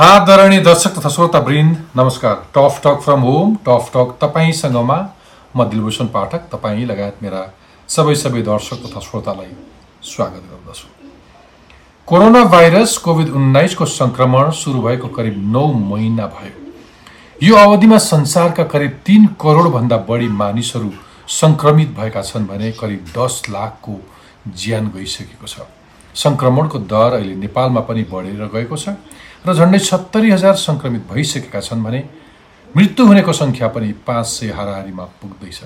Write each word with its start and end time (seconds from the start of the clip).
आदरणीय 0.00 0.60
दर्शक 0.60 0.90
तथा 0.90 1.08
श्रोता 1.08 1.38
वृन्द 1.38 1.76
नमस्कार। 1.96 2.34
Tough 2.56 2.80
talk 2.84 3.00
from 3.04 3.20
home 3.20 3.54
tough 3.66 3.90
talk 3.94 4.14
तपाईँसँगमा 4.20 4.96
म 5.56 5.64
दिलभूषण 5.70 6.06
पाठक 6.14 6.46
तपाईँ 6.52 6.86
लगायत 6.86 7.18
मेरा 7.22 7.42
सबै 7.88 8.14
सबै 8.14 8.42
दर्शक 8.42 8.78
तथा 8.84 9.00
श्रोतालाई 9.00 9.52
स्वागत 10.02 10.46
गर्दछु। 10.52 10.88
कोरोना 12.08 12.44
भाइरस 12.54 12.96
कोभिड 13.04 13.28
उन्नाइसको 13.32 13.86
सङ्क्रमण 13.98 14.50
सुरु 14.62 14.80
भएको 14.82 15.08
करिब 15.18 15.36
नौ 15.52 15.66
महिना 15.92 16.26
भयो। 16.32 16.56
यो 17.48 17.56
अवधिमा 17.58 17.98
संसारका 18.00 18.64
करिब 18.72 18.98
तिन 19.06 19.26
करोडभन्दा 19.36 19.96
बढी 20.08 20.28
मानिसहरू 20.40 20.90
सङ्क्रमित 21.40 21.94
भएका 22.00 22.22
छन् 22.22 22.46
भने 22.46 22.72
करिब 22.80 23.12
दस 23.18 23.42
लाखको 23.50 24.00
ज्यान 24.56 24.92
गइसकेको 24.96 25.46
छ। 25.46 25.68
सङ्क्रमणको 26.16 26.78
दर 26.88 27.20
अहिले 27.20 27.34
नेपालमा 27.36 27.80
पनि 27.88 28.02
बढेर 28.12 28.48
गएको 28.54 28.76
छ। 28.76 28.96
र 29.46 29.54
झन्डै 29.54 29.78
सत्तरी 29.80 30.30
हजार 30.30 30.56
सङ्क्रमित 30.60 31.06
भइसकेका 31.10 31.60
छन् 31.60 31.84
भने 31.84 32.00
मृत्यु 32.76 33.06
हुनेको 33.06 33.32
सङ्ख्या 33.32 33.68
पनि 33.74 33.92
पाँच 34.06 34.26
सय 34.26 34.50
हाराहारीमा 34.56 35.04
पुग्दैछ। 35.20 35.60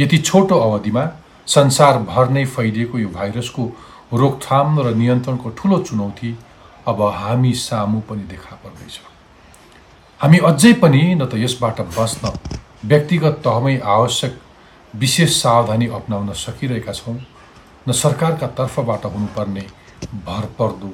यति 0.00 0.18
छोटो 0.18 0.58
अवधिमा 0.66 1.04
संसारभर 1.46 2.28
नै 2.30 2.44
फैलिएको 2.54 2.98
यो 2.98 3.08
भाइरसको 3.18 3.64
रोकथाम 4.14 4.80
र 4.80 4.94
नियन्त्रणको 4.94 5.48
ठुलो 5.58 5.78
चुनौती 5.88 6.30
अब 6.88 7.02
हामी 7.16 7.52
सामु 7.64 8.00
पनि 8.08 8.24
देखा 8.30 8.54
पर्दैछ। 8.62 9.00
हामी 10.20 10.38
अझै 10.50 10.72
पनि 10.82 11.02
न 11.14 11.26
त 11.26 11.34
यसबाट 11.44 11.80
बस्न 11.98 12.32
व्यक्तिगत 12.84 13.42
तहमै 13.44 13.76
आवश्यक 13.96 14.40
विशेष 14.94 15.30
सावधानी 15.42 15.86
अप्नाउन 15.98 16.32
सकिरहेका 16.46 16.92
छौँ 16.94 17.18
न 17.88 17.92
सरकारका 17.92 18.46
तर्फबाट 18.58 19.04
हुनुपर्ने 19.12 19.66
भरपर्दो 20.26 20.90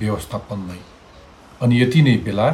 व्यवस्थापन 0.00 0.58
नै 0.70 0.82
अनि 1.62 1.80
यति 1.82 2.02
नै 2.02 2.16
बेला 2.24 2.50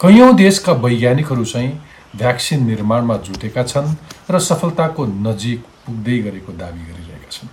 कैयौँ 0.00 0.34
देशका 0.36 0.72
वैज्ञानिकहरू 0.84 1.44
चाहिँ 1.44 1.72
भ्याक्सिन 2.16 2.66
निर्माणमा 2.66 3.16
जुटेका 3.26 3.62
छन् 3.62 3.94
र 4.30 4.38
सफलताको 4.40 5.06
नजिक 5.06 5.60
पुग्दै 5.86 6.18
गरेको 6.18 6.52
दावी 6.52 6.82
गरिरहेका 6.84 7.30
छन्। 7.30 7.48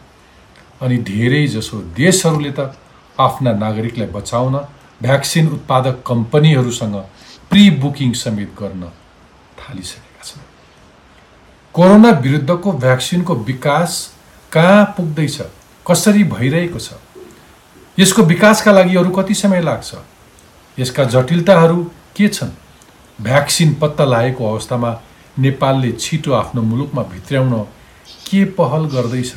अनि 0.81 0.97
धेरै 0.97 1.47
जसो 1.47 1.81
देशहरूले 1.97 2.51
त 2.51 2.75
आफ्ना 3.19 3.51
नागरिकलाई 3.53 4.07
बचाउन 4.07 4.55
भ्याक्सिन 5.01 5.47
उत्पादक 5.47 6.03
कम्पनीहरूसँग 6.07 6.95
प्रि 7.49 7.69
बुकिङ 7.81 8.13
समेत 8.13 8.51
गर्न 8.59 8.83
थालिसकेका 9.59 10.23
छन्। 10.23 10.45
कोरोना 11.75 12.09
विरुद्धको 12.19 12.71
भ्याक्सिनको 12.71 13.35
विकास 13.49 13.91
कहाँ 14.51 14.83
पुग्दैछ 14.97 15.37
कसरी 15.85 16.23
भइरहेको 16.35 16.79
छ 16.79 16.93
यसको 17.97 18.21
विकासका 18.23 18.71
लागि 18.71 18.95
अरू 18.95 19.09
कति 19.09 19.33
समय 19.33 19.61
लाग्छ? 19.61 19.93
यसका 20.79 21.03
जटिलताहरू 21.03 21.83
के 22.15 22.27
छन्? 22.27 22.49
भ्याक्सिन 23.21 23.73
पत्ता 23.81 24.05
लागेको 24.05 24.51
अवस्थामा 24.51 24.91
नेपालले 25.39 25.91
छिटो 25.91 26.31
आफ्नो 26.33 26.61
मुलुकमा 26.61 27.01
भित्र्याउन 27.03 27.53
के 28.29 28.43
पहल 28.57 28.85
गर्दैछ? 28.95 29.33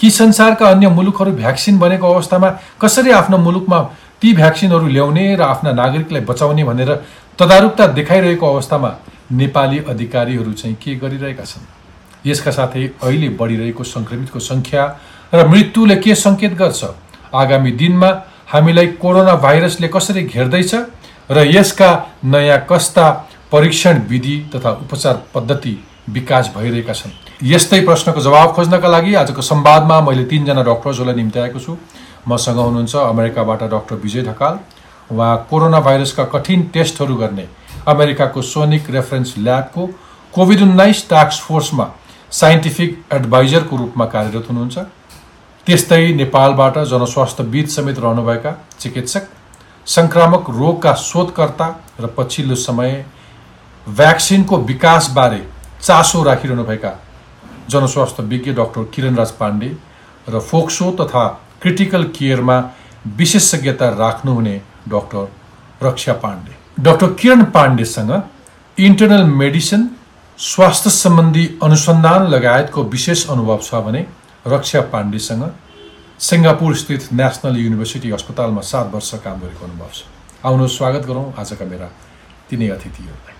कि 0.00 0.10
संसारका 0.10 0.68
अन्य 0.68 0.88
मुलुकहरू 0.88 1.32
भ्याक्सिन 1.32 1.78
बनेको 1.78 2.12
अवस्थामा 2.12 2.48
कसरी 2.82 3.10
आफ्नो 3.10 3.38
मुलुकमा 3.38 3.78
ती 4.20 4.32
भ्याक्सिनहरू 4.34 4.86
ल्याउने 4.86 5.36
र 5.36 5.42
आफ्ना 5.42 5.72
नागरिकलाई 5.72 6.22
बचाउने 6.24 6.64
भनेर 6.64 6.90
तदारुकता 7.38 7.86
देखाइरहेको 7.86 8.46
अवस्थामा 8.46 8.90
नेपाली 9.32 9.78
अधिकारीहरू 9.88 10.52
चाहिँ 10.52 10.76
के 10.82 10.94
गरिरहेका 10.96 11.44
छन्? 11.44 11.64
यसका 12.26 12.50
साथै 12.50 12.84
अहिले 13.02 13.28
बढिरहेको 13.40 13.84
सङ्क्रमितको 13.84 14.38
सङ्ख्या 14.40 14.82
र 15.34 15.46
मृत्युले 15.48 15.96
के 15.96 16.14
सङ्केत 16.14 16.52
गर्छ? 16.54 16.84
आगामी 17.34 17.70
दिनमा 17.72 18.10
हामीलाई 18.54 18.86
कोरोना 19.02 19.34
भाइरसले 19.42 19.88
कसरी 19.88 20.22
घेर्दैछ 20.24 20.74
र 21.30 21.46
यसका 21.46 21.90
नयाँ 22.24 22.58
कस्ता 22.70 23.06
परीक्षण 23.52 23.98
विधि 24.08 24.36
तथा 24.54 24.70
उपचार 24.84 25.22
पद्धति 25.34 25.76
विकास 26.08 26.52
भइरहेका 26.56 26.92
छन्? 26.92 27.10
यस्तै 27.42 27.80
प्रश्नको 27.80 28.20
जवाब 28.20 28.52
खोज्नका 28.54 28.88
लागि 28.88 29.14
आजको 29.14 29.42
संवादमा 29.42 30.00
मैले 30.00 30.24
तिनजना 30.30 30.62
डक्टर्सहरूलाई 30.62 31.16
निम्त्याएको 31.16 31.58
छु। 31.58 31.76
मसँग 32.28 32.58
हुनुहुन्छ 32.58 32.96
अमेरिकाबाट 32.96 33.62
डक्टर 33.74 33.96
विजय 34.04 34.22
ढकाल। 34.22 34.58
उहाँ 35.10 35.46
कोरोना 35.50 35.80
भाइरसका 35.80 36.24
कठिन 36.32 36.62
टेस्टहरू 36.74 37.14
गर्ने 37.16 37.48
अमेरिकाको 37.88 38.42
सोनिक 38.44 38.90
रेफरेन्स 38.90 39.34
ल्याबको 39.38 39.86
कोभिड 40.34 40.62
उन्नाइस 40.62 41.08
टास्क 41.10 41.42
फोर्समा 41.42 41.86
साइन्टिफिक 42.32 43.04
एडभाइजरको 43.12 43.76
रूपमा 43.76 44.04
कार्यरत 44.14 44.46
हुनुहुन्छ। 44.50 44.78
त्यस्तै 45.66 46.12
नेपालबाट 46.14 46.78
जनस्वास्थ्यविद 46.88 47.68
समेत 47.74 47.98
रहनुभएका 47.98 48.50
चिकित्सक 48.80 49.28
सङ्क्रामक 49.86 50.48
रोगका 50.52 50.92
शोधकर्ता 51.02 51.68
र 52.00 52.06
पछिल्लो 52.16 52.54
समय 52.62 52.90
भ्याक्सिनको 53.86 54.56
विकासबारे 54.70 55.40
चासो 55.80 56.22
राखिरहनुभएका 56.22 56.90
जनस्वास्थ्य 57.70 58.22
विज्ञ 58.32 58.52
डक्टर 58.58 58.82
किरणराज 58.94 59.30
पाण्डे 59.40 59.70
र 60.28 60.40
फोक्सो 60.50 60.90
तथा 61.00 61.24
क्रिटिकल 61.62 62.04
केयरमा 62.16 62.58
विशेषज्ञता 63.18 63.88
राख्नुहुने 63.98 64.56
डक्टर 64.88 65.24
रक्षा 65.82 66.12
पाण्डे। 66.24 66.52
डक्टर 66.82 67.12
किरण 67.20 67.44
पाण्डेसँग 67.56 68.12
इन्टरनल 68.78 69.24
मेडिसिन 69.40 69.88
स्वास्थ्य 70.38 70.90
सम्बन्धी 70.90 71.46
अनुसन्धान 71.62 72.26
लगायतको 72.34 72.82
विशेष 72.94 73.26
अनुभव 73.30 73.58
छ 73.62 73.82
भने 73.86 74.04
रक्षा 74.46 74.80
पाण्डेसँग 74.92 75.42
सिङ्गापुर 76.20 76.74
स्थित 76.76 77.02
नेसनल 77.12 77.56
युनिभर्सिटी 77.56 78.10
अस्पतालमा 78.12 78.60
सात 78.62 78.90
वर्ष 78.94 79.10
काम 79.24 79.38
गरेको 79.40 79.64
अनुभव 79.64 79.88
छ। 79.92 80.04
आउनु 80.44 80.66
स्वागत 80.68 81.06
गरौँ। 81.08 81.32
आजका 81.40 81.64
मेरा 81.64 81.88
तिनै 82.50 82.68
अतिथिहरूलाई 82.76 83.34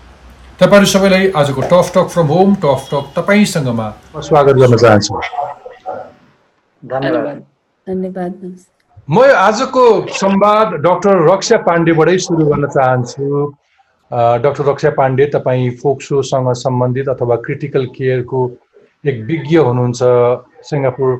तपाईँहरू 0.59 0.87
सबैलाई 0.89 1.29
आजको 1.41 1.61
tough 1.71 1.91
talk 1.95 2.07
from 2.13 2.27
home 2.27 2.55
tough 2.63 2.87
talk 2.91 3.05
तपाईँसँगमा 3.17 3.87
स्वागत 4.21 4.55
गर्न 4.61 4.77
चाहन्छु। 4.77 5.19
धन्यवाद। 6.83 7.37
धन्यवाद। 7.87 8.33
म 9.09 9.21
आजको 9.21 9.83
संवाद 10.09 10.73
डक्टर 10.81 11.21
रक्षा 11.29 11.57
पाण्डेबाटै 11.69 12.17
सुरु 12.25 12.45
गर्न 12.49 12.67
चाहन्छु। 12.67 13.29
डक्टर 14.41 14.65
रक्षा 14.71 14.89
पाण्डे 14.97 15.25
तपाईँ 15.35 15.69
फोक्सोसँग 15.77 16.51
सम्बन्धित 16.57 17.09
अथवा 17.09 17.35
क्रिटिकल 17.45 17.85
केयरको 17.93 18.41
एक 19.05 19.23
विज्ञ 19.29 19.57
हुनुहुन्छ। 19.69 20.01
सिङ्गापुर 20.69 21.11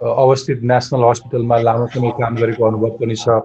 अवस्थित 0.00 0.62
नेसनल 0.72 1.04
हस्पिटलमा 1.08 1.56
लामो 1.66 1.86
समय 1.94 2.10
काम 2.20 2.36
गरेको 2.36 2.64
अनुभव 2.66 2.96
पनि 3.00 3.16
छ। 3.16 3.40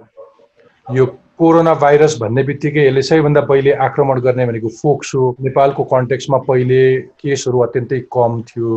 यो 0.86 1.06
कोरोना 1.38 1.74
भाइरस 1.82 2.16
भन्ने 2.20 2.42
बित्तिकै 2.42 2.86
यसले 2.86 3.02
सबैभन्दा 3.08 3.40
पहिले 3.50 3.72
आक्रमण 3.86 4.20
गर्ने 4.20 4.46
भनेको 4.46 4.68
फोक्सो 4.76 5.20
नेपालको 5.46 5.84
कन्टेक्समा 5.92 6.38
पहिले 6.48 6.80
केसहरू 7.22 7.58
अत्यन्तै 7.66 8.00
कम 8.16 8.40
थियो। 8.48 8.72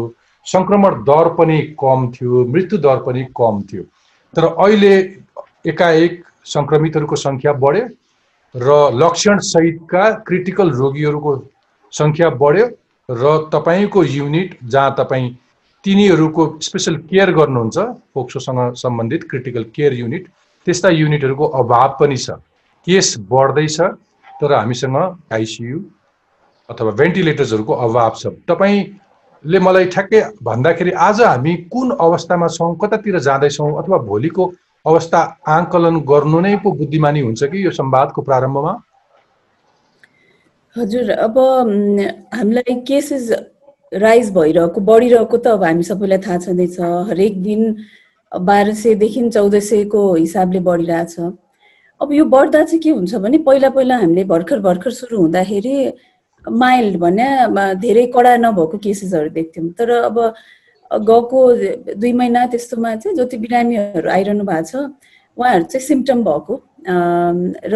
सङ्क्रमण 0.46 1.02
दर 1.10 1.30
पनि 1.40 1.58
कम 1.80 2.12
थियो 2.12 2.46
मृत्यु 2.54 2.78
दर 2.86 2.98
पनि 3.08 3.24
कम 3.40 3.62
थियो। 3.72 3.84
तर 4.34 4.46
अहिले 4.46 4.94
एकाएक 5.72 6.22
सङ्क्रमितहरूको 6.54 7.16
सङ्ख्या 7.24 7.54
बढ्यो 7.64 7.88
र 8.56 8.78
लक्षणसहितका 9.02 10.04
क्रिटिकल 10.28 10.70
रोगीहरूको 10.78 11.34
सङ्ख्या 11.94 12.30
बढ्यो 12.42 12.66
र 13.10 13.38
तपाईँको 13.54 14.04
युनिट 14.16 14.58
जहाँ 14.66 14.96
तपाईँ 15.00 15.30
तिनीहरूको 15.86 16.44
स्पेसल 16.62 16.96
केयर 17.10 17.32
गर्नुहुन्छ 17.34 17.78
फोक्सोसँग 18.14 18.74
सम्बन्धित 18.78 19.24
क्रिटिकल 19.30 19.64
केयर 19.76 19.94
युनिट 19.94 20.28
त्यस्ता 20.68 20.90
युनिटहरूको 20.92 21.46
अभाव 21.62 21.96
पनि 22.00 22.18
छ। 22.18 22.38
केस 22.88 23.08
बढ्दैछ 23.32 23.80
तर 24.42 24.54
हामीसँग 24.54 24.98
आइसियु 25.34 25.80
अथवा 26.70 26.92
भेन्टिलेटर्सहरूको 27.02 27.74
अभाव 27.86 28.14
छ। 28.16 28.28
तपाईँले 28.50 29.60
मलाई 29.60 29.86
ठ्याक्कै 29.94 30.22
भन्दाखेरि 30.44 30.92
आज 31.08 31.22
हामी 31.22 31.54
कुन 31.74 31.98
अवस्थामा 32.00 32.48
छौँ 32.48 32.76
कतातिर 32.82 33.20
जाँदैछौँ 33.28 33.72
अथवा 33.82 33.98
भोलिको 34.10 34.44
अवस्था 34.86 35.20
आङ्कलन 35.56 36.00
गर्नु 36.12 36.40
नै 36.42 36.56
पो 36.64 36.72
बुद्धिमानी 36.78 37.22
हुन्छ 37.22 37.44
कि 37.44 37.66
यो 37.66 37.72
संवादको 37.72 38.22
प्रारम्भमा? 38.22 38.74
हजुर 40.76 41.10
अब 41.12 41.38
हामीलाई 42.34 42.76
केसेस 42.88 43.32
राइज 43.92 44.30
भइरहेको 44.34 44.82
बढिरहेको 44.82 45.38
त 45.38 45.48
अब 45.48 45.64
हामी 45.64 45.84
सबैलाई 45.84 46.18
थाहा 46.26 46.38
छँदैछ। 46.38 46.80
हरेक 47.10 47.42
दिन 47.44 47.62
बाह्र 48.32 48.74
सयदेखि 48.74 49.30
चौध 49.30 49.60
सयको 49.60 50.02
हिसाबले 50.16 50.60
बढिरहेछ। 50.64 51.20
अब 52.02 52.12
यो 52.14 52.26
बढ्दा 52.26 52.64
चाहिँ 52.64 52.80
के 52.82 52.90
हुन्छ 52.90 53.16
भने 53.16 53.38
पहिला 53.44 53.70
पहिला 53.70 53.98
हामीले 53.98 54.24
भर्खर 54.32 54.60
भर्खर 54.60 54.92
सुरु 54.92 55.18
हुँदाखेरि 55.18 55.76
माइल्ड 56.46 56.98
भने 56.98 57.28
धेरै 57.84 58.06
कडा 58.16 58.36
नभएको 58.38 58.78
केसेसहरू 58.80 59.30
देख्थ्यौँ। 59.30 59.70
तर 59.78 59.90
अब 59.92 60.18
गएको 60.92 61.40
दुई 62.00 62.14
महिना 62.14 62.46
त्यस्तोमा 62.48 62.96
चाहिँ 62.96 63.18
जति 63.18 63.38
बिरामीहरू 63.38 64.10
आइरहनु 64.10 64.44
भएको 64.44 64.64
छ 64.72 64.76
उहाँहरू 65.38 65.64
चाहिँ 65.68 65.86
सिम्टम 65.88 66.24
भएको। 66.24 66.56
र 66.88 67.76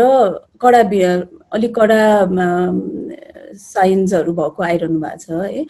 कडा 0.61 0.81
अलिक 1.53 1.75
कडा 1.75 2.01
साइन्सहरू 3.59 4.33
भएको 4.33 4.63
आइरहनु 4.63 4.99
भएको 4.99 5.17
छ 5.19 5.43
है। 5.43 5.65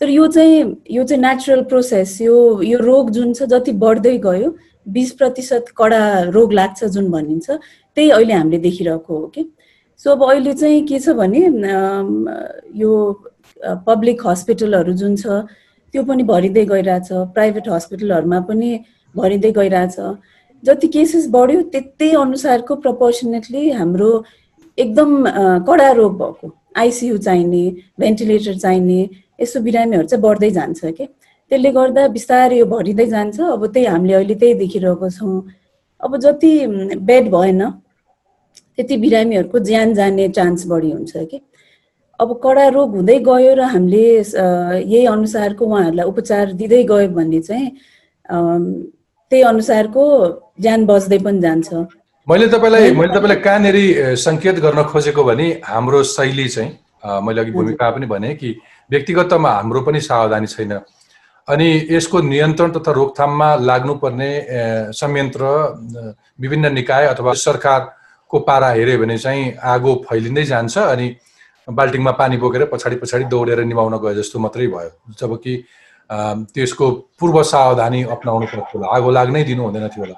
तर 0.00 0.08
यो 0.08 0.26
चाहिँ 0.26 0.64
यो 0.90 1.04
चाहिँ 1.04 1.22
नेचुरल 1.22 1.62
प्रोसेस 1.70 2.20
यो 2.22 2.36
यो 2.62 2.78
रोग 2.78 3.10
जुन 3.10 3.32
छ 3.34 3.42
जति 3.52 3.72
बढ्दै 3.84 4.16
गयो 4.26 4.50
बिस 4.96 5.10
प्रतिशत 5.12 5.64
कडा 5.76 6.02
रोग 6.34 6.52
लाग्छ 6.52 6.84
जुन 6.84 7.10
भनिन्छ 7.10 7.50
त्यही 7.50 8.10
अहिले 8.10 8.34
हामीले 8.34 8.58
देखिरहेको 8.58 9.18
हो 9.18 9.26
कि 9.34 9.44
सो 10.00 10.10
अब 10.10 10.22
अहिले 10.30 10.54
चाहिँ 10.54 10.86
के 10.86 10.98
छ 10.98 11.16
भने 11.18 11.40
यो 12.80 12.92
पब्लिक 13.86 14.26
हस्पिटलहरू 14.26 14.92
जुन 15.02 15.16
छ 15.16 15.42
त्यो 15.94 16.02
पनि 16.04 16.22
भरिँदै 16.22 16.64
गइरहेछ 16.64 17.08
प्राइभेट 17.34 17.68
हस्पिटलहरूमा 17.68 18.40
पनि 18.48 18.70
भरिँदै 19.14 19.52
गइरहेछ। 19.52 19.96
जति 20.62 20.88
केसेस 20.88 21.26
बढ्यो 21.30 21.62
त्यही 21.74 22.10
अनुसारको 22.16 22.76
प्रपोर्सनेटली 22.84 23.70
हाम्रो 23.70 24.10
एकदम 24.78 25.24
कडा 25.66 25.90
रोग 25.98 26.18
भएको। 26.18 26.52
आइसियु 26.76 27.16
चाहिने 27.18 27.62
भेन्टिलेटर 28.00 28.58
चाहिने 28.58 29.08
यस्तो 29.38 29.60
बिरामीहरू 29.66 30.06
चाहिँ 30.06 30.22
बढ्दै 30.22 30.50
जान्छ 30.50 30.80
कि? 30.98 31.06
त्यसले 31.50 31.70
गर्दा 31.72 32.02
बिस्तारै 32.16 32.56
यो 32.58 32.66
भरिँदै 32.66 33.06
जान्छ। 33.14 33.40
अब 33.40 33.66
त्यही 33.72 33.86
हामीले 33.86 34.14
अहिले 34.14 34.34
त्यही 34.40 34.54
देखिरहेको 34.62 35.08
छौँ। 35.10 35.42
अब 36.00 36.16
जति 36.24 36.52
बेड 37.08 37.30
भएन 37.30 37.62
त्यति 38.76 38.96
बिरामीहरूको 39.04 39.58
ज्यान 39.68 39.94
जाने 39.94 40.28
चान्स 40.38 40.66
बढी 40.66 40.90
हुन्छ 40.90 41.12
कि? 41.30 41.38
अब 42.20 42.28
कडा 42.44 42.66
रोग 42.74 42.94
हुँदै 42.96 43.18
गयो 43.26 43.54
र 43.54 43.62
हामीले 43.74 44.04
यही 44.18 45.04
अनुसारको 45.06 45.64
उहाँहरूलाई 45.66 46.06
उपचार 46.06 46.52
दिँदै 46.58 46.82
गयो 46.90 47.08
भने 47.14 47.40
चाहिँ 47.46 47.68
त्यही 49.30 49.42
अनुसारको 49.42 50.02
ज्यान 50.60 50.86
बच्दै 50.86 51.18
पनि 51.24 51.40
जान्छ। 51.40 51.68
मैले 52.26 52.46
तपाईँलाई 52.54 52.90
मैले 52.92 53.12
तपाईँलाई 53.14 53.40
कहाँनिर 53.46 53.76
सङ्केत 54.18 54.56
गर्न 54.60 54.82
खोजेको 54.90 55.22
भने 55.24 55.46
हाम्रो 55.64 56.02
शैली 56.02 56.48
चाहिँ 56.48 56.70
मैले 57.24 57.40
अघि 57.40 57.52
भूमिका 57.54 57.90
पनि 57.90 58.06
भने 58.06 58.34
कि 58.34 58.50
व्यक्तिगतमा 58.90 59.50
हाम्रो 59.50 59.80
पनि 59.80 60.00
सावधानी 60.00 60.46
छैन। 60.46 60.72
अनि 61.48 61.68
यसको 61.90 62.20
नियन्त्रण 62.22 62.70
तथा 62.70 62.92
रोकथाममा 62.92 63.54
लाग्नुपर्ने 63.68 64.30
संयन्त्र 64.92 65.44
विभिन्न 66.40 66.72
निकाय 66.72 67.06
अथवा 67.06 67.32
सरकारको 67.44 68.38
पारा 68.48 68.68
हेऱ्यो 68.70 68.98
भने 68.98 69.18
चाहिँ 69.18 69.54
आगो 69.74 69.94
फैलिँदै 70.08 70.44
जान्छ 70.44 70.78
अनि 70.78 71.06
बाल्टिङमा 71.68 72.10
पानी 72.20 72.36
बोकेर 72.36 72.64
पछाडि 72.72 72.96
पछाडि 72.96 73.24
दौडेर 73.32 73.64
निभाउन 73.64 73.96
गए 73.98 74.14
जस्तो 74.14 74.38
मात्रै 74.38 74.66
भयो। 74.66 74.90
जबकि 75.20 75.54
त्यसको 76.54 76.90
पूर्व 77.20 77.42
सावधानी 77.44 78.02
अप्नाउनु 78.12 78.46
पर्थ्यो 78.46 78.80
होला। 78.80 78.86
आगो 78.96 79.10
लाग्नै 79.10 79.42
दिनु 79.44 79.62
हुँदैन 79.62 79.88
थियो 79.88 80.04
होला। 80.04 80.16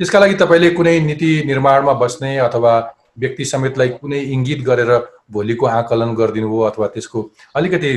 त्यसका 0.00 0.18
लागि 0.18 0.34
तपाईँले 0.40 0.70
कुनै 0.76 0.98
नीति 1.00 1.30
निर्माणमा 1.46 1.92
बस्ने 2.02 2.36
अथवा 2.48 2.72
व्यक्ति 3.18 3.44
समेतलाई 3.44 3.88
कुनै 4.00 4.20
इङ्गित 4.34 4.60
गरेर 4.64 4.92
भोलिको 5.32 5.66
आकलन 5.66 6.14
गरिदिनु 6.14 6.48
भयो 6.50 6.62
अथवा 6.70 6.86
त्यसको 6.94 7.18
अलिकति 7.56 7.90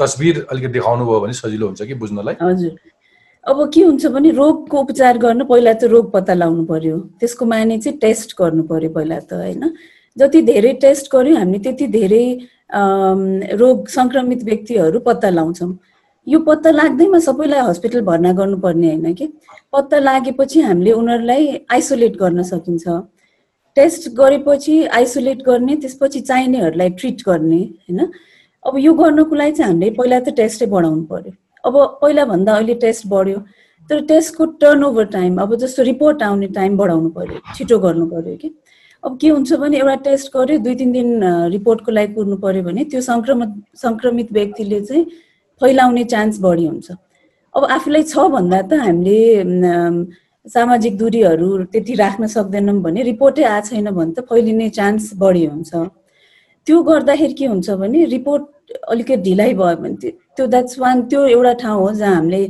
तस्बिर 0.00 0.46
अलिकति 0.50 0.72
देखाउनु 0.72 1.04
भयो 1.06 1.20
भने 1.20 1.32
सजिलो 1.32 1.66
हुन्छ 1.66 1.82
कि 1.82 1.94
बुझ्नलाई? 1.94 2.34
हजुर। 2.42 2.76
अब 3.46 3.58
के 3.74 3.82
हुन्छ 3.82 4.06
भने 4.14 4.30
रोगको 4.30 4.80
उपचार 4.80 5.18
गर्नु 5.18 5.44
पहिला 5.44 5.72
त 5.72 5.84
रोग 5.92 6.12
पत्ता 6.12 6.34
लगाउनु 6.34 6.64
पर्यो। 6.64 6.96
त्यसको 7.20 7.44
माने 7.46 7.78
चाहिँ 7.78 7.98
टेस्ट 7.98 8.34
गर्नु 8.40 8.62
पर्यो 8.70 8.90
पहिला 8.96 9.18
त 9.20 9.32
होइन? 9.32 9.72
जति 10.16 10.40
धेरै 10.42 10.72
टेस्ट 10.84 11.12
गर्यो 11.12 11.36
हामी 11.36 11.58
त्यति 11.64 11.86
धेरै 11.88 12.24
रोग 13.56 13.88
सङ्क्रमित 13.88 14.42
व्यक्तिहरू 14.44 15.00
पत्ता 15.00 15.28
लगाउँछौँ 15.30 15.72
यो 16.26 16.38
पत्ता 16.44 16.70
लाग्दैमा 16.70 17.18
सबैलाई 17.24 17.60
हस्पिटल 17.68 18.00
भर्ना 18.04 18.32
गर्नुपर्ने 18.32 18.88
होइन 18.88 19.14
कि? 19.14 19.26
पत्ता 19.72 19.98
लागेपछि 19.98 20.60
हामीले 20.60 20.92
उनीहरूलाई 20.92 21.64
आइसोलेट 21.72 22.16
गर्न 22.16 22.42
सकिन्छ। 22.42 22.88
टेस्ट 23.78 24.08
गरेपछि 24.18 24.76
आइसोलेट 24.98 25.42
गर्ने 25.46 25.76
त्यसपछि 25.84 26.20
चाहिनेहरूलाई 26.30 26.90
ट्रिट 26.98 27.22
गर्ने 27.26 27.62
होइन? 27.62 28.10
अब 28.64 28.78
यो 28.78 28.92
गर्नको 28.94 29.34
लागि 29.36 29.52
चाहिँ 29.52 29.72
हामीले 29.72 29.90
पहिला 29.98 30.20
त 30.20 30.34
टेस्टै 30.36 30.66
बढाउनु 30.74 31.02
पर्यो। 31.10 31.32
अब 31.64 31.74
पहिलाभन्दा 32.02 32.52
अहिले 32.54 32.74
टेस्ट 32.84 33.06
बढ्यो। 33.14 33.38
तर 33.90 34.00
टेस्टको 34.04 34.44
टर्न 34.60 34.84
ओभर 34.84 35.04
टाइम 35.12 35.36
अब 35.42 35.54
जस्तो 35.60 35.82
रिपोर्ट 35.82 36.22
आउने 36.22 36.46
टाइम 36.56 36.76
बढाउनु 36.76 37.10
पर्यो 37.10 37.38
छिटो 37.56 37.78
गर्नु 37.84 38.06
पर्यो 38.06 38.36
कि? 38.36 38.50
अब 39.04 39.18
के 39.20 39.28
हुन्छ 39.28 39.52
भने 39.62 39.76
एउटा 39.78 39.94
टेस्ट 40.04 40.32
गर्यो 40.36 40.58
दुई 40.58 40.74
तिन 40.74 40.92
दिन 40.92 41.24
रिपोर्टको 41.52 41.92
लागि 41.92 42.12
कुर्नु 42.14 42.36
पर्यो 42.44 42.62
भने 42.62 42.84
त्यो 42.92 43.00
सङ्क्रमित 43.00 43.54
सङ्क्रमित 43.82 44.32
व्यक्तिले 44.32 44.80
चाहिँ 44.80 45.04
फैलाउने 45.60 46.04
चान्स 46.12 46.40
बढी 46.40 46.66
हुन्छ। 46.66 46.90
अब 47.54 47.64
आफूलाई 47.78 48.02
छ 48.02 48.28
भन्दा 48.36 48.60
त 48.62 48.72
हामीले 48.84 49.18
सामाजिक 50.46 50.96
दूरीहरू 50.98 51.48
त्यति 51.72 51.94
राख्न 51.94 52.26
सक्दैनौँ 52.26 52.80
भने 52.82 53.02
रिपोर्टै 53.02 53.42
आएको 53.44 53.66
छैन 53.68 53.90
भने 53.90 54.12
त 54.12 54.24
फैलिने 54.28 54.68
चान्स 54.78 55.10
बढी 55.18 55.44
हुन्छ। 55.44 55.72
त्यो 56.66 56.82
गर्दाखेरि 56.82 57.34
के 57.34 57.46
हुन्छ 57.46 57.70
भने 57.82 58.04
रिपोर्ट 58.16 58.44
अलिकति 58.92 59.16
ढिलाइ 59.22 59.54
भयो 59.54 59.76
भने 59.82 60.10
त्यो 60.36 60.46
द्याट्स 60.46 60.78
वान 60.78 61.02
त्यो 61.08 61.26
एउटा 61.26 61.52
ठाउँ 61.62 61.80
हो 61.80 61.92
जहाँ 62.00 62.14
हामीले 62.14 62.42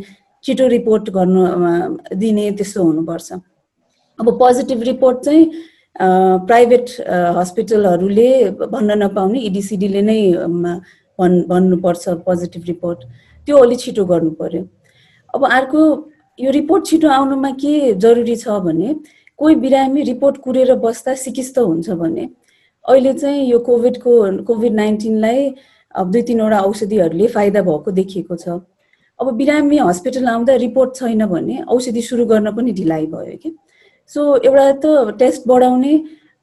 छिटो 0.45 0.67
रिपोर्ट 0.69 1.11
गर्नु 1.17 1.43
दिने 2.19 2.51
त्यस्तो 2.59 2.83
हुनुपर्छ। 2.83 3.33
अब 4.19 4.27
पोजिटिभ 4.39 4.83
रिपोर्ट 4.83 5.19
चाहिँ 5.25 5.45
प्राइभेट 6.47 6.87
हस्पिटलहरूले 7.39 8.31
भन्न 8.71 9.03
नपाउने 9.03 9.39
इडिसिडीले 9.49 10.03
नै 10.03 10.21
भन् 11.19 11.43
भन्नुपर्छ 11.51 12.09
पोजिटिभ 12.27 12.63
रिपोर्ट। 12.67 12.99
त्यो 13.49 13.57
अलिक 13.65 13.81
छिटो 13.81 14.05
गर्नु 14.05 14.31
पर्यो। 14.39 14.63
अब 15.35 15.45
अर्को 15.47 15.81
यो 16.39 16.51
रिपोर्ट 16.51 16.87
छिटो 16.87 17.09
आउनुमा 17.11 17.51
के 17.61 17.93
जरुरी 18.03 18.35
छ 18.37 18.59
भने 18.65 18.95
कोही 19.39 19.55
बिरामी 19.63 20.03
रिपोर्ट 20.03 20.37
कुरेर 20.43 20.75
बस्दा 20.85 21.15
सिकिस्त 21.23 21.59
हुन्छ 21.59 21.91
भने 22.03 22.29
अहिले 22.85 23.13
चाहिँ 23.15 23.47
यो 23.51 23.59
कोभिडको 23.69 24.13
कोभिड 24.47 24.75
नाइन्टिनलाई 24.75 25.51
अब 25.95 26.11
दुई 26.13 26.23
तिनवटा 26.23 26.61
औषधिहरूले 26.61 27.27
फाइदा 27.35 27.63
भएको 27.63 27.91
देखिएको 27.91 28.37
छ। 28.37 28.49
अब 29.21 29.33
बिरामी 29.37 29.79
हस्पिटल 29.79 30.27
आउँदा 30.29 30.55
रिपोर्ट 30.63 30.95
छैन 30.97 31.27
भने 31.27 31.61
औषधि 31.69 32.03
सुरु 32.03 32.27
गर्न 32.27 32.51
पनि 32.57 32.73
ढिलाइ 32.73 33.07
भयो 33.07 33.37
कि। 33.43 33.55
सो 34.13 34.37
एउटा 34.37 34.71
त 34.85 35.19
टेस्ट 35.19 35.49
बढाउने 35.49 35.95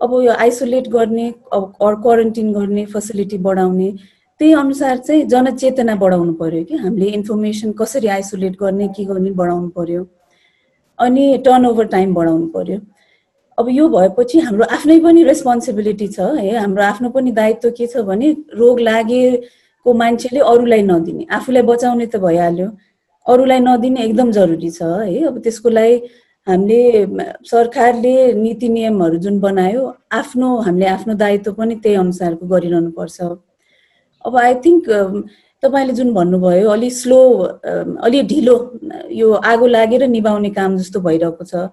अब 0.02 0.20
यो 0.24 0.34
आइसोलेट 0.34 0.88
गर्ने 0.98 1.28
अब 1.54 1.74
क्वारेन्टिन 1.82 2.52
गर्ने 2.54 2.86
फेसिलिटी 2.94 3.38
बढाउने 3.48 3.90
त्यही 4.40 4.54
अनुसार 4.54 4.98
चाहिँ 4.98 5.24
जनचेतना 5.32 5.96
बढाउनु 5.96 6.34
पर्यो 6.40 6.64
कि 6.70 6.76
हामीले 6.78 7.06
इन्फर्मेसन 7.18 7.72
कसरी 7.80 8.08
आइसोलेट 8.16 8.56
गर्ने 8.60 8.88
के 8.96 9.04
गर्ने 9.06 9.32
बढाउनु 9.32 9.70
पर्यो। 9.78 10.02
अनि 11.00 11.38
टर्न 11.46 11.66
ओभर 11.66 11.86
टाइम 11.96 12.14
बढाउनु 12.14 12.48
पर्यो। 12.56 12.80
अब 13.58 13.70
यो 13.70 13.88
भएपछि 13.90 14.40
हाम्रो 14.40 14.66
आफ्नै 14.76 15.00
पनि 15.00 15.24
रेस्पोन्सिबिलिटी 15.24 16.08
छ 16.08 16.20
है। 16.40 16.56
हाम्रो 16.58 16.84
आफ्नो 16.84 17.10
पनि 17.16 17.32
दायित्व 17.32 17.70
के 17.78 17.88
छ 17.88 18.04
भने 18.10 18.32
रोग 18.60 18.80
लागेको 18.80 19.94
मान्छेले 19.94 20.40
अरूलाई 20.52 20.82
नदिने। 20.84 21.26
आफूलाई 21.32 21.64
बचाउने 21.72 22.06
त 22.06 22.20
भइहाल्यो। 22.28 22.70
अरूलाई 23.26 23.60
नदिने 23.60 24.04
एकदम 24.04 24.32
जरुरी 24.32 24.70
छ 24.70 24.82
है। 24.84 25.24
अब 25.32 25.40
त्यसको 25.44 25.70
लागि 25.70 25.96
हामीले 26.48 26.82
सरकारले 27.48 28.16
नीति 28.44 28.68
नियमहरू 28.70 29.18
जुन 29.24 29.40
बनायो 29.40 29.82
आफ्नो 30.20 30.56
हामीले 30.68 30.86
आफ्नो 31.00 31.14
दायित्व 31.24 31.54
पनि 31.58 31.76
त्यही 31.84 31.96
अनुसारको 32.04 32.46
गरिरहनु 32.48 32.92
पर्छ 33.00 33.18
अब 34.26 34.38
आई 34.38 34.54
थिङ्क 34.66 34.90
तपाईँले 35.64 35.94
जुन 35.94 36.14
भन्नुभयो 36.14 36.70
अलि 36.70 36.90
स्लो 36.92 37.20
अलि 38.06 38.22
ढिलो 38.32 38.56
यो 39.22 39.32
आगो 39.52 39.68
लागेर 39.68 40.08
निभाउने 40.08 40.50
काम 40.58 40.78
जस्तो 40.78 41.00
भइरहेको 41.08 41.44
छ। 41.44 41.70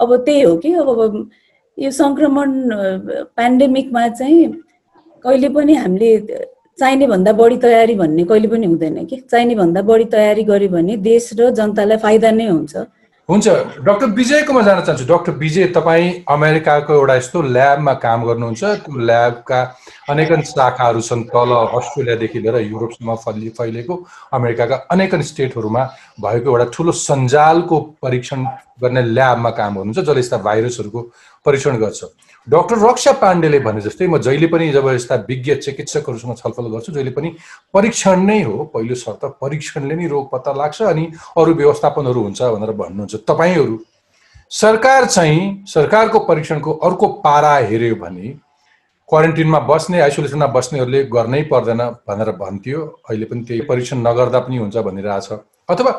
अब 0.00 0.16
त्यही 0.24 0.42
हो 0.42 0.56
कि 0.62 0.72
अब 0.82 1.28
यो 1.78 1.90
सङ्क्रमण 1.90 2.50
पेन्डेमिकमा 3.36 4.08
चाहिँ 4.08 4.46
कहिले 5.24 5.48
पनि 5.56 5.74
हामीले 5.74 6.10
चाहिने 6.80 7.06
भन्दा 7.06 7.32
बढी 7.40 7.56
तयारी 7.64 7.94
भन्ने 7.94 8.24
कहिले 8.24 8.48
पनि 8.48 8.66
हुँदैन 8.66 9.04
कि। 9.06 9.16
चाहिने 9.30 9.54
भन्दा 9.54 9.82
बढी 9.88 10.04
तयारी 10.12 10.42
गर्यो 10.44 10.68
भने 10.68 10.96
देश 11.08 11.30
र 11.40 11.50
जनतालाई 11.60 11.98
फाइदा 12.04 12.30
नै 12.30 12.48
हुन्छ। 12.48 12.76
हुन्छ 13.30 13.48
डक्टर 13.86 14.06
विजयकोमा 14.10 14.60
जान 14.66 14.80
चाहन्छु। 14.82 15.04
डक्टर 15.06 15.32
विजय 15.38 15.66
तपाईँ 15.70 16.06
अमेरिकाको 16.28 16.94
एउटा 16.94 17.14
यस्तो 17.14 17.42
ल्याबमा 17.54 17.92
काम 18.02 18.24
गर्नुहुन्छ। 18.26 18.62
त्यो 18.82 18.98
ल्याबका 18.98 19.60
अनेकन 20.10 20.40
शाखाहरू 20.50 21.00
छन् 21.00 21.22
तल 21.30 21.50
अस्ट्रेलियादेखि 21.78 22.38
लिएर 22.42 22.56
युरोपसम्म 22.66 23.14
फलि 23.24 23.48
फैलिएको 23.54 23.94
अमेरिकाका 24.34 24.76
अनेकन 24.90 25.22
स्टेटहरूमा 25.30 25.82
भएको 26.18 26.50
एउटा 26.50 26.66
ठुलो 26.74 26.92
सञ्जालको 27.06 27.80
परीक्षण 28.02 28.40
गर्ने 28.82 29.02
ल्याबमा 29.14 29.50
काम 29.54 29.74
गर्नुहुन्छ 29.78 29.98
जसले 30.00 30.20
यस्ता 30.20 30.36
भाइरसहरूको 30.50 31.00
परीक्षण 31.46 31.76
गर्छ। 31.78 32.00
डक्टर 32.46 32.78
रक्षा 32.80 33.12
पाण्डेले 33.20 33.58
भने 33.60 33.80
जस्तै 33.80 34.06
म 34.06 34.18
जहिले 34.18 34.46
पनि 34.46 34.70
जब 34.72 34.88
यस्ता 34.88 35.14
विज्ञ 35.28 35.54
चिकित्सकहरूसँग 35.56 36.36
छलफल 36.36 36.66
गर्छु 36.72 36.92
जहिले 36.92 37.10
पनि 37.10 37.28
परीक्षण 37.74 38.20
नै 38.26 38.40
हो। 38.42 38.64
पहिलो 38.74 38.94
शर्त 38.96 39.24
परीक्षणले 39.40 39.94
नै 39.94 40.06
रोग 40.08 40.30
पत्ता 40.30 40.52
लाग्छ 40.52 40.82
अनि 40.82 41.04
अरू 41.36 41.54
व्यवस्थापनहरू 41.54 42.22
हुन्छ 42.22 42.42
भनेर 42.42 42.72
भन्नुहुन्छ 42.80 43.14
तपाईँहरू। 43.28 43.78
सरकार 44.52 45.04
चाहिँ 45.06 45.64
सरकारको 45.68 46.18
परीक्षणको 46.26 46.72
अर्को 46.86 47.08
पारा 47.24 47.56
हेऱ्यो 47.70 47.94
भने 47.96 48.28
क्वारेन्टिनमा 49.08 49.58
बस्ने 49.68 50.00
आइसोलेसनमा 50.00 50.46
बस्नेहरूले 50.56 51.02
गर्नै 51.12 51.42
पर्दैन 51.52 51.82
भनेर 52.08 52.30
भन्थ्यो। 52.40 52.80
अहिले 53.10 53.26
पनि 53.26 53.42
त्यही 53.44 53.60
परीक्षण 53.68 53.98
नगर्दा 54.06 54.40
पनि 54.40 54.56
हुन्छ 54.56 54.76
भनिरहेछ। 54.88 55.28
अथवा 55.68 55.90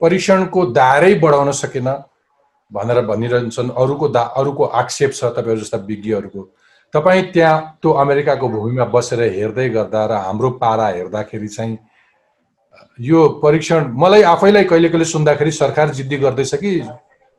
परीक्षणको 0.00 0.64
दायरै 0.72 1.14
बढाउन 1.22 1.50
सकेन 1.52 1.88
भनेर 2.72 3.00
भनिरहन्छन्। 3.06 3.70
अरूको 3.70 4.08
दा 4.08 4.20
अरूको 4.36 4.64
आक्षेप 4.64 5.12
छ 5.12 5.24
तपाईँहरू 5.36 5.60
जस्ता 5.60 5.78
विज्ञहरूको। 5.86 6.42
तपाईँ 6.94 7.22
त्यहाँ 7.32 7.78
त्यो 7.82 7.90
अमेरिकाको 7.90 8.48
भूमिमा 8.48 8.84
बसेर 8.92 9.20
हेर्दै 9.32 9.68
गर्दा 9.68 10.04
र 10.06 10.12
हाम्रो 10.26 10.50
पारा 10.60 10.86
हेर्दाखेरि 10.88 11.48
चाहिँ 11.48 11.78
यो 13.00 13.28
परीक्षण 13.42 13.92
मलाई 13.96 14.22
आफैलाई 14.22 14.64
कहिले 14.64 14.88
कहिले 14.88 15.04
सुन्दाखेरि 15.04 15.50
सरकार 15.52 15.90
जिद्दी 15.90 16.16
गर्दैछ 16.16 16.54
कि 16.54 16.72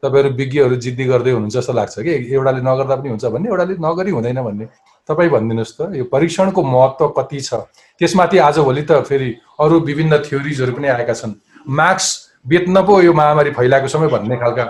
तपाईँहरू 0.03 0.29
विज्ञहरू 0.35 0.75
जिद्दी 0.75 1.05
गर्दै 1.05 1.31
हुनुहुन्छ 1.31 1.55
जस्तो 1.55 1.73
लाग्छ 1.73 1.95
कि? 1.99 2.13
एउटाले 2.33 2.61
नगर्दा 2.61 2.95
पनि 2.95 3.09
हुन्छ 3.09 3.25
भन्ने 3.25 3.49
एउटाले 3.49 3.73
नगरी 3.79 4.11
हुँदैन 4.11 4.41
भन्ने। 4.43 4.65
तपाईँ 5.09 5.29
भनिदिनुहोस् 5.29 5.75
त 5.77 5.81
यो 5.95 6.03
परीक्षणको 6.11 6.61
महत्त्व 6.63 7.07
कति 7.17 7.39
छ? 7.39 7.53
त्यसमाथि 8.01 8.37
आजभोलि 8.37 8.83
त 8.83 9.01
फेरि 9.07 9.29
अरू 9.59 9.79
विभिन्न 9.79 10.17
थ्योरिजहरू 10.27 10.71
पनि 10.73 10.87
आएका 10.87 11.13
छन्। 11.13 11.33
मास्क 11.69 12.47
बेच्न 12.47 12.81
पो 12.83 13.01
यो 13.01 13.13
महामारी 13.13 13.51
फैलाएको 13.51 13.87
समय 13.87 14.07
भन्ने 14.07 14.35
खालका 14.37 14.63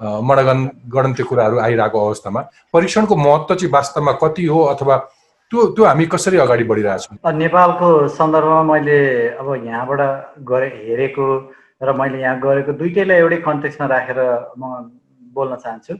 मडगन 0.00 0.68
गणन्त्य 0.92 1.24
कुराहरू 1.24 1.58
आइरहेको 1.60 2.06
अवस्थामा। 2.06 2.40
परीक्षणको 2.72 3.16
महत्त्व 3.16 3.54
चाहिँ 3.54 3.72
वास्तवमा 3.72 4.12
कति 4.22 4.44
हो 4.46 4.60
अथवा 4.72 4.96
त्यो 5.50 5.66
त्यो 5.76 5.84
हामी 5.84 6.06
कसरी 6.06 6.38
अगाडि 6.38 6.64
बढिरहेछौँ? 6.64 7.16
नेपालको 7.36 7.86
सन्दर्भमा 8.08 8.62
मैले 8.62 8.98
अब 9.36 9.48
यहाँबाट 9.66 10.00
गरे 10.50 10.68
हेरेको 10.86 11.26
र 11.82 11.92
मैले 11.96 12.20
यहाँ 12.20 12.38
गरेको 12.40 12.72
दुइटैलाई 12.80 13.18
एउटै 13.18 13.36
कन्टेक्समा 13.44 13.86
राखेर 13.86 14.18
म 14.58 14.94
बोल्न 15.34 15.56
चाहन्छु। 15.56 15.94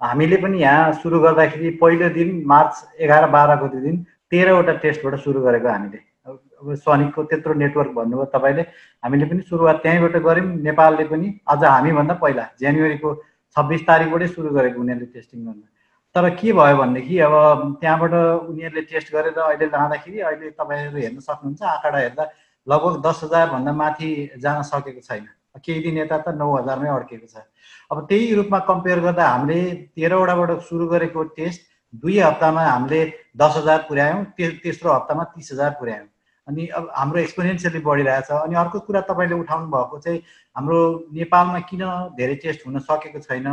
हामीले 0.00 0.36
पनि 0.36 0.58
यहाँ 0.60 0.92
सुरु 1.00 1.20
गर्दाखेरि 1.20 1.70
पहिलो 1.80 2.08
दिन 2.12 2.42
मार्च 2.46 3.00
एघार 3.00 3.28
बाह्रको 3.30 3.68
दिन 3.68 4.04
तेह्रवटा 4.30 4.72
टेस्टबाट 4.84 5.14
सुरु 5.24 5.40
गरेको 5.40 5.68
हामीले। 5.68 5.98
अब 6.26 6.74
सनिकको 6.74 7.22
त्यत्रो 7.30 7.54
नेटवर्क 7.54 7.90
भन्नुभयो 7.96 8.24
तपाईँले। 8.34 8.62
हामीले 9.04 9.24
पनि 9.30 9.40
सुरुवात 9.48 9.76
त्यहीँबाट 9.82 10.16
गऱ्यौँ। 10.24 10.48
नेपालले 10.66 11.04
पनि 11.04 11.28
अझ 11.46 11.62
हामीभन्दा 11.64 12.14
पहिला 12.20 12.44
जनवरीको 12.60 13.10
छब्बिस 13.56 13.86
तारिकबाटै 13.86 14.28
सुरु 14.28 14.48
गरेको 14.56 14.80
उनीहरूले 14.80 15.12
टेस्टिङ 15.16 15.44
गर्नु। 15.46 15.66
तर 16.14 16.28
के 16.40 16.52
भयो 16.52 16.76
भनेदेखि 16.76 17.18
अब 17.26 17.34
त्यहाँबाट 17.80 18.12
उनीहरूले 18.50 18.82
टेस्ट 18.90 19.12
गरेर 19.12 19.38
अहिले 19.38 19.66
लाँदाखेरि 19.74 20.18
अहिले 20.20 20.50
तपाईँहरू 20.60 20.98
हेर्न 20.98 21.18
सक्नुहुन्छ 21.20 21.62
आँकडा 21.62 21.98
हेर्दा 21.98 22.24
लगभग 22.66 22.94
दस 23.06 23.20
हजारभन्दा 23.24 23.72
माथि 23.72 24.08
जान 24.44 24.62
सकेको 24.70 25.00
छैन। 25.08 25.26
केही 25.64 25.80
दिन 25.82 25.98
यता 25.98 26.18
त 26.18 26.36
नौ 26.36 26.48
हजारमै 26.56 26.88
अड्केको 26.88 27.26
छ। 27.26 27.44
अब 27.90 28.06
त्यही 28.08 28.34
रूपमा 28.34 28.58
कम्पेयर 28.70 29.00
गर्दा 29.00 29.28
हामीले 29.28 29.60
तेह्रवटाबाट 29.96 30.50
सुरु 30.68 30.86
गरेको 30.88 31.22
टेस्ट 31.36 31.60
दुई 32.02 32.18
हप्तामा 32.18 32.62
हामीले 32.64 33.00
दस 33.36 33.52
हजार 33.56 33.78
पुर्यायौँ 33.88 34.24
तेस्रो 34.36 34.92
हप्तामा 34.92 35.24
तिस 35.32 35.52
हजार 35.52 35.70
पुर्यायौँ। 35.80 36.08
अनि 36.46 36.66
अब 36.78 36.90
हाम्रो 36.94 37.18
एक्सपिरियन्सली 37.20 37.80
बढिरहेछ। 37.82 38.30
अनि 38.30 38.54
अर्को 38.54 38.78
कुरा 38.86 39.00
तपाईँले 39.10 39.34
उठाउनु 39.34 39.66
भएको 39.66 39.98
चाहिँ 39.98 40.20
हाम्रो 40.56 40.78
नेपालमा 41.12 41.60
किन 41.70 41.82
धेरै 42.18 42.34
टेस्ट 42.44 42.66
हुन 42.66 42.78
सकेको 42.86 43.18
छैन? 43.18 43.46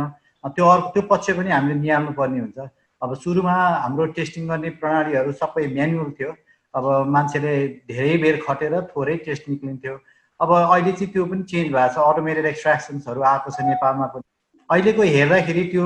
त्यो 0.44 0.64
अर्को 0.66 0.88
त्यो 0.94 1.02
पक्ष 1.10 1.30
पनि 1.38 1.50
हामीले 1.50 1.74
निहाल्नु 1.80 2.12
पर्ने 2.14 2.38
हुन्छ। 2.40 2.58
अब 3.02 3.14
सुरुमा 3.18 3.54
हाम्रो 3.84 4.04
टेस्टिङ 4.16 4.48
गर्ने 4.48 4.70
प्रणालीहरू 4.80 5.32
सबै 5.32 5.66
म्यानुअल 5.74 6.10
थियो। 6.18 6.30
अब 6.74 6.84
मान्छेले 7.14 7.52
धेरै 7.90 8.16
बेर 8.22 8.36
खटेर 8.46 8.80
थोरै 8.94 9.16
टेस्ट 9.26 9.48
निक्लिन्थ्यो। 9.48 9.94
अब 10.40 10.50
अहिले 10.54 10.92
चाहिँ 10.92 11.12
त्यो 11.12 11.24
पनि 11.26 11.42
चेन्ज 11.50 11.72
भएको 11.74 11.94
छ। 11.94 11.98
अटोमेटेड 11.98 12.46
एक्सट्राक्सन्सहरू 12.46 13.20
आएको 13.22 13.50
छ 13.50 13.66
नेपालमा 13.70 14.06
पनि। 14.14 14.24
अहिलेको 14.70 15.02
हेर्दाखेरि 15.02 15.64
त्यो 15.72 15.84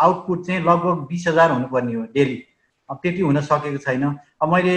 आउटपुट 0.00 0.46
चाहिँ 0.46 0.60
लगभग 0.62 1.06
बिस 1.08 1.24
हजार 1.28 1.50
हुनुपर्ने 1.50 1.94
हो 1.94 2.02
डेली। 2.14 2.38
अब 2.90 2.96
त्यति 3.02 3.20
हुन 3.20 3.40
सकेको 3.40 3.78
छैन। 3.84 4.04
अब 4.42 4.52
मैले 4.52 4.76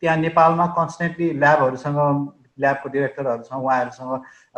त्यहाँ 0.00 0.16
नेपालमा 0.16 0.66
कन्सटेन्टली 0.78 1.30
ल्याबहरूसँग 1.42 1.98
ल्याबको 2.60 2.88
डिरेक्टरहरूसँग 2.88 3.64
उहाँहरूसँग 3.64 4.12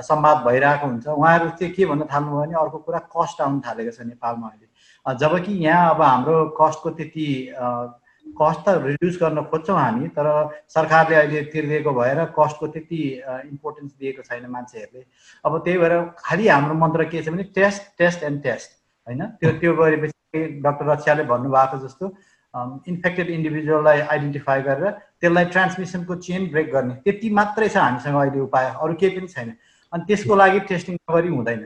संवाद 0.08 0.36
भइरहेको 0.46 0.86
हुन्छ। 0.86 1.06
उहाँहरू 1.08 1.48
चाहिँ 1.58 1.72
के 1.74 1.86
भन्न 1.86 2.04
थाल्नुभयो 2.12 2.40
भने 2.40 2.54
अर्को 2.62 2.78
कुरा 2.86 2.98
कस्ट 3.10 3.40
आउनु 3.42 3.60
थालेको 3.66 3.90
छ 3.90 4.00
नेपालमा 4.06 4.48
अहिले। 4.48 5.16
जबकि 5.18 5.52
यहाँ 5.64 5.94
अब 5.94 6.02
हाम्रो 6.02 6.36
कस्टको 6.60 6.90
त्यति 6.98 7.26
कस्ट 8.38 8.60
त 8.64 8.68
रिड्युस 8.84 9.18
गर्न 9.18 9.42
खोज्छौँ 9.50 9.78
हामी 9.78 10.08
तर 10.14 10.26
सरकारले 10.68 11.16
अहिले 11.16 11.42
तिर्दिएको 11.50 11.92
भएर 11.98 12.24
कस्टको 12.38 12.66
त्यति 12.68 13.00
इम्पोर्टेन्स 13.50 13.92
दिएको 13.98 14.22
छैन 14.22 14.46
मान्छेहरूले। 14.46 15.02
अब 15.44 15.58
त्यही 15.64 15.78
भएर 15.78 15.94
खालि 16.18 16.48
हाम्रो 16.48 16.74
मन्त्र 16.78 17.04
के 17.10 17.22
छ 17.22 17.28
भने 17.34 17.42
टेस्ट 17.56 17.82
टेस्ट 17.98 18.22
एन्ड 18.22 18.42
टेस्ट 18.42 18.70
होइन? 19.06 19.22
त्यो 19.40 19.50
त्यो 19.58 19.74
गरेपछि 19.74 20.60
डक्टर 20.62 20.84
रक्षाले 20.92 21.24
भन्नुभएको 21.24 21.78
जस्तो 21.86 22.06
इन्फेक्टेड 22.54 23.30
इन्डिभिजुअललाई 23.30 24.00
आइडेन्टिफाई 24.00 24.60
गरेर 24.62 24.90
त्यसलाई 25.20 25.44
ट्रान्समिसनको 25.54 26.14
चेन 26.26 26.46
ब्रेक 26.50 26.72
गर्ने। 26.72 26.94
त्यति 27.04 27.30
मात्रै 27.30 27.68
छ 27.68 27.76
हामीसँग 27.76 28.16
अहिले 28.16 28.40
उपाय 28.40 28.66
अरू 28.80 28.94
केही 29.00 29.18
पनि 29.18 29.28
छैन। 29.28 29.52
अनि 29.92 30.04
त्यसको 30.08 30.34
लागि 30.36 30.60
टेस्टिङ 30.70 30.96
नगरी 30.96 31.28
हुँदैन। 31.28 31.60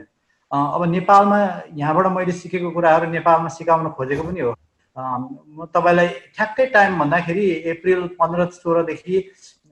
अब 0.51 0.85
नेपालमा 0.89 1.39
यहाँबाट 1.75 2.07
मैले 2.13 2.31
सिकेको 2.31 2.71
कुराहरू 2.71 3.09
नेपालमा 3.11 3.49
सिकाउन 3.57 3.89
खोजेको 3.97 4.23
पनि 4.23 4.39
हो। 4.39 4.53
म 4.97 5.65
तपाईँलाई 5.73 6.07
ठ्याक्कै 6.35 6.65
टाइम 6.75 6.99
भन्दाखेरि 6.99 7.45
अप्रिल 7.71 8.01
पन्ध्र 8.19 8.45
सोह्रदेखि 8.53 9.15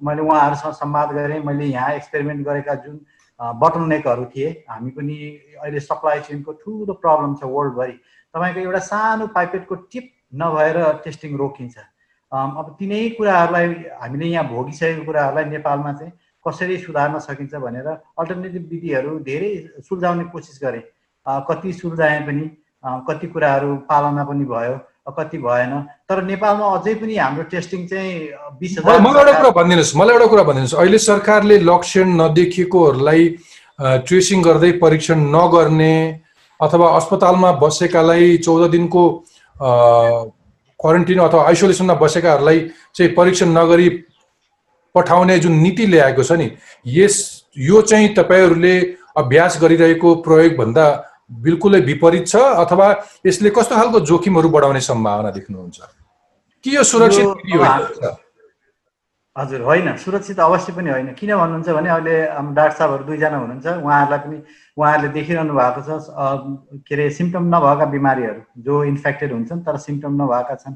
मैले 0.02 0.22
उहाँहरूसँग 0.22 0.74
संवाद 0.74 1.10
गरेँ। 1.14 1.40
मैले 1.46 1.66
यहाँ 1.66 1.92
एक्सपेरिमेन्ट 1.96 2.46
गरेका 2.48 2.76
जुन 2.86 3.00
बटल 3.40 3.84
नेकहरू 3.90 4.26
थिए 4.34 4.50
हामी 4.70 4.90
पनि 4.98 5.16
अहिले 5.62 5.80
सप्लाई 5.80 6.20
चेनको 6.26 6.52
ठुलो 6.62 6.94
प्रब्लम 6.94 7.36
छ 7.36 7.44
वर्ल्डभरि 7.44 7.94
तपाईँको 8.34 8.60
एउटा 8.60 8.80
सानो 8.90 9.28
पाइपेटको 9.38 9.76
टिप 9.92 10.10
नभएर 10.34 10.78
टेस्टिङ 11.04 11.38
रोकिन्छ। 11.38 11.78
अब 12.32 12.76
तिनै 12.80 13.02
कुराहरूलाई 13.18 13.68
हामीले 14.02 14.28
यहाँ 14.28 14.48
भोगिसकेको 14.50 15.04
कुराहरूलाई 15.06 15.46
नेपालमा 15.52 15.92
चाहिँ 15.94 16.12
कसरी 16.46 16.78
सुधार्न 16.86 17.20
सकिन्छ 17.20 17.54
भनेर 17.66 17.88
अल्टरनेटिभ 17.88 18.64
विधिहरू 18.72 19.20
धेरै 19.28 19.52
सुल्झाउने 19.88 20.24
कोसिस 20.32 20.60
गरेँ। 20.64 20.84
कति 21.50 21.74
सुल्झाएँ 21.74 22.22
पनि 22.28 22.46
कति 23.08 23.28
कुराहरू 23.28 23.76
पालना 23.90 24.24
पनि 24.26 24.46
भयो 24.46 24.78
कति 25.18 25.38
भएन। 25.38 25.74
तर 26.10 26.24
नेपालमा 26.24 26.66
अझै 26.78 26.94
पनि 27.02 27.16
हाम्रो 27.18 27.44
टेस्टिङ 27.52 27.86
चाहिँ 27.88 28.14
बिस 28.60 28.78
हजार 28.80 29.02
मलाई 29.02 29.22
एउटा 29.22 29.34
कुरा 29.40 29.52
भनिदिनुहोस् 29.60 29.96
मलाई 29.98 30.14
एउटा 30.16 30.28
कुरा 30.34 30.44
भनिदिनुहोस्। 30.44 30.80
अहिले 30.82 30.98
सरकारले 30.98 31.58
लक्षण 31.62 32.08
नदेखिएकोहरूलाई 32.22 33.28
ट्रेसिङ 34.08 34.42
गर्दै 34.42 34.72
परीक्षण 34.82 35.20
नगर्ने 35.36 35.94
अथवा 36.60 36.88
अस्पतालमा 36.98 37.52
बसेकालाई 37.62 38.38
चौध 38.46 38.70
दिनको 38.72 39.04
क्वारेन्टिन 39.62 41.20
अथवा 41.20 41.44
आइसोलेसनमा 41.48 41.94
बसेकाहरूलाई 41.94 42.60
चाहिँ 42.96 43.14
परीक्षण 43.14 43.50
नगरी 43.58 43.90
पठाउने 44.96 45.40
जुन 45.40 45.52
नीति 45.52 45.86
ल्याएको 45.86 46.24
छ 46.24 46.32
नि 46.32 46.52
यस 46.86 47.46
यो 47.58 47.82
चाहिँ 47.82 48.14
तपाईँहरूले 48.16 48.76
अभ्यास 49.18 49.58
गरिरहेको 49.62 50.16
प्रयोगभन्दा 50.16 50.86
बिल्कुलै 51.32 51.80
विपरीत 51.82 52.28
छ 52.28 52.36
अथवा 52.36 52.88
यसले 53.26 53.50
कस्तो 53.50 53.76
खालको 53.76 54.00
जोखिमहरू 54.00 54.50
बढाउने 54.50 54.82
सम्भावना 54.82 55.32
देख्नुहुन्छ? 55.32 55.80
कि 56.64 56.76
यो 56.76 56.84
सुरक्षित 56.84 57.28
हजुर 59.36 59.62
होइन। 59.64 59.96
सुरक्षित 59.96 60.40
अवश्य 60.40 60.74
पनि 60.76 60.90
होइन। 60.90 61.14
किन 61.16 61.32
भन्नुहुन्छ 61.36 61.70
भने 61.72 61.90
अहिले 61.90 62.16
डाक्टर 62.52 62.76
साहबहरू 62.78 63.04
दुईजना 63.08 63.38
हुनुहुन्छ। 63.40 63.68
उहाँहरूलाई 63.80 64.20
पनि 64.28 64.38
उहाँहरूले 64.78 65.10
देखिरहनु 65.16 65.54
भएको 65.56 65.82
छ 65.88 65.92
के 66.84 66.96
अरे 66.96 67.10
सिम्टम 67.16 67.44
नभएका 67.56 67.86
बिमारीहरू। 67.96 68.42
जो 68.60 68.84
इन्फेक्टेड 68.92 69.32
हुन्छन् 69.32 69.64
तर 69.64 69.78
सिम्टम 69.88 70.12
नभएका 70.22 70.56
छन्। 70.60 70.76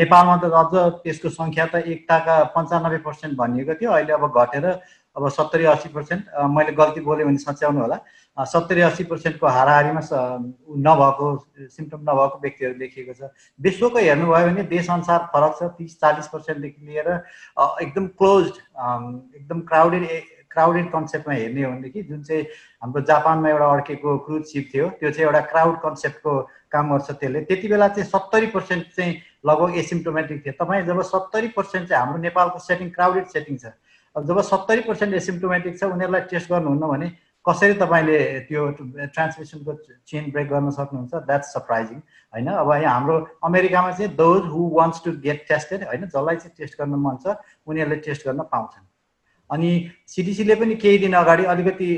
नेपालमा 0.00 0.36
त 0.40 0.44
अझ 0.48 0.72
त्यसको 1.04 1.28
सङ्ख्या 1.28 1.66
त 1.68 1.84
एकताका 1.84 2.56
पन्चानब्बे 2.56 2.98
पर्सेन्ट 3.04 3.36
भनिएको 3.36 3.74
थियो। 3.76 3.90
अहिले 3.92 4.12
अब 4.16 4.24
घटेर 4.32 4.64
अब 5.16 5.28
सत्तरी 5.28 5.64
अस्सी 5.68 5.88
पर्सेन्ट। 5.92 6.22
मैले 6.56 6.72
गल्ती 6.72 7.00
बोलेँ 7.04 7.26
भने 7.28 7.38
सच्याउनु 7.44 7.80
होला। 7.84 8.00
सत्तरी 8.36 8.80
अस्सी 8.80 9.04
पर्सेन्टको 9.04 9.46
हाराहारीमा 9.46 10.00
नभएको 10.86 11.26
सिम्टम 11.68 12.00
नभएको 12.02 12.38
व्यक्तिहरू 12.42 12.74
देखिएको 12.78 13.12
छ। 13.12 13.30
विश्वको 13.60 13.98
हेर्नुभयो 13.98 14.46
भने 14.46 14.62
देशअनुसार 14.70 15.18
फरक 15.32 15.56
छ 15.58 15.70
तिस 15.78 16.00
चालिस 16.00 16.26
पर्सेन्टदेखि 16.34 16.86
लिएर 16.86 17.08
एकदम 17.82 18.06
क्लोज 18.20 18.46
एकदम 18.46 19.60
क्राउडेड 19.70 20.06
क्राउडेड 20.50 20.86
कन्सेप्टमा 20.92 21.34
हेर्ने 21.34 21.62
हो 21.62 21.70
भनेदेखि 21.70 22.02
जुन 22.02 22.22
चाहिँ 22.22 22.42
हाम्रो 22.82 23.02
जापानमा 23.06 23.48
एउटा 23.48 23.66
अड्केको 23.72 24.16
क्रुज 24.26 24.44
सिप 24.52 24.70
थियो 24.74 24.88
त्यो 25.00 25.10
चाहिँ 25.10 25.26
एउटा 25.26 25.40
क्राउड 25.50 25.76
कन्सेप्टको 25.82 26.32
काम 26.72 26.90
गर्छ 26.92 27.10
त्यसले। 27.10 27.40
त्यति 27.46 27.68
बेला 27.68 27.88
चाहिँ 27.88 28.08
सत्तरी 28.10 28.46
पर्सेन्ट 28.56 28.84
चाहिँ 28.96 29.14
लगभग 29.46 29.76
एसिम्टोमेटिक 29.78 30.44
थियो। 30.46 30.54
तपाईँ 30.58 30.86
जब 30.86 31.02
सत्तरी 31.06 31.48
पर्सेन्ट 31.56 31.88
चाहिँ 31.88 32.02
हाम्रो 32.02 32.22
नेपालको 32.22 32.58
सेटिङ 32.58 32.90
क्राउडेड 32.90 33.26
सेटिङ 33.34 33.56
छ 33.58 33.72
अब 34.16 34.26
जब 34.26 34.40
सत्तरी 34.42 34.80
पर्सेन्ट 34.88 35.14
एसिम्टोमेटिक 35.14 35.78
छ 35.78 35.82
उनीहरूलाई 35.94 36.20
टेस्ट 36.30 36.50
गर्नुहुन्न 36.50 36.86
भने 36.94 37.08
कसरी 37.44 37.74
तपाईँले 37.80 38.18
त्यो 38.48 38.62
ट्रान्समिसनको 39.14 39.72
चेन 40.08 40.30
ब्रेक 40.30 40.48
गर्न 40.48 40.70
सक्नुहुन्छ? 40.70 41.14
द्याट्स 41.28 41.52
सरप्राइजिङ 41.54 41.98
होइन? 42.32 42.46
अब 42.46 42.72
यहाँ 42.72 42.94
हाम्रो 42.94 43.16
अमेरिकामा 43.44 43.90
चाहिँ 43.90 44.12
those 44.16 44.42
who 44.52 44.68
wants 44.76 45.04
to 45.04 45.10
get 45.24 45.44
tested 45.48 45.84
होइन? 45.88 46.04
जसलाई 46.06 46.36
चाहिँ 46.36 46.54
टेस्ट 46.58 46.74
गर्न 46.80 46.94
मन 47.04 47.16
छ 47.24 47.36
उनीहरूले 47.66 47.96
टेस्ट 48.06 48.26
गर्न 48.28 48.40
पाउँछन्। 48.52 48.84
अनि 49.50 49.70
सिडिसीले 50.08 50.54
पनि 50.54 50.74
केही 50.84 50.98
दिन 50.98 51.14
अगाडि 51.22 51.44
अलिकति 51.54 51.90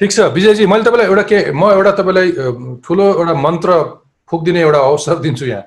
ठिक 0.00 0.10
छ 0.12 0.32
विजयजी 0.32 0.66
मैले 0.66 0.84
तपाईँलाई 0.84 1.06
एउटा 1.08 1.22
के 1.28 1.38
म 1.52 1.70
एउटा 1.76 1.92
तपाईँलाई 2.00 2.32
ठुलो 2.84 3.04
एउटा 3.20 3.34
मन्त्र 3.40 3.70
फुकिदिने 4.30 4.60
एउटा 4.60 4.80
अवसर 4.88 5.18
दिन्छु 5.24 5.46
यहाँ। 5.46 5.64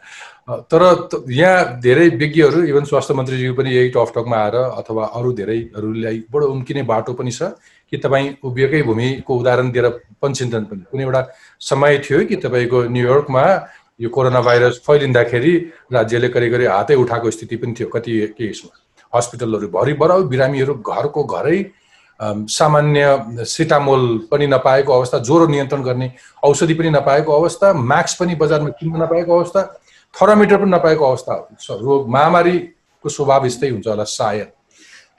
तर 0.50 0.81
यहाँ 1.29 1.79
धेरै 1.81 2.07
विज्ञहरू 2.17 2.62
इभन 2.65 2.83
स्वास्थ्य 2.89 3.13
मन्त्रीज्यू 3.13 3.53
पनि 3.53 3.69
यही 3.69 3.89
टकमा 3.95 4.38
आएर 4.38 4.55
अथवा 4.55 5.05
अरू 5.17 5.31
धेरैहरूलाई 5.39 6.17
बडो 6.33 6.45
उम्किने 6.53 6.83
बाटो 6.83 7.13
पनि 7.13 7.31
छ। 7.31 7.53
कि 7.91 7.98
तपाईँ 7.98 8.29
उभिएकै 8.43 8.81
भूमिको 8.84 9.38
उदाहरण 9.39 9.72
दिएर 9.72 9.88
पञ्चिन्तन 10.22 10.63
पनि। 10.65 10.84
कुनै 10.91 11.03
एउटा 11.03 11.22
समय 11.62 11.98
थियो 12.05 12.25
कि 12.25 12.36
तपाईँको 12.36 12.84
न्युयोर्कमा 12.89 13.43
यो 14.00 14.10
कोरोना 14.10 14.41
भाइरस 14.41 14.81
फैलिँदाखेरि 14.88 15.53
राज्यले 15.93 16.29
करिब 16.29 16.53
हातै 16.72 16.96
उठाएको 16.96 17.31
स्थिति 17.31 17.55
पनि 17.55 17.74
थियो 17.74 17.88
कति 17.89 18.12
केसमा। 18.38 18.72
हस्पिटलहरू 19.13 19.67
भरिभर 19.69 20.12
बिरामीहरू 20.29 20.74
घरको 20.86 21.24
घरै 21.24 21.60
सामान्य 22.19 23.46
सिटामोल 23.48 24.01
पनि 24.31 24.48
नपाएको 24.48 24.93
अवस्था 24.93 25.17
ज्वरो 25.19 25.48
नियन्त्रण 25.48 25.84
गर्ने 25.84 26.12
औषधि 26.43 26.74
पनि 26.74 26.89
नपाएको 26.89 27.31
अवस्था 27.31 27.74
मास्क 27.74 28.19
पनि 28.19 28.36
बजारमा 28.36 28.69
किन्न 28.79 29.01
नपाएको 29.03 29.38
अवस्था 29.39 29.62
थर्मोमिटर 30.13 30.58
पनि 30.58 30.72
नपाएको 30.72 31.05
अवस्था। 31.05 31.34
रोग 31.72 32.10
महामारीको 32.10 33.10
स्वभाव 33.10 33.46
यस्तै 33.46 33.69
हुन्छ 33.69 33.88
होला 33.88 34.03
सायद। 34.03 34.51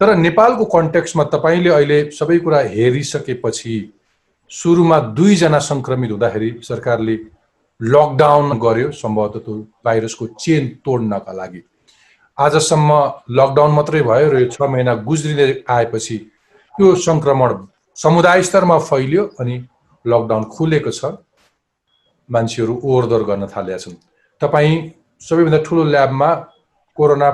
तर 0.00 0.14
नेपालको 0.16 0.64
कन्टेक्स्टमा 0.64 1.24
तपाईँले 1.32 1.70
अहिले 1.70 1.98
सबै 2.18 2.38
कुरा 2.44 2.58
हेरिसकेपछि 2.74 3.74
सुरुमा 4.50 4.98
दुईजना 5.16 5.58
सङ्क्रमित 5.66 6.10
हुँदाखेरि 6.10 6.50
सरकारले 6.68 7.16
लकडाउन 7.80 8.58
गर्यो 8.58 8.90
सम्भवतः 8.92 9.40
त्यो 9.44 9.56
भाइरसको 9.84 10.26
चेन 10.40 10.68
तोड्नका 10.84 11.32
लागि। 11.32 11.62
आजसम्म 12.38 12.90
लकडाउन 13.38 13.72
मात्रै 13.76 14.02
भयो 14.02 14.30
र 14.32 14.40
यो 14.40 14.48
छ 14.48 14.62
महिना 14.72 14.94
गुज्रिँदै 15.04 15.48
आएपछि 15.68 16.16
यो 16.74 16.94
सङ्क्रमण 17.06 17.50
समुदाय 17.98 18.42
स्तरमा 18.48 18.78
फैलियो 18.88 19.24
अनि 19.40 19.56
लकडाउन 20.04 20.44
खुलेको 20.56 20.90
छ। 20.90 21.12
मान्छेहरू 22.28 22.80
ओहोरदोहोर 22.84 23.24
गर्न 23.28 23.46
थालेका 23.52 23.78
छन्। 23.84 24.00
तपाईँ 24.40 24.74
सबैभन्दा 25.20 25.60
ठुलो 25.68 25.84
ल्याबमा 25.92 26.30
कोरोना 26.96 27.30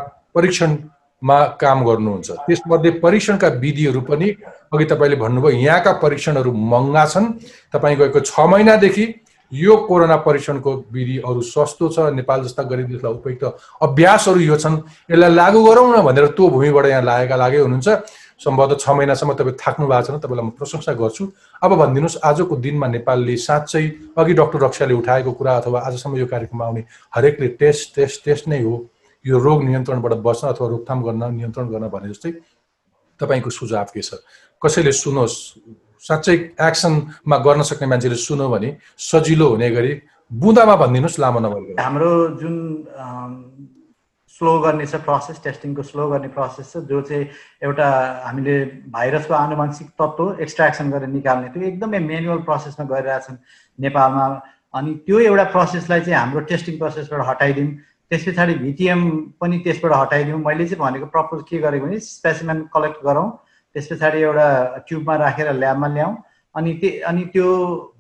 परीक्षणमा 1.23 1.45
काम 1.61 1.85
गर्नुहुन्छ। 1.87 2.31
त्यसमध्ये 2.31 2.91
परीक्षणका 3.01 3.49
विधिहरू 3.61 4.01
पनि 4.01 4.31
अघि 4.73 4.85
तपाईँले 4.85 5.17
भन्नुभयो 5.17 5.59
यहाँका 5.59 5.93
परीक्षणहरू 6.03 6.53
महँगा 6.53 7.07
छन्। 7.07 7.33
तपाईँ 7.73 7.97
गएको 7.97 8.21
छ 8.21 8.41
महिनादेखि 8.41 9.05
यो 9.53 9.77
कोरोना 9.89 10.17
परीक्षणको 10.17 10.73
विधि 10.93 11.19
अरू 11.25 11.41
सस्तो 11.41 11.89
छ। 11.89 11.99
नेपाल 12.13 12.43
जस्ता 12.45 12.63
गरिब 12.63 12.87
देशलाई 12.89 13.13
उपयुक्त 13.13 13.45
अभ्यासहरू 13.83 14.41
यो 14.41 14.57
छन्। 14.57 14.77
यसलाई 15.11 15.35
लागू 15.35 15.65
गरौँ 15.65 15.97
न 15.97 16.03
भनेर 16.05 16.27
त्यो 16.37 16.49
भूमिबाट 16.51 16.87
यहाँ 16.87 17.03
लागेका 17.03 17.37
लागै 17.37 17.59
हुनुहुन्छ। 17.65 17.89
सम्भवतः 18.37 18.77
छ 18.77 18.89
महिनासम्म 18.91 19.33
तपाईँ 19.33 19.57
थाक्नु 19.57 19.87
भएको 19.89 20.03
छैन। 20.07 20.19
तपाईँलाई 20.21 20.47
म 20.47 20.51
प्रशंसा 20.53 20.93
गर्छु। 20.93 21.25
अब 21.63 21.71
भनिदिनुहोस् 21.73 22.21
आजको 22.21 22.57
दिनमा 22.61 22.87
नेपालले 22.93 23.37
साँच्चै 23.41 23.85
अघि 24.13 24.33
डक्टर 24.37 24.59
रक्षाले 24.61 24.95
उठाएको 24.95 25.33
कुरा 25.33 25.57
अथवा 25.57 25.81
आजसम्म 25.81 26.17
यो 26.21 26.27
कार्यक्रममा 26.29 26.65
आउने 26.67 26.83
हरेकले 27.17 27.49
टेस्ट 27.57 27.95
टेस्ट 27.97 28.25
टेस्ट 28.25 28.49
नै 28.49 28.61
हो। 28.61 28.77
यो 29.27 29.39
रोग 29.47 29.65
नियन्त्रणबाट 29.65 30.13
बस्न 30.27 30.49
अथवा 30.49 30.69
रोकथाम 30.69 31.03
गर्न 31.07 31.23
नियन्त्रण 31.35 31.67
गर्न 31.73 31.89
भने 31.95 32.09
जस्तै 32.09 32.31
तपाईँको 33.21 33.51
सुझाव 33.51 33.87
के 33.95 34.03
छ? 34.03 34.21
कसैले 34.63 34.93
सुनोस् 34.93 35.37
साँच्चै 36.09 36.35
एक्सनमा 36.69 37.37
गर्न 37.47 37.63
सक्ने 37.71 37.87
मान्छेले 37.89 38.17
सुन्यो 38.27 38.49
भने 38.49 38.69
सजिलो 39.11 39.49
हुने 39.51 39.71
गरी 39.77 39.93
बुँदामा 40.31 40.75
भनिदिनुहोस् 40.83 41.21
लामो 41.21 41.41
नभएर 41.41 41.81
हाम्रो 41.81 42.11
जुन 42.41 42.57
स्लो 44.37 44.53
गर्ने 44.61 44.87
छ 44.87 45.01
प्रोसेस 45.07 45.37
टेस्टिङको 45.45 45.83
स्लो 45.83 46.09
गर्ने 46.11 46.29
प्रोसेस 46.37 46.73
छ 46.73 46.85
जो 46.91 47.01
चाहिँ 47.09 47.25
एउटा 47.65 47.87
हामीले 48.27 48.57
भाइरसको 48.93 49.35
आनुवंशिक 49.35 49.89
तत्त्व 49.97 50.43
एक्सट्र्याक्सन 50.45 50.91
गरेर 50.93 51.09
निकाल्ने 51.09 51.49
त्यो 51.55 51.63
एकदमै 51.69 51.99
मेनुअल 52.13 52.41
प्रोसेसमा 52.49 52.85
गरिरहेछन् 52.93 53.37
नेपालमा। 53.79 54.27
अनि 54.77 54.95
त्यो 55.07 55.19
एउटा 55.31 55.45
प्रोसेसलाई 55.57 56.01
चाहिँ 56.01 56.19
हाम्रो 56.21 56.41
टेस्टिङ 56.53 56.79
प्रोसेसबाट 56.79 57.21
हटाइदिउँ। 57.29 57.71
त्यस 58.11 58.25
पछाडि 58.27 58.55
भिटिएम 58.55 59.01
पनि 59.41 59.59
त्यसबाट 59.65 59.93
हटाइदिउँ। 59.93 60.41
मैले 60.45 60.67
चाहिँ 60.67 60.81
भनेको 60.81 61.07
प्रपोज 61.15 61.43
के 61.49 61.59
गरेको 61.59 61.87
भने 61.87 61.99
स्पेसिमेन 62.01 62.63
कलेक्ट 62.75 62.99
गरौँ। 63.05 63.29
त्यस 63.75 63.87
पछाडि 63.93 64.19
एउटा 64.23 64.49
ट्युबमा 64.89 65.15
राखेर 65.17 65.53
ल्याबमा 65.53 65.89
ल्याउँ। 65.95 66.17
अनि 66.55 66.73
त्यो 66.81 66.91
अनि 67.09 67.25
त्यो 67.35 67.49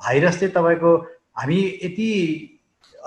भाइरस 0.03 0.39
चाहिँ 0.41 0.53
तपाईँको 0.55 0.91
हामी 1.39 1.59
यति 1.85 2.09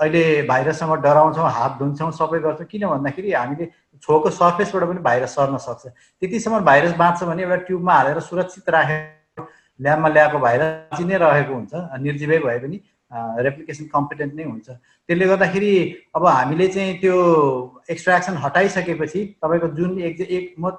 अहिले 0.00 0.42
भाइरससँग 0.48 0.92
डराउँछौँ 1.04 1.50
हात 1.50 1.72
धुन्छौँ 1.78 2.10
सबै 2.20 2.38
गर्छौँ। 2.40 2.66
किन 2.68 2.86
भन्दाखेरि 2.88 3.32
हामीले 3.32 3.66
छोको 4.02 4.30
सर्फेसबाट 4.30 4.84
पनि 4.88 5.00
भाइरस 5.08 5.34
सर्न 5.34 5.56
सक्छ। 5.56 5.86
त्यतिसम्म 6.20 6.60
भाइरस 6.64 6.92
बाँच्छ 6.96 7.24
भने 7.24 7.42
एउटा 7.42 7.56
ट्युबमा 7.66 7.92
हालेर 7.94 8.20
सुरक्षित 8.28 8.68
राखेर 8.70 9.44
ल्याबमा 9.80 10.08
ल्याएको 10.08 10.38
भाइरस 10.38 11.00
नै 11.00 11.16
रहेको 11.16 11.52
हुन्छ 11.54 11.72
निर्जीवै 12.00 12.38
भए 12.38 12.58
पनि। 12.60 12.80
रेप्लिकेसन 13.12 13.84
कम्पिटेन्ट 13.94 14.34
नै 14.34 14.44
हुन्छ। 14.44 14.68
त्यसले 14.70 15.26
गर्दाखेरि 15.26 15.72
अब 16.16 16.26
हामीले 16.26 16.68
चाहिँ 16.68 16.98
त्यो 17.00 17.16
एक्सट्राक्सन 17.90 18.36
हटाइसकेपछि 18.44 19.24
तपाईँको 19.42 19.68
जुन 19.78 19.98
एक 20.00 20.20
एक 20.20 20.54
म 20.58 20.70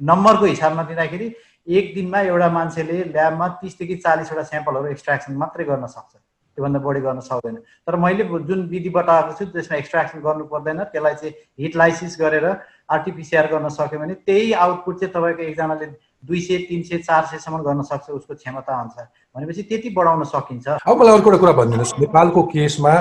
नम्बरको 0.00 0.44
हिसाबमा 0.44 0.82
दिँदाखेरि 0.82 1.26
एक 1.68 1.94
दिनमा 1.94 2.20
एउटा 2.20 2.48
मान्छेले 2.50 3.02
ल्याबमा 3.12 3.48
तिसदेखि 3.60 3.96
चालिसवटा 3.96 4.42
स्याम्पलहरू 4.42 4.86
एक्सट्राक्सन 4.94 5.32
मात्रै 5.42 5.64
गर्न 5.64 5.86
सक्छ। 5.86 6.16
त्योभन्दा 6.56 6.78
बढी 6.80 7.00
गर्न 7.00 7.20
सक्दैन। 7.20 7.56
तर 7.86 7.96
मैले 7.96 8.24
जुन 8.48 8.60
विधि 8.72 8.90
बताएको 8.96 9.32
छु 9.38 9.44
त्यसमा 9.52 9.76
एक्सट्राक्सन 9.76 10.18
गर्नु 10.26 10.44
पर्दैन। 10.50 10.82
त्यसलाई 10.92 11.14
चाहिँ 11.14 11.34
हिट 11.60 11.76
लाइसिस 11.76 12.16
गरेर 12.20 12.46
आरटिपिसिआर 12.88 13.46
गर्न 13.52 13.68
सक्यो 13.68 13.98
भने 14.00 14.14
त्यही 14.14 14.52
आउटपुट 14.52 15.00
चाहिँ 15.00 15.12
तपाईँको 15.14 15.42
एकजनाले 15.42 15.86
दुई 16.24 16.40
सय 16.40 16.58
तिन 16.68 16.82
सय 16.82 16.98
चार 16.98 17.24
सयसम्म 17.26 17.62
गर्न 17.62 17.82
सक्छ 17.82 18.10
उसको 18.10 18.34
क्षमता 18.34 18.80
अनुसार। 18.80 19.06
भनेपछि 19.36 19.62
त्यति 19.62 19.90
बढाउन 19.96 20.24
सकिन्छ। 20.24 20.68
अब 20.68 21.00
मलाई 21.00 21.14
अर्को 21.14 21.30
एउटा 21.30 21.40
कुरा 21.40 21.52
भनिदिनुहोस्। 21.52 21.94
नेपालको 22.00 22.42
केसमा 22.52 22.92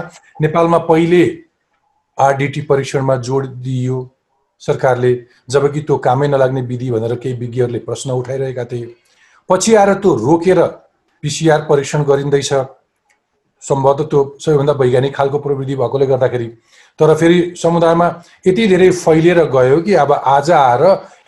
नेपालमा 0.41 0.77
पहिले 0.89 1.23
आरडिटी 2.17 2.61
परीक्षणमा 2.61 3.15
जोड 3.27 3.45
दिइयो 3.63 3.99
सरकारले 4.61 5.13
जबकि 5.49 5.81
त्यो 5.81 5.97
कामै 5.97 6.27
नलाग्ने 6.27 6.61
विधि 6.61 6.91
भनेर 6.91 7.15
केही 7.15 7.35
विज्ञहरूले 7.35 7.79
प्रश्न 7.79 8.11
उठाइरहेका 8.11 8.65
थिए। 8.65 8.95
पछि 9.49 9.75
आएर 9.75 9.93
त्यो 9.93 10.13
रोकेर 10.15 10.59
पिसिआर 11.23 11.65
परीक्षण 11.69 12.03
गरिँदैछ। 12.03 12.53
सम्भवतः 13.63 14.05
त्यो 14.05 14.21
सबैभन्दा 14.39 14.73
वैज्ञानिक 14.79 15.15
खालको 15.15 15.39
प्रविधि 15.39 15.75
भएकोले 15.75 16.05
गर्दाखेरि। 16.05 16.47
तर 16.99 17.13
फेरि 17.15 17.53
समुदायमा 17.57 18.07
यति 18.47 18.67
धेरै 18.67 18.89
फैलिएर 18.93 19.43
गयो 19.51 19.81
कि 19.81 19.93
अब 19.97 20.11
आज 20.11 20.51
आएर 20.53 20.83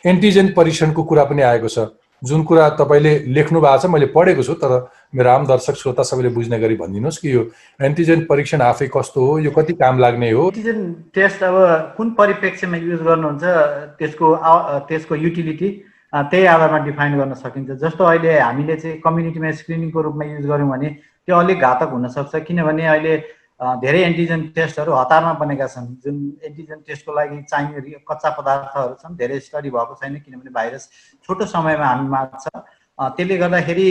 एन्टिजेन 0.06 0.54
परीक्षणको 0.58 1.04
कुरा 1.04 1.24
पनि 1.26 1.42
आएको 1.42 1.68
छ। 1.68 1.88
जुन 2.22 2.44
कुरा 2.44 2.68
तपाईँले 2.80 3.12
लेख्नु 3.28 3.62
भएको 3.62 3.78
छ 3.78 3.86
मैले 3.92 4.06
पढेको 4.14 4.44
छु 4.44 4.54
तर 4.58 4.72
मेरो 5.16 5.30
आम 5.30 5.46
दर्शक 5.48 5.76
श्रोता 5.78 6.04
सबैले 6.04 6.30
बुझ्ने 6.36 6.60
गरी 6.60 6.76
भनिदिनुहोस् 6.76 7.18
कि 7.22 7.34
यो 7.34 7.42
एन्टिजेन 7.80 8.26
परीक्षण 8.30 8.62
आफै 8.62 8.88
कस्तो 8.96 9.26
हो 9.26 9.38
यो 9.40 9.52
कति 9.52 9.74
काम 9.74 10.00
लाग्ने 10.00 10.32
हो? 10.32 10.44
एन्टिजेन 10.46 10.80
टेस्ट 11.16 11.44
अब 11.44 11.56
कुन 11.98 12.10
परिप्रेक्ष्यमा 12.20 12.78
युज 12.78 13.02
गर्नुहुन्छ 13.02 13.44
त्यसको 14.00 14.28
त्यसको 14.90 15.16
युटिलिटी 15.16 15.70
त्यही 16.14 16.46
आधारमा 16.46 16.78
डिफाइन 16.86 17.18
गर्न 17.20 17.34
सकिन्छ। 17.36 17.72
जस्तो 17.84 18.04
अहिले 18.04 18.40
हामीले 18.40 18.76
चाहिँ 18.76 18.98
कम्युनिटीमा 19.06 19.52
स्क्रिनिङको 19.62 20.02
रूपमा 20.02 20.26
युज 20.26 20.46
गऱ्यौँ 20.46 20.70
भने 20.72 20.90
त्यो 21.28 21.38
अलिक 21.38 21.60
घातक 21.60 21.90
हुनसक्छ 21.92 22.44
किनभने 22.48 22.86
अहिले 22.88 23.18
धेरै 23.82 24.00
एन्टिजेन 24.04 24.42
टेस्टहरू 24.56 24.92
हतारमा 24.94 25.34
बनेका 25.42 25.68
छन्। 25.74 25.86
जुन 26.04 26.16
एन्टिजेन 26.44 26.80
टेस्टको 26.88 27.14
लागि 27.16 27.42
चाहिने 27.52 28.00
कच्चा 28.10 28.30
पदार्थहरू 28.40 28.94
छन् 29.02 29.16
धेरै 29.18 29.40
स्टडी 29.46 29.70
भएको 29.76 29.96
छैन 30.02 30.18
किनभने 30.26 30.52
भाइरस 30.58 30.90
छोटो 31.30 31.46
समयमा 31.54 31.86
हामीमा 31.86 32.24
छ 32.36 32.46
त्यसले 33.00 33.38
गर्दाखेरि 33.38 33.88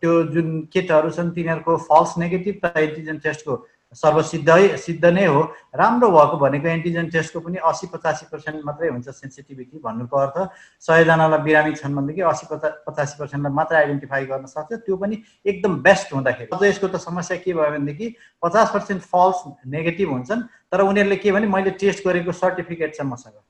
त्यो 0.00 0.12
जुन 0.34 0.48
किटहरू 0.72 1.10
छन् 1.16 1.34
तिनीहरूको 1.34 1.76
फल्स 1.88 2.14
नेगेटिभ 2.18 2.54
त 2.64 2.86
एन्टिजेन 2.86 3.18
टेस्टको 3.26 3.56
सर्वसिद्धै 3.96 4.76
सिद्ध 4.76 5.04
नै 5.04 5.24
हो। 5.26 5.40
राम्रो 5.72 6.08
भएको 6.10 6.36
भनेको 6.36 6.68
एन्टिजेन 6.68 7.08
टेस्टको 7.08 7.40
पनि 7.40 7.58
असी 7.64 7.86
पचासी 7.88 8.26
पर्सेन्ट 8.28 8.60
मात्रै 8.64 8.88
हुन्छ 8.92 9.08
सेन्सिटिभिटी 9.08 9.80
भन्नुको 9.80 10.16
अर्थ। 10.16 10.36
सयजनालाई 10.84 11.40
बिरामी 11.40 11.72
छन् 11.80 11.96
भनेदेखि 11.96 12.22
असी 12.28 12.46
पचास 12.52 12.84
पचासी 12.84 13.14
पर्सेन्टलाई 13.18 13.52
मात्रै 13.56 13.78
आइडेन्टिफाई 13.78 14.24
गर्न 14.28 14.44
सक्छ। 14.44 14.84
त्यो 14.84 14.96
पनि 14.96 15.16
एकदम 15.48 15.72
बेस्ट 15.80 16.12
हुँदाखेरि। 16.12 16.52
अझ 16.52 16.62
यसको 16.68 16.86
त 16.88 16.96
समस्या 17.00 17.36
के 17.40 17.52
भयो 17.56 17.70
भनेदेखि 17.72 18.06
पचास 18.44 18.68
पर्सेन्ट 18.76 19.02
फल्स 19.08 19.38
नेगेटिभ 19.66 20.08
हुन्छन्। 20.12 20.42
तर 20.68 20.80
उनीहरूले 20.84 21.16
के 21.16 21.32
भने 21.32 21.46
मैले 21.48 21.70
टेस्ट 21.80 22.04
गरेको 22.04 22.32
सर्टिफिकेट 22.32 22.92
छ 22.92 23.08
मसँग। 23.08 23.40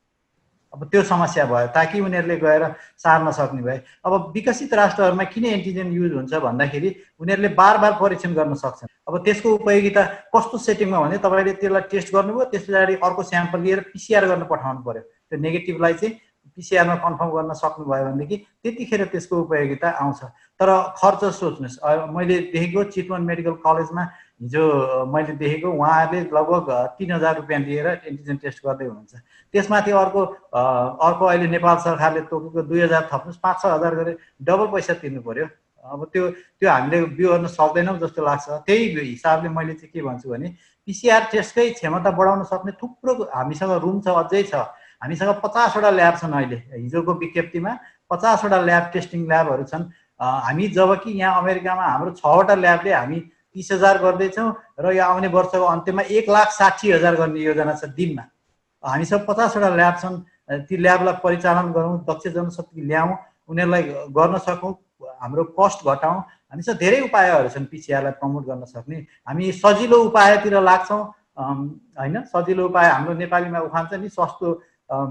अब 0.79 0.87
त्यो 0.87 1.03
समस्या 1.03 1.45
भयो 1.51 1.67
ताकि 1.75 2.01
उनीहरूले 2.01 2.37
गएर 2.39 2.63
सार्न 3.03 3.31
सक्ने 3.35 3.63
भए। 3.63 3.79
अब 4.07 4.31
विकसित 4.35 4.75
राष्ट्रहरूमा 4.75 5.25
किन 5.35 5.45
एन्टिजेन 5.45 5.91
युज 5.93 6.13
हुन्छ 6.15 6.35
भन्दाखेरि 6.39 6.95
उनीहरूले 7.19 7.49
बार 7.59 7.79
बार 7.83 7.93
परीक्षण 7.99 8.35
गर्न 8.35 8.55
सक्छन्। 8.55 8.89
अब 9.09 9.15
त्यसको 9.25 9.49
उपयोगिता 9.59 10.03
कस्तो 10.31 10.59
सेटिङमा 10.59 11.01
भने 11.03 11.19
तपाईँले 11.19 11.53
त्यसलाई 11.59 11.83
टेस्ट 11.91 12.15
गर्नुभयो 12.15 12.45
त्यस 12.55 12.65
पछाडि 12.71 12.95
अर्को 13.03 13.23
स्याम्पल 13.27 13.61
लिएर 13.61 13.81
पिसिआर 13.91 14.27
गर्न 14.31 14.43
पठाउनु 14.47 14.81
पऱ्यो 14.87 15.03
त्यो 15.03 15.39
नेगेटिभलाई 15.43 15.95
चाहिँ 15.99 16.15
पिसिआरमा 16.57 16.95
कन्फर्म 17.03 17.31
गर्न 17.35 17.53
सक्नुभयो 17.59 18.05
भनेदेखि 18.05 18.37
त्यतिखेर 18.63 19.05
त्यसको 19.13 19.35
उपयोगिता 19.43 19.89
आउँछ। 19.99 20.21
तर 20.61 20.69
खर्च 20.95 21.23
सोच्नुहोस् 21.35 21.79
मैले 22.15 22.39
देखेको 22.55 22.85
चितवन 22.95 23.23
मेडिकल 23.31 23.55
कलेजमा 23.67 24.03
हिजो 24.41 24.63
मैले 25.13 25.33
देखेको 25.35 25.69
उहाँहरूले 25.73 26.21
लगभग 26.31 26.71
तिन 26.99 27.13
हजार 27.13 27.37
रुपियाँ 27.37 27.63
दिएर 27.63 27.87
एन्टिजेन 28.07 28.37
टेस्ट 28.43 28.59
गर्दै 28.67 28.87
हुनुहुन्छ। 28.87 29.15
त्यसमाथि 29.55 29.91
अर्को 29.91 30.21
अर्को 30.55 31.25
अहिले 31.25 31.47
नेपाल 31.57 31.77
सरकारले 31.87 32.21
तोकेको 32.31 32.63
दुई 32.63 32.81
हजार 32.81 33.09
थप्नुहोस् 33.13 33.43
पाँच 33.43 33.57
छ 33.63 33.67
हजार 33.67 33.95
गरेर 33.99 34.17
डबल 34.43 34.67
पैसा 34.75 34.95
तिर्नु 35.03 35.23
पऱ्यो 35.27 35.47
अब 35.85 36.05
त्यो 36.13 36.23
त्यो 36.61 36.69
हामीले 36.71 36.99
बिउ 37.19 37.29
गर्न 37.33 37.47
सक्दैनौँ 37.49 37.99
जस्तो 37.99 38.21
लाग्छ। 38.23 38.47
त्यही 38.67 38.85
हिसाबले 39.11 39.49
मैले 39.49 39.75
चाहिँ 39.75 39.91
के 39.93 40.03
भन्छु 40.03 40.29
भने 40.31 40.49
पिसिआर 40.89 41.23
टेस्टकै 41.33 41.71
क्षमता 41.79 42.11
बढाउन 42.11 42.43
सक्ने 42.51 42.73
थुप्रो 42.83 43.13
हामीसँग 43.35 43.73
रुम 43.83 44.01
छ 44.05 44.15
अझै 44.23 44.43
छ। 44.51 44.55
हामीसँग 45.03 45.31
पचासवटा 45.43 45.91
ल्याब 45.91 46.15
छन् 46.19 46.35
अहिले। 46.35 46.57
हिजोको 46.75 47.13
विज्ञप्तिमा 47.23 47.73
पचासवटा 48.11 48.59
ल्याब 48.69 48.85
टेस्टिङ 48.93 49.21
ल्याबहरू 49.29 49.65
छन्। 49.71 49.83
हामी 50.21 50.69
जब 50.77 50.95
कि 51.03 51.11
यहाँ 51.19 51.43
अमेरिकामा 51.43 51.85
हाम्रो 51.87 52.11
छवटा 52.21 52.55
ल्याबले 52.55 52.93
हामी 52.93 53.19
तिस 53.55 53.73
हजार 53.73 53.99
गर्दैछौँ 53.99 54.49
र 54.81 54.93
यो 54.95 55.05
आउने 55.05 55.29
वर्षको 55.29 55.65
अन्त्यमा 55.67 56.03
एक 56.11 56.29
लाख 56.29 56.49
साठी 56.53 56.91
हजार 56.93 57.15
गर्ने 57.17 57.41
योजना 57.41 57.75
छ 57.75 57.85
दिनमा। 57.97 58.25
हामीसँग 58.85 59.25
पचासवटा 59.29 59.69
ल्याब 59.77 59.97
छन् 59.99 60.17
ती 60.69 60.77
ल्याबलाई 60.77 61.15
परिचालन 61.23 61.73
गरौँ 61.73 61.99
दक्ष 62.09 62.29
जनशक्ति 62.35 62.81
ल्याउँ 62.87 63.17
उनीहरूलाई 63.49 63.83
गर्न 64.15 64.39
सकौँ 64.39 64.73
हाम्रो 65.21 65.45
कस्ट 65.59 65.85
घटाउँ 65.85 66.19
हामीसँग 66.53 66.79
धेरै 66.79 67.01
उपायहरू 67.09 67.49
छन् 67.49 67.67
पिसिआरलाई 67.73 68.13
प्रमोट 68.21 68.45
गर्न 68.47 68.65
सक्ने। 68.65 68.97
हामी 69.27 69.53
सजिलो 69.53 69.99
उपायतिर 70.05 70.61
लाग्छौँ 70.61 71.03
होइन 71.39 72.17
सजिलो 72.33 72.67
उपाय 72.69 72.89
हाम्रो 72.91 73.15
नेपालीमा 73.15 73.61
उखान 73.69 73.85
चाहिँ 73.87 74.03
नि 74.03 74.09
सस्तो 74.09 74.49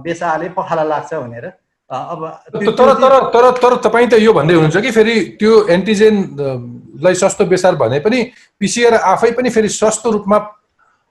बेसाले 0.03 0.49
पखाला 0.57 0.83
लाग्छ 0.83 1.13
भनेर। 1.13 1.45
अब 1.89 2.21
तर 2.53 2.93
तर 2.93 3.13
तर 3.33 3.51
तर 3.63 3.75
तपाईँ 3.83 4.07
त 4.09 4.13
यो 4.19 4.33
भन्दै 4.33 4.53
हुनुहुन्छ 4.53 4.77
कि 4.83 4.91
फेरि 4.91 5.15
त्यो 5.39 5.67
एन्टिजेनलाई 5.71 7.15
सस्तो 7.15 7.45
बेसार 7.45 7.75
भने 7.75 7.99
पनि 8.03 8.23
पिसिआर 8.59 8.93
आफै 8.93 9.31
पनि 9.31 9.49
फेरि 9.49 9.69
सस्तो 9.71 10.11
रूपमा 10.11 10.37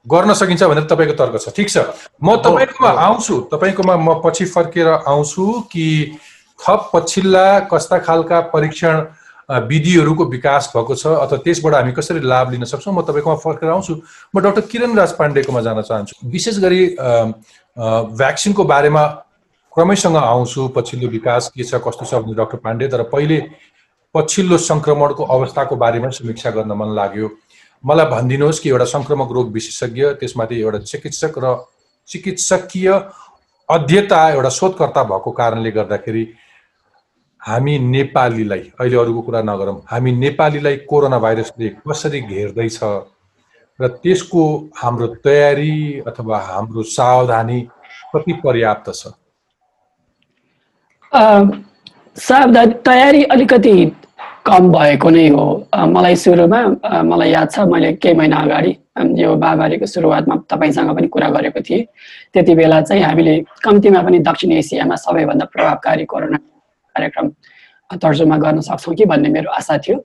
गर्न 0.07 0.33
सकिन्छ 0.35 0.63
भनेर 0.63 0.85
तपाईँको 0.85 1.15
तर्क 1.17 1.41
छ। 1.41 1.49
ठिक 1.57 1.69
छ। 1.71 1.77
म 2.23 2.37
तपाईँकोमा 2.39 2.91
आउँछु। 2.93 3.41
तपाईँकोमा 3.53 3.97
म 3.97 4.21
पछि 4.21 4.45
फर्केर 4.53 4.89
आउँछु 5.09 5.45
कि 5.73 5.87
थप 6.61 6.91
पछिल्ला 6.93 7.49
कस्ता 7.73 7.99
खालका 8.05 8.41
परीक्षण 8.53 8.95
विधिहरूको 9.49 10.25
विकास 10.25 10.73
भएको 10.77 10.95
छ 10.95 11.07
अथवा 11.07 11.39
त्यसबाट 11.41 11.75
हामी 11.75 11.93
कसरी 11.93 12.21
लाभ 12.21 12.53
लिन 12.53 12.65
सक्छौँ 12.69 12.95
म 12.95 13.01
तपाईँकोमा 13.01 13.37
फर्केर 13.41 13.71
आउँछु। 13.71 13.95
म 14.35 14.41
डाक्टर 14.45 14.61
किरण 14.69 14.95
राज 14.95 15.13
पाण्डेकोमा 15.17 15.61
जान 15.61 15.83
चाहन्छु। 15.83 16.15
विशेष 16.29 16.59
गरी 16.61 16.83
भ्याक्सिनको 18.21 18.65
बारेमा 18.65 19.05
क्रमैसँग 19.77 20.17
आउँछु 20.17 20.69
पछिल्लो 20.77 21.09
विकास 21.09 21.51
के 21.57 21.65
छ 21.65 21.81
कस्तो 21.87 22.05
छ 22.05 22.15
भने 22.25 22.35
डाक्टर 22.35 22.59
पाण्डे 22.65 22.89
तर 22.89 23.03
पहिले 23.13 23.39
पछिल्लो 24.15 24.59
सङ्क्रमणको 24.59 25.25
अवस्थाको 25.37 25.77
बारेमा 25.77 26.09
समीक्षा 26.17 26.51
गर्न 26.51 26.73
मन 26.73 26.95
लाग्यो। 26.97 27.29
मलाई 27.85 28.07
भनिदिनुहोस् 28.11 28.61
कि 28.61 28.69
एउटा 28.71 28.85
सङ्क्रमक 28.85 29.33
रोग 29.33 29.53
विशेषज्ञ 29.53 30.05
त्यसमाथि 30.21 30.61
एउटा 30.61 30.79
चिकित्सक 30.91 31.35
र 31.45 31.55
चिकित्सकीय 32.09 32.89
अध्यता 33.69 34.21
एउटा 34.31 34.49
शोधकर्ता 34.59 35.03
भएको 35.13 35.31
कारणले 35.41 35.71
गर्दाखेरि 35.71 36.25
हामी 37.43 37.79
नेपालीलाई 37.79 38.65
अहिले 38.81 38.97
अरूको 38.97 39.23
कुरा 39.23 39.43
नगरौँ 39.43 39.77
हामी 39.91 40.13
नेपालीलाई 40.25 40.77
कोरोना 40.89 41.19
भाइरसले 41.19 41.69
कसरी 41.85 42.21
घेर्दैछ 42.23 42.79
र 43.81 43.89
त्यसको 44.03 44.43
हाम्रो 44.77 45.07
तयारी 45.21 46.01
अथवा 46.07 46.39
हाम्रो 46.49 46.83
सावधानी 46.97 47.61
कति 48.15 48.33
पर्याप्त 48.45 48.93
छ? 48.95 49.07
सावधानी 51.17 52.75
तयारी 52.87 53.23
अलिकति 53.25 53.75
कम 54.47 54.73
भएको 54.73 55.11
नै 55.11 55.29
हो। 55.29 55.47
मलाई 55.75 56.17
सुरुमा 56.17 56.61
मलाई 57.03 57.31
याद 57.31 57.51
छ 57.51 57.67
मैले 57.67 57.93
केही 57.99 58.15
महिना 58.15 58.37
अगाडि 58.37 58.73
यो 59.23 59.35
महामारीको 59.37 59.87
सुरुवातमा 59.87 60.37
तपाईँसँग 60.51 60.91
पनि 60.97 61.09
कुरा 61.09 61.29
गरेको 61.37 61.61
थिएँ। 61.61 61.85
त्यति 62.33 62.55
बेला 62.55 62.81
चाहिँ 62.81 63.03
हामीले 63.03 63.35
कम्तीमा 63.65 64.03
पनि 64.03 64.19
दक्षिण 64.29 64.53
एसियामा 64.53 64.97
सबैभन्दा 64.97 65.45
प्रभावकारी 65.53 66.05
कोरोना 66.05 66.39
कार्यक्रम 66.39 67.29
तर्जुमा 67.91 68.37
गर्न 68.39 68.61
सक्छौँ 68.61 68.95
कि 68.95 69.05
भन्ने 69.05 69.29
मेरो 69.29 69.51
आशा 69.51 69.79
थियो। 69.79 69.97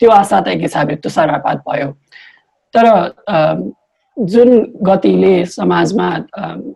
त्यो 0.00 0.10
आशा 0.10 0.40
त 0.40 0.48
एक 0.48 0.60
हिसाबले 0.62 0.96
तुषारपात 1.04 1.58
भयो। 1.68 1.88
तर 2.74 2.86
जुन 4.16 4.50
गतिले 4.82 5.34
समाजमा 5.46 6.08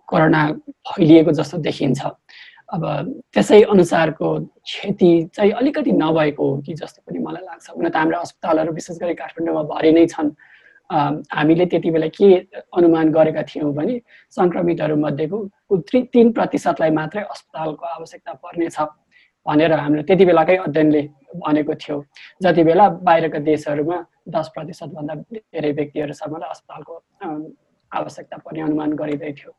कोरोना 0.09 0.43
फैलिएको 0.89 1.33
जस्तो 1.33 1.59
देखिन्छ 1.59 2.01
अब 2.75 2.85
त्यसै 3.35 3.63
अनुसारको 3.71 4.29
क्षति 4.67 5.11
चाहिँ 5.35 5.53
अलिकति 5.61 5.93
नभएको 5.93 6.45
हो 6.51 6.57
कि 6.67 6.75
जस्तो 6.75 7.03
पनि 7.07 7.19
मलाई 7.23 7.43
लाग्छ। 7.45 7.71
हुन 7.71 7.89
त 7.89 7.97
हाम्रो 7.97 8.19
अस्पतालहरू 8.19 8.73
विशेष 8.75 8.99
गरी 8.99 9.15
काठमाडौँमा 9.15 9.63
भरि 9.71 9.93
नै 9.95 10.07
छन्। 10.11 10.31
हामीले 10.91 11.67
त्यति 11.71 11.91
बेला 11.91 12.09
के 12.13 12.29
अनुमान 12.77 13.07
गरेका 13.15 13.43
थियौँ 13.47 13.73
भने 13.75 13.95
सङ्क्रमितहरू 14.37 14.97
मध्येको 14.97 15.39
तिन 16.13 16.33
प्रतिशतलाई 16.37 16.91
मात्रै 16.91 17.23
अस्पतालको 17.25 17.85
आवश्यकता 17.87 18.33
पर्नेछ 18.45 18.77
भनेर 19.47 19.73
हाम्रो 19.73 20.03
त्यति 20.09 20.25
बेलाकै 20.25 20.57
अध्ययनले 20.67 21.03
भनेको 21.47 21.75
थियो। 21.83 21.97
जति 22.43 22.63
बेला 22.65 22.89
बाहिरका 23.07 23.39
देशहरूमा 23.39 23.97
दस 24.29 24.47
प्रतिशतभन्दा 24.55 25.15
धेरै 25.31 25.73
व्यक्तिहरूसम्मलाई 25.79 26.51
अस्पतालको 26.51 26.95
आवश्यकता 28.01 28.37
पर्ने 28.45 28.61
अनुमान 28.63 28.93
गरिँदै 29.01 29.33
थियो। 29.33 29.51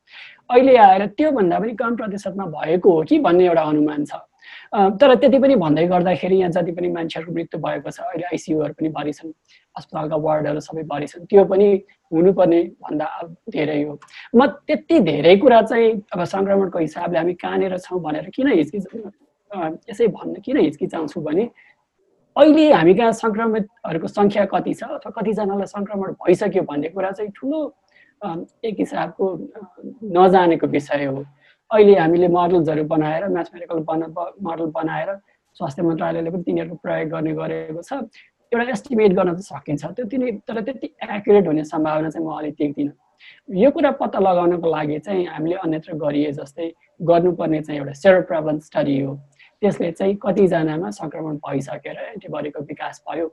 अहिले 0.50 0.76
आएर 0.78 1.06
त्योभन्दा 1.18 1.60
पनि 1.60 1.74
कम 1.82 1.96
प्रतिशतमा 1.96 2.46
भएको 2.46 2.92
हो 2.92 3.04
कि 3.10 3.20
भन्ने 3.20 3.46
एउटा 3.46 3.64
अनुमान 3.64 4.06
छ। 4.06 4.22
तर 5.00 5.16
त्यति 5.16 5.40
पनि 5.40 5.56
भन्दै 5.56 5.86
गर्दाखेरि 5.88 6.36
यहाँ 6.36 6.52
जति 6.52 6.72
पनि 6.72 6.88
मान्छेहरूको 6.92 7.34
मृत्यु 7.34 7.60
भएको 7.60 7.90
छ 7.92 8.00
अहिले 8.00 8.26
आइसियुहरू 8.32 8.74
पनि 8.74 8.90
भरि 8.98 9.14
छन् 9.14 9.32
अस्पतालका 9.76 10.16
वार्डहरू 10.26 10.60
सबै 10.60 10.84
भरि 10.84 11.08
छन् 11.08 11.26
त्यो 11.26 11.44
पनि 11.46 11.68
हुनुपर्ने 12.12 12.62
भन्दा 12.84 13.08
धेरै 13.50 13.82
हो। 13.84 14.00
म 14.36 14.46
त्यति 14.68 15.00
धेरै 15.10 15.36
कुरा 15.38 15.62
चाहिँ 15.70 15.92
अब 16.14 16.24
सङ्क्रमणको 16.24 16.80
हिसाबले 16.80 17.18
हामी 17.20 17.34
कहाँनिर 17.40 17.78
छौँ 17.78 18.00
भनेर 18.02 18.30
किन 18.36 18.48
हिचकिच 18.52 18.86
यसै 19.90 20.08
भन्न 20.08 20.36
किन 20.46 20.58
हिचकिचाउँछु 20.58 21.22
भने 21.22 21.50
अहिले 22.36 22.72
हामी 22.74 22.94
कहाँ 22.94 23.12
सङ्क्रमितहरूको 23.16 24.08
सङ्ख्या 24.08 24.46
कति 24.52 24.74
छ 24.76 24.84
अथवा 25.00 25.12
कतिजनालाई 25.18 25.68
सङ्क्रमण 25.72 26.12
भइसक्यो 26.20 26.64
भन्ने 26.70 26.90
कुरा 26.92 27.12
चाहिँ 27.18 27.32
ठुलो 27.32 27.60
एक 28.66 28.76
हिसाबको 28.80 29.26
नजानेको 30.18 30.68
विषय 30.68 31.06
हो। 31.06 31.24
अहिले 31.72 31.96
हामीले 32.00 32.28
मोडल्सहरू 32.28 32.84
बनाएर 32.94 33.28
म्याथमेटिकल 33.36 33.80
बना 33.90 34.08
मोडल 34.48 34.66
बनाएर 34.78 35.10
स्वास्थ्य 35.58 35.84
मन्त्रालयले 35.84 36.30
पनि 36.30 36.44
तिनीहरूको 36.44 36.76
प्रयोग 36.84 37.10
गर्ने 37.10 37.34
गरेको 37.34 37.82
छ। 37.82 37.94
एउटा 38.52 38.66
एस्टिमेट 38.72 39.12
गर्न 39.18 39.34
त 39.36 39.42
सकिन्छ। 39.42 39.84
त्यो 39.96 40.06
तिनी 40.06 40.32
तर 40.48 40.62
त्यति 40.62 40.88
एक्युरेट 41.16 41.48
हुने 41.48 41.64
सम्भावना 41.64 42.10
चाहिँ 42.10 42.28
म 42.28 42.32
अलिक 42.38 42.54
देख्दिनँ। 42.60 42.94
यो 43.58 43.70
कुरा 43.72 43.92
पत्ता 44.02 44.20
लगाउनको 44.20 44.68
लागि 44.70 45.00
चाहिँ 45.00 45.26
हामीले 45.26 45.56
अन्यत्र 45.66 45.94
गरिए 45.98 46.32
जस्तै 46.38 46.68
गर्नुपर्ने 47.02 47.62
चाहिँ 47.66 47.80
एउटा 47.80 47.94
सेरो 48.04 48.22
प्रबल 48.30 48.60
स्टडी 48.68 49.00
हो। 49.02 49.16
त्यसले 49.62 49.92
चाहिँ 49.92 50.16
कतिजनामा 50.24 50.90
सङ्क्रमण 51.00 51.36
भइसकेर 51.42 51.98
एन्टिबडीको 52.14 52.60
विकास 52.70 53.04
भयो 53.10 53.28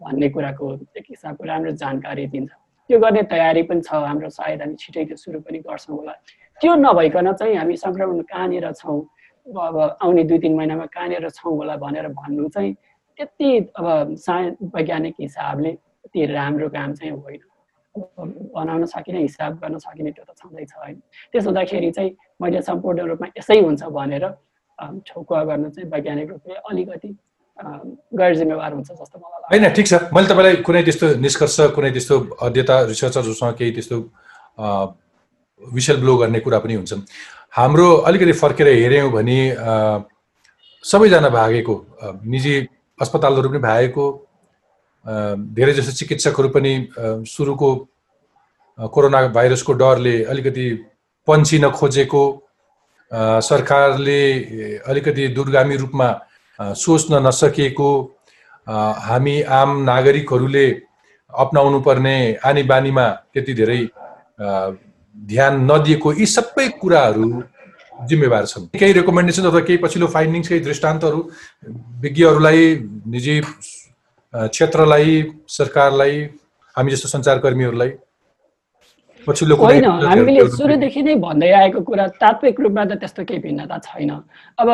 भन्ने 0.00 0.28
कुराको 0.34 0.66
एक 0.98 1.04
हिसाबको 1.10 1.44
राम्रो 1.44 1.72
जानकारी 1.82 2.26
दिन्छ। 2.26 2.50
त्यो 2.88 2.98
गर्ने 3.00 3.22
तयारी 3.30 3.62
पनि 3.68 3.80
छ 3.82 3.94
हाम्रो 3.94 4.28
सायद 4.30 4.60
हामी 4.62 4.76
छिटै 4.78 5.04
त्यो 5.04 5.16
सुरु 5.16 5.40
पनि 5.40 5.58
गर्छौँ 5.66 5.96
होला। 5.96 6.12
त्यो 6.60 6.74
नभइकन 6.74 7.32
चाहिँ 7.32 7.56
हामी 7.56 7.76
सङ्क्रमण 7.76 8.20
कहाँनिर 8.30 8.72
छौँ? 8.72 9.00
अब 9.46 9.76
आउने 10.02 10.22
दुई 10.24 10.38
तिन 10.38 10.54
महिनामा 10.56 10.86
कहाँनिर 10.94 11.28
छौँ 11.30 11.56
होला 11.56 11.76
भनेर 11.76 12.08
भन्नु 12.14 12.48
चाहिँ 12.48 12.72
त्यति 13.18 13.50
अब 13.78 14.14
साय 14.18 14.50
वैज्ञानिक 14.74 15.14
हिसाबले 15.20 15.72
त्यति 15.72 16.26
राम्रो 16.32 16.68
काम 16.68 16.92
चाहिँ 16.94 17.12
होइन। 17.12 17.42
बनाउन 18.54 18.84
सकिने 18.86 19.20
हिसाब 19.20 19.52
गर्न 19.60 19.78
सकिने 19.78 20.10
त्यो 20.12 20.24
त 20.28 20.36
छँदैछ 20.36 20.72
होइन। 20.76 20.96
त्यसो 21.32 21.48
हुँदाखेरि 21.48 21.90
चाहिँ 21.90 22.10
मैले 22.42 22.62
सम्पूर्ण 22.62 23.00
रूपमा 23.10 23.26
यसै 23.38 23.60
हुन्छ 23.60 23.82
भनेर 23.88 24.24
ठोकुवा 25.08 25.42
गर्न 25.48 25.70
चाहिँ 25.70 25.90
वैज्ञानिक 25.90 26.28
रूपले 26.30 26.54
अलिकति 26.54 27.08
गैर 27.58 28.34
जिम्मेवार 28.36 28.72
हुन्छ 28.72 28.88
जस्तो 28.90 29.18
मलाई 29.18 29.58
होइन 29.58 29.72
ठिक 29.74 29.86
छ। 29.86 29.94
मैले 30.12 30.28
तपाईँलाई 30.28 30.56
कुनै 30.66 30.82
त्यस्तो 30.82 31.06
निष्कर्ष 31.24 31.56
कुनै 31.76 31.90
त्यस्तो 31.90 32.18
अध्यता 32.42 32.74
रिसर्चरहरूसँग 32.92 33.54
केही 33.58 33.72
त्यस्तो 33.72 33.96
विषय 35.62 35.96
ब्लो 35.96 36.16
गर्ने 36.16 36.40
कुरा 36.40 36.58
पनि 36.58 36.74
हुन्छ। 36.74 36.92
हाम्रो 37.56 37.88
अलिकति 38.08 38.32
फर्केर 38.32 38.68
हेऱ्यौँ 38.68 39.10
भने 39.10 39.38
सबैजना 40.84 41.28
भागेको 41.28 41.74
निजी 42.28 42.54
अस्पतालहरू 42.98 43.48
पनि 43.48 43.58
भागेको 43.58 44.04
धेरै 45.56 45.72
जस्तो 45.72 45.92
चिकित्सकहरू 45.92 46.48
पनि 46.52 46.72
सुरुको 47.24 47.70
कोरोना 48.78 49.26
भाइरसको 49.32 49.72
डरले 49.72 50.16
अलिकति 50.24 50.66
पन्चिन 51.28 51.68
खोजेको 51.70 52.22
सरकारले 53.40 54.22
अलिकति 54.84 55.28
दूरगामी 55.36 55.76
रूपमा 55.76 56.08
सोच्न 56.60 57.26
नसकेको 57.26 57.90
हामी 59.08 59.40
आम 59.58 59.70
नागरिकहरूले 59.84 60.66
अप्नाउनु 61.32 61.80
पर्ने 61.80 62.16
आनी 62.44 62.62
बानीमा 62.70 63.06
त्यति 63.34 63.54
धेरै 63.54 63.80
ध्यान 65.16 65.60
नदिएको 65.70 66.12
यी 66.12 66.26
सबै 66.26 66.68
कुराहरू 66.80 67.28
जिम्मेवार 68.08 68.46
छन्। 68.46 68.66
केही 68.78 68.92
रेकमेन्डेसन 68.92 69.44
अथवा 69.48 69.60
केही 69.68 69.78
पछिल्लो 69.84 70.06
फाइन्डिङ्स 70.14 70.48
केही 70.48 70.60
दृष्टान्तहरू 70.60 71.20
विज्ञहरूलाई 72.02 72.74
निजी 73.12 73.40
क्षेत्रलाई 74.34 75.12
सरकारलाई 75.48 76.20
हामी 76.76 76.90
जस्तो 76.92 77.08
सञ्चारकर्मीहरूलाई 77.08 77.90
होइन 79.26 79.84
हामीले 79.84 80.46
सुरुदेखि 80.54 81.02
नै 81.02 81.14
भन्दै 81.18 81.50
आएको 81.50 81.80
कुरा 81.82 82.06
तात्विक 82.22 82.60
रूपमा 82.60 82.84
त 82.84 82.92
त्यस्तो 83.02 83.24
केही 83.26 83.40
भिन्नता 83.42 83.78
छैन। 83.86 84.10
अब 84.58 84.68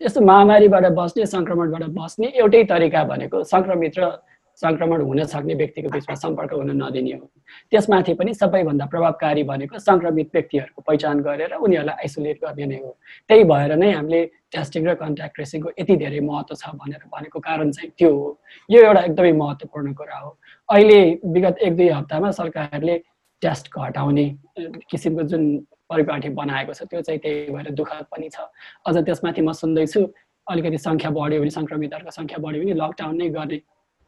यस्तो 0.00 0.20
महामारीबाट 0.20 0.84
बस्ने 0.96 1.26
सङ्क्रमणबाट 1.34 1.84
बस्ने 1.92 2.26
एउटै 2.40 2.64
तरिका 2.72 3.04
भनेको 3.04 3.44
सङ्क्रमित 3.52 3.98
र 3.98 4.02
सङ्क्रमण 4.58 5.00
हुन 5.06 5.22
सक्ने 5.30 5.54
व्यक्तिको 5.54 5.88
बिचमा 5.94 6.14
सम्पर्क 6.18 6.52
हुन 6.52 6.70
नदिने 6.82 7.12
हो। 7.14 7.26
त्यसमाथि 7.70 8.14
पनि 8.18 8.32
सबैभन्दा 8.34 8.86
प्रभावकारी 8.90 9.42
भनेको 9.46 9.78
सङ्क्रमित 9.78 10.28
व्यक्तिहरूको 10.34 10.80
पहिचान 10.82 11.20
गरेर 11.22 11.52
उनीहरूलाई 11.62 11.96
आइसोलेट 12.02 12.38
गर्ने 12.42 12.66
नै 12.66 12.78
हो। 12.82 12.90
त्यही 13.28 13.44
भएर 13.44 13.72
नै 13.76 13.90
हामीले 13.92 14.20
टेस्टिङ 14.50 14.82
र 14.88 14.94
कन्ट्याक्ट 14.98 15.34
ट्रेसिङको 15.36 15.68
यति 15.78 15.94
धेरै 16.02 16.20
महत्त्व 16.26 16.54
छ 16.58 16.74
भनेर 16.74 17.02
भनेको 17.06 17.38
कारण 17.38 17.70
चाहिँ 17.70 17.90
त्यो 17.98 18.10
हो। 18.10 18.28
यो 18.70 18.78
एउटा 18.82 19.00
एकदमै 19.06 19.32
महत्त्वपूर्ण 19.44 19.92
कुरा 19.94 20.18
हो। 20.18 20.30
अहिले 20.68 21.00
विगत 21.22 21.56
एक 21.62 21.76
दुई 21.76 21.88
हप्तामा 21.94 22.30
सरकारले 22.40 22.96
टेस्ट 23.42 23.68
घटाउने 23.74 24.26
किसिमको 24.90 25.22
जुन 25.30 25.44
परिपाटी 25.90 26.28
बनाएको 26.40 26.72
छ 26.74 26.82
त्यो 26.90 27.00
चाहिँ 27.00 27.20
त्यही 27.20 27.52
भएर 27.54 27.70
दुःखद 27.80 28.06
पनि 28.12 28.28
छ। 28.28 28.48
अझ 28.86 28.96
त्यसमाथि 28.96 29.42
म 29.42 29.52
सुन्दैछु 29.62 30.00
अलिकति 30.46 30.78
सङ्ख्या 30.78 31.10
बढ्यो 31.16 31.40
भने 31.40 31.50
सङ्क्रमितहरूको 31.58 32.12
सङ्ख्या 32.18 32.38
बढ्यो 32.44 32.60
भने 32.62 32.74
लकडाउन 32.82 33.16
नै 33.16 33.28
गर्ने 33.36 33.58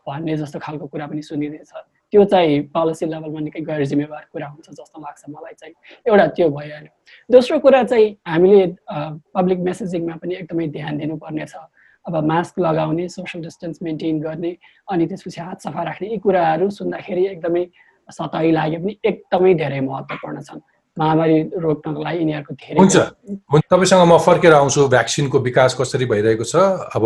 भन्ने 0.06 0.36
जस्तो 0.36 0.58
खालको 0.58 0.86
कुरा 0.92 1.06
पनि 1.06 1.22
सुनिँदैछ। 1.22 1.72
त्यो 2.12 2.24
चाहिँ 2.32 2.60
पोलिसी 2.74 3.06
लेभलमा 3.06 3.40
निकै 3.40 3.60
गैर 3.64 3.84
जिम्मेवार 3.86 4.24
कुरा 4.32 4.46
हुन्छ 4.50 4.68
जस्तो 4.70 4.98
लाग्छ 5.00 5.22
मलाई 5.30 5.54
चाहिँ। 5.60 5.74
एउटा 6.08 6.26
त्यो 6.36 6.48
भइहाल्यो 6.50 6.92
दोस्रो 7.30 7.58
कुरा 7.64 7.82
चाहिँ 7.90 8.08
हामीले 8.26 8.60
पब्लिक 9.36 9.58
मेसेजिङमा 9.68 10.16
पनि 10.22 10.34
एकदमै 10.42 10.66
ध्यान 10.74 10.98
दिनुपर्ने 10.98 11.46
छ 11.46 11.54
अब 12.06 12.14
मास्क 12.32 12.58
लगाउने 12.58 13.08
सोसियल 13.14 13.44
डिस्टेन्स 13.44 13.78
मेन्टेन 13.82 14.20
गर्ने 14.20 14.52
अनि 14.90 15.06
त्यसपछि 15.06 15.40
हात 15.40 15.60
सफा 15.62 15.82
राख्ने 15.86 16.08
यी 16.08 16.18
कुराहरू 16.24 16.70
सुन्दाखेरि 16.80 17.24
एकदमै 17.36 17.64
सतही 18.10 18.50
लाग्यो 18.52 18.80
भने 18.80 18.92
एकदमै 19.10 19.54
धेरै 19.54 19.80
महत्त्वपूर्ण 19.80 20.36
छन्। 20.42 20.60
महामारी 20.96 21.36
रोक्नको 21.64 22.02
लागि 22.02 22.18
यिनीहरूको 22.18 22.54
धेरै 22.54 22.78
हुन्छ। 22.80 22.96
तपाईँसँग 23.70 24.02
म 24.04 24.18
फर्केर 24.18 24.52
आउँछु। 24.52 24.80
भ्याक्सिनको 24.88 25.38
विकास 25.38 25.74
कसरी 25.80 26.04
भइरहेको 26.12 26.44
छ? 26.44 26.54
अब 26.96 27.04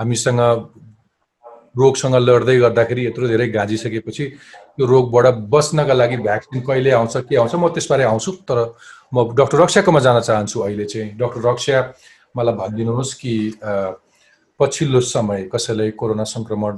हामीसँग 0.00 0.40
रोगसँग 1.76 2.14
लड्दै 2.26 2.56
गर्दाखेरि 2.58 3.06
यत्रो 3.06 3.28
धेरै 3.28 3.46
गाँजिसकेपछि 3.54 4.24
यो 4.80 4.84
रोगबाट 4.86 5.26
बच्नका 5.54 5.94
लागि 5.94 6.16
भ्याक्सिन 6.26 6.60
कहिले 6.66 6.90
आउँछ 6.90 7.16
के 7.28 7.36
आउँछ 7.36 7.54
म 7.54 7.68
त्यसबारे 7.70 8.04
आउँछु। 8.10 8.30
तर 8.42 8.58
म 9.14 9.16
डक्टर 9.38 9.58
रक्षाकोमा 9.62 10.00
जान 10.00 10.20
चाहन्छु 10.20 10.60
अहिले 10.60 10.84
चाहिँ। 10.90 11.14
डक्टर 11.14 11.40
रक्षा 11.46 11.78
मलाई 12.34 12.54
भनिदिनुहोस् 12.58 13.14
कि 13.20 13.34
पछिल्लो 14.60 15.00
समय 15.00 15.48
कसैलाई 15.52 15.90
कोरोना 15.94 16.24
सङ्क्रमण 16.24 16.72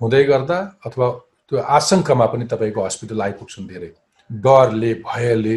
हुँदै 0.00 0.22
गर्दा 0.24 0.58
अथवा 0.86 1.06
त्यो 1.52 1.60
आशङ्कामा 1.68 2.26
पनि 2.32 2.44
तपाईँको 2.48 2.80
हस्पिटल 2.80 3.20
आइपुग्छन् 3.20 3.68
धेरै। 3.68 3.90
डरले 4.30 4.92
भयले 5.04 5.56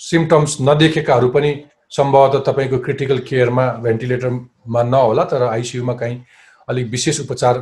सिम्टम्स 0.00 0.56
नदेखेकाहरू 0.60 1.28
पनि 1.32 1.50
सम्भवतः 1.92 2.44
तपाईँको 2.48 2.78
क्रिटिकल 2.84 3.18
केयरमा 3.24 3.64
भेन्टिलेटरमा 3.80 4.82
नहोला 4.84 5.24
तर 5.32 5.42
आइसियुमा 5.48 5.94
काहीँ 5.96 6.20
अलिक 6.68 6.86
विशेष 6.92 7.20
उपचार 7.24 7.54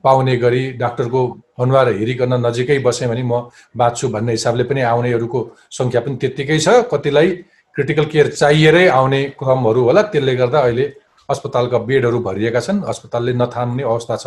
पाउने 0.00 0.36
गरी 0.40 0.62
डाक्टरको 0.80 1.20
अनुहार 1.60 1.88
हेरिकन 2.00 2.32
नजिकै 2.46 2.78
बसेँ 2.80 3.08
भने 3.08 3.22
म 3.22 3.52
बाँच्छु 3.76 4.08
भन्ने 4.16 4.32
हिसाबले 4.32 4.64
पनि 4.64 4.80
आउनेहरूको 4.80 5.40
सङ्ख्या 5.78 6.00
पनि 6.00 6.16
त्यत्तिकै 6.16 6.58
छ। 6.58 6.88
कतिलाई 6.88 7.28
क्रिटिकल 7.76 8.04
केयर 8.08 8.28
चाहिएरै 8.32 8.86
आउने 8.96 9.20
क्रमहरू 9.36 9.84
होला 9.84 10.02
त्यसले 10.08 10.34
गर्दा 10.40 10.58
अहिले 10.64 10.86
अस्पतालका 11.28 11.78
बेडहरू 11.84 12.18
भरिएका 12.24 12.60
छन्। 12.60 12.82
अस्पतालले 12.88 13.32
नथाम्ने 13.36 13.82
अवस्था 13.84 14.16
छ। 14.16 14.26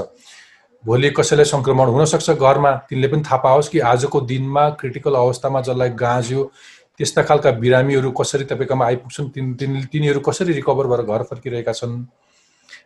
भोलि 0.84 1.10
कसैलाई 1.18 1.46
सङ्क्रमण 1.46 1.88
हुनसक्छ 1.90 2.30
घरमा 2.32 2.72
तिनले 2.90 3.08
पनि 3.08 3.22
थाहा 3.24 3.38
पाओस् 3.44 3.70
कि 3.70 3.80
आजको 3.92 4.22
दिनमा 4.32 4.70
क्रिटिकल 4.80 5.16
अवस्थामा 5.16 5.62
जसलाई 5.62 5.90
गाँज्यो 6.04 6.44
त्यस्ता 7.00 7.24
खालका 7.24 7.52
बिरामीहरू 7.64 8.12
कसरी 8.20 8.46
तपाईँकोमा 8.46 8.86
आइपुग्छन् 8.86 9.30
तिन 9.36 9.54
तिन 9.56 9.82
तिनीहरू 9.92 10.20
कसरी 10.28 10.54
रिकभर 10.54 10.88
भएर 10.88 11.02
घर 11.04 11.24
फर्किरहेका 11.32 11.74
छन्? 11.74 12.06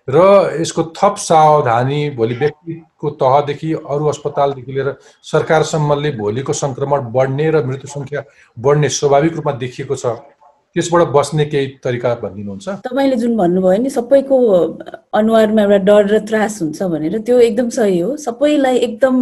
र 0.09 0.17
यसको 0.61 0.83
थप 0.97 1.15
सावधानी 1.19 2.09
भोलि 2.15 2.35
व्यक्तिको 2.35 3.09
तहदेखि 3.21 3.73
अरू 3.73 4.05
अस्पतालदेखि 4.07 4.71
लिएर 4.71 4.95
सरकारसम्मले 5.23 6.11
भोलिको 6.17 6.53
सङ्क्रमण 6.53 7.11
बढ्ने 7.11 7.49
र 7.51 7.65
मृत्यु 7.65 7.87
सङ्ख्या 7.89 8.23
बढ्ने 8.57 8.89
स्वाभाविक 8.89 9.33
रूपमा 9.35 9.51
देखिएको 9.63 9.95
छ। 9.95 10.05
त्यसबाट 10.77 11.07
बस्ने 11.17 11.45
केही 11.49 11.67
तरिका 11.83 12.13
भनिदिनुहुन्छ? 12.21 12.67
तपाईँले 12.85 13.15
जुन 13.17 13.33
भन्नुभयो 13.37 13.81
नि 13.81 13.89
सबैको 13.89 14.35
अनुहारमा 15.17 15.61
एउटा 15.61 15.77
डर 15.89 16.03
र 16.13 16.19
त्रास 16.29 16.61
हुन्छ 16.61 16.79
भनेर 16.93 17.17
त्यो 17.25 17.39
एकदम 17.49 17.69
सही 17.73 17.99
हो। 17.99 18.15
सबैलाई 18.21 18.77
एकदम 18.87 19.15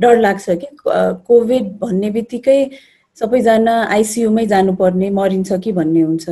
डर 0.00 0.20
लाग्छ 0.20 0.46
कि 0.60 0.68
कोभिड 1.28 1.64
भन्ने 1.80 2.10
बित्तिकै 2.12 2.60
सबैजना 3.18 3.74
आइसियुमै 3.96 4.46
जानुपर्ने 4.46 5.10
मरिन्छ 5.10 5.52
कि 5.64 5.72
भन्ने 5.72 6.02
हुन्छ। 6.02 6.28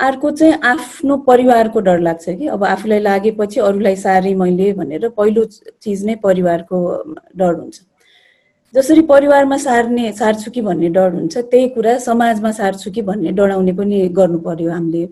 अर्को 0.00 0.30
चाहिँ 0.30 0.54
आफ्नो 0.64 1.16
परिवारको 1.28 1.80
डर 1.86 1.98
लाग्छ 2.00 2.28
कि 2.28 2.46
अब 2.48 2.64
आफूलाई 2.64 3.00
लागेपछि 3.00 3.60
अरूलाई 3.60 3.96
सारे 3.96 4.34
मैले 4.34 4.72
भनेर 4.74 5.08
पहिलो 5.14 5.44
चिज 5.44 6.04
नै 6.06 6.14
परिवारको 6.24 6.78
डर 7.36 7.54
हुन्छ। 7.54 7.80
जसरी 8.74 9.00
परिवारमा 9.08 9.56
सार्ने 9.56 10.12
सार्छु 10.18 10.50
कि 10.50 10.60
भन्ने 10.62 10.88
डर 10.88 11.12
हुन्छ 11.14 11.36
त्यही 11.38 11.68
कुरा 11.68 11.96
समाजमा 11.98 12.50
सार्छु 12.52 12.90
कि 12.90 13.02
भन्ने 13.02 13.32
डराउने 13.36 13.72
पनि 13.72 14.08
गर्नु 14.18 14.38
पर्यो 14.46 14.70
हामीले। 14.72 15.08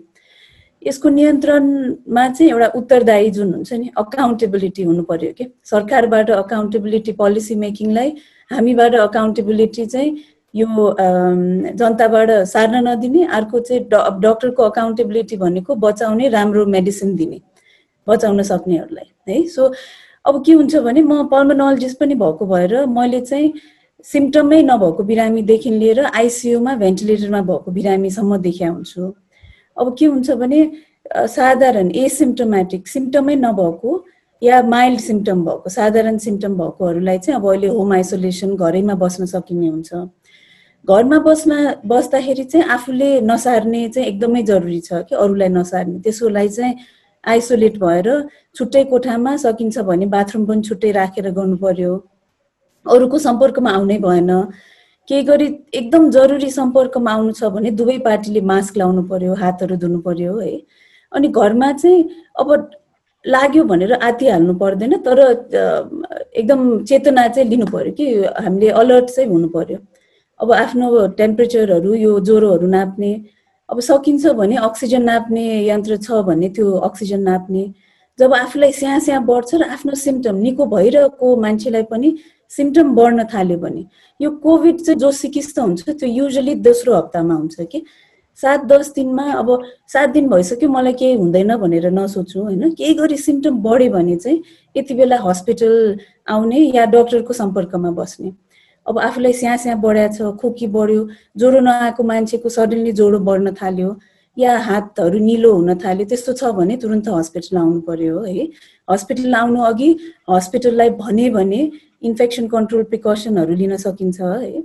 यसको 0.81 1.09
नियन्त्रणमा 1.09 2.27
चाहिँ 2.29 2.51
एउटा 2.51 2.67
उत्तरदायी 2.75 3.29
जुन 3.31 3.53
हुन्छ 3.53 3.73
नि 3.73 3.89
अकाउन्टेबिलिटी 3.97 4.83
हुनु 4.83 5.03
पर्यो 5.05 5.31
कि? 5.37 5.45
सरकारबाट 5.63 6.29
अकाउन्टेबिलिटी 6.31 7.11
पोलिसी 7.21 7.55
मेकिङलाई 7.55 8.09
हामीबाट 8.51 8.95
अकाउन्टेबिलिटी 8.95 9.85
चाहिँ 9.85 10.09
यो 10.53 10.67
जनताबाट 11.77 12.29
सार्न 12.49 12.87
नदिने 12.87 13.25
अर्को 13.37 13.59
चाहिँ 13.59 13.83
डक्टरको 14.25 14.63
अकाउन्टेबिलिटी 14.63 15.37
भनेको 15.37 15.75
बचाउने 15.85 16.29
राम्रो 16.29 16.65
मेडिसिन 16.65 17.15
दिने 17.15 17.39
बचाउन 18.07 18.41
सक्नेहरूलाई 18.43 19.07
है? 19.29 19.47
सो 19.47 19.73
अब 20.25 20.43
के 20.45 20.53
हुन्छ 20.53 20.75
भने 20.85 21.01
म 21.01 21.23
पर्मोनोलोजिस्ट 21.31 21.99
पनि 21.99 22.15
भएको 22.15 22.45
भएर 22.45 22.85
मैले 22.85 23.21
चाहिँ 23.21 23.53
सिम्टमै 24.05 24.61
नभएको 24.63 25.03
बिरामीदेखि 25.03 25.69
लिएर 25.69 25.99
आइसियुमा 26.05 26.75
भेन्टिलेटरमा 26.75 27.41
भएको 27.41 27.71
बिरामीसम्म 27.71 28.37
देखा 28.37 28.67
हुन्छु। 28.69 29.13
अब 29.77 29.95
के 29.99 30.05
हुन्छ 30.05 30.31
भने 30.31 30.59
साधारण 31.27 31.91
एसिम्टोमेटिक 32.05 32.87
सिम्टमै 32.87 33.35
नभएको 33.35 34.03
या 34.41 34.61
माइल्ड 34.63 34.99
सिम्टम 34.99 35.43
भएको 35.45 35.69
साधारण 35.69 36.17
सिम्टम 36.17 36.57
भएकोहरूलाई 36.57 37.17
चाहिँ 37.19 37.39
अब 37.39 37.47
अहिले 37.49 37.67
होम 37.67 37.91
आइसोलेसन 37.93 38.55
घरैमा 38.55 38.95
बस्न 39.01 39.25
सकिने 39.25 39.67
हुन्छ। 39.67 39.93
घरमा 40.87 41.19
बस्न 41.25 41.75
बस्दाखेरि 41.85 42.43
चाहिँ 42.43 42.65
आफूले 42.73 43.09
नसार्ने 43.21 43.87
चाहिँ 43.89 44.07
एकदमै 44.07 44.41
जरुरी 44.43 44.79
छ 44.81 45.05
कि 45.09 45.15
अरूलाई 45.15 45.49
नसार्ने। 45.49 45.99
त्यसकोलाई 45.99 46.49
चाहिँ 46.49 46.75
आइसोलेट 47.23 47.77
भएर 47.79 48.07
छुट्टै 48.55 48.83
कोठामा 48.91 49.35
सकिन्छ 49.37 49.79
भने 49.89 50.05
बाथरुम 50.13 50.45
पनि 50.45 50.61
छुट्टै 50.67 50.91
राखेर 50.91 51.29
गर्नु 51.31 51.57
पर्यो 51.63 51.93
अरूको 52.85 53.17
सम्पर्कमा 53.25 53.71
आउनै 53.71 53.97
भएन। 54.05 54.31
केही 55.09 55.23
गरी 55.23 55.47
एकदम 55.73 56.09
जरुरी 56.11 56.49
सम्पर्कमा 56.51 57.11
आउनु 57.11 57.31
छ 57.39 57.51
भने 57.55 57.71
दुवै 57.79 57.97
पार्टीले 58.05 58.41
मास्क 58.51 58.77
लाउनु 58.77 59.03
पर्यो 59.11 59.33
हातहरू 59.41 59.75
धुनु 59.83 59.99
पर्यो 60.07 60.37
है। 60.39 60.53
अनि 61.11 61.27
घरमा 61.27 61.71
चाहिँ 61.73 62.03
अब 62.39 62.69
लाग्यो 63.25 63.63
भनेर 63.71 63.93
आतिहाल्नु 63.93 64.53
पर्दैन 64.61 64.97
तर 65.05 65.19
एकदम 65.21 66.61
चेतना 66.89 67.27
चाहिँ 67.27 67.49
लिनु 67.49 67.65
पर्यो 67.73 67.93
कि 67.97 68.05
हामीले 68.45 68.69
अलर्ट 68.81 69.09
चाहिँ 69.09 69.29
हुनु 69.29 69.47
पर्यो 69.55 69.77
अब 70.39 70.51
आफ्नो 70.53 71.07
टेम्परेचरहरू 71.17 71.93
यो 71.93 72.19
ज्वरोहरू 72.29 72.67
नाप्ने 72.67 73.11
अब 73.71 73.79
सकिन्छ 73.79 74.27
भने 74.35 74.55
अक्सिजन 74.67 75.03
नाप्ने 75.03 75.43
यन्त्र 75.67 75.97
छ 75.97 76.21
भने 76.27 76.49
त्यो 76.55 76.71
अक्सिजन 76.89 77.21
नाप्ने। 77.29 77.63
जब 78.19 78.33
आफूलाई 78.33 78.71
स्या 78.71 78.99
स्या 78.99 79.19
बढ्छ 79.27 79.55
र 79.55 79.63
आफ्नो 79.71 79.95
सिम्टम 79.95 80.35
निको 80.45 80.65
भइरहेको 80.75 81.35
मान्छेलाई 81.41 81.83
पनि 81.91 82.09
सिम्टम 82.51 82.95
बढ्न 82.95 83.23
थाल्यो 83.33 83.57
भने 83.57 83.85
यो 84.19 84.29
कोभिड 84.43 84.81
चाहिँ 84.81 84.99
जो 84.99 85.11
चिकित्सा 85.11 85.61
हुन्छ 85.61 85.89
त्यो 85.89 86.09
युजली 86.09 86.55
दोस्रो 86.67 86.95
हप्तामा 86.95 87.35
हुन्छ 87.35 87.61
कि। 87.71 87.85
सात 88.39 88.65
दस 88.65 88.91
दिनमा 88.95 89.23
अब 89.39 89.49
सात 89.93 90.09
दिन 90.09 90.27
भइसक्यो 90.29 90.69
मलाई 90.69 90.93
केही 90.99 91.15
हुँदैन 91.15 91.55
भनेर 91.57 91.85
नसोच्नु 91.91 92.43
होइन? 92.43 92.69
केही 92.75 92.93
गरी 92.93 93.17
सिम्टम 93.17 93.57
बढ्यो 93.63 93.91
भने 93.91 94.15
चाहिँ 94.15 94.41
यति 94.75 94.93
बेला 94.93 95.17
हस्पिटल 95.23 95.73
आउने 96.27 96.59
या 96.75 96.85
डक्टरको 96.93 97.33
सम्पर्कमा 97.33 97.91
बस्ने। 97.91 98.31
अब 98.87 98.99
आफूलाई 98.99 99.33
स्या 99.33 99.55
स्या 99.63 99.75
बढाएको 99.83 100.13
छ 100.15 100.37
खोकी 100.41 100.67
बढ्यो 100.77 101.07
ज्वरो 101.37 101.59
नआएको 101.67 102.03
मान्छेको 102.03 102.49
सडनली 102.49 102.91
ज्वरो 102.99 103.19
बढ्न 103.29 103.53
थाल्यो 103.61 103.89
या 104.37 104.57
हातहरू 104.67 105.19
निलो 105.19 105.51
हुन 105.53 105.75
थाल्यो 105.83 106.05
त्यस्तो 106.11 106.33
छ 106.33 106.51
भने 106.57 106.77
तुरन्त 106.81 107.07
हस्पिटल 107.07 107.57
आउनु 107.57 107.79
पर्यो 107.87 108.19
है। 108.23 108.47
हस्पिटल 108.91 109.35
आउनु 109.35 109.61
अघि 109.69 109.89
हस्पिटललाई 110.29 110.89
भने 111.01 111.29
भने 111.29 111.61
इन्फेक्सन 112.09 112.47
कन्ट्रोल 112.53 112.83
प्रिकसनहरू 112.91 113.55
लिन 113.61 113.75
सकिन्छ 113.77 114.21
है। 114.21 114.61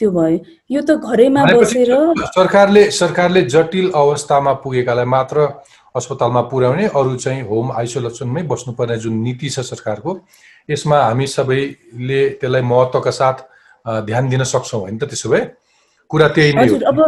त्यो 0.00 0.10
भयो। 0.10 0.38
यो 0.70 0.82
त 0.82 1.00
घरैमा 1.00 1.44
बसेर 1.52 1.92
सरकारले 2.36 2.84
सरकारले 3.00 3.42
जटिल 3.56 3.90
अवस्थामा 3.96 4.52
पुगेकालाई 4.62 5.04
मात्र 5.16 5.48
अस्पतालमा 5.96 6.40
पुर्याउने 6.52 6.86
अरू 6.92 7.16
चाहिँ 7.16 7.42
होम 7.48 7.72
आइसोलेसनमै 7.72 8.42
बस्नुपर्ने 8.52 8.96
जुन 9.04 9.14
नीति 9.26 9.48
छ 9.48 9.60
सरकारको 9.72 10.18
यसमा 10.70 10.98
हामी 11.02 11.26
सबैले 11.34 12.22
त्यसलाई 12.40 12.62
महत्त्वका 12.72 13.10
साथ 13.20 13.44
ध्यान 13.86 14.28
दिन 14.28 14.42
सक्छौँ 14.44 14.80
होइन 14.80 14.98
त 14.98 15.04
त्यसो 15.04 15.28
भए? 15.30 15.42
कुरा 16.10 16.28
त्यही 16.28 16.52
नै 16.52 16.62
हजुर 16.62 16.82
अब 16.84 16.98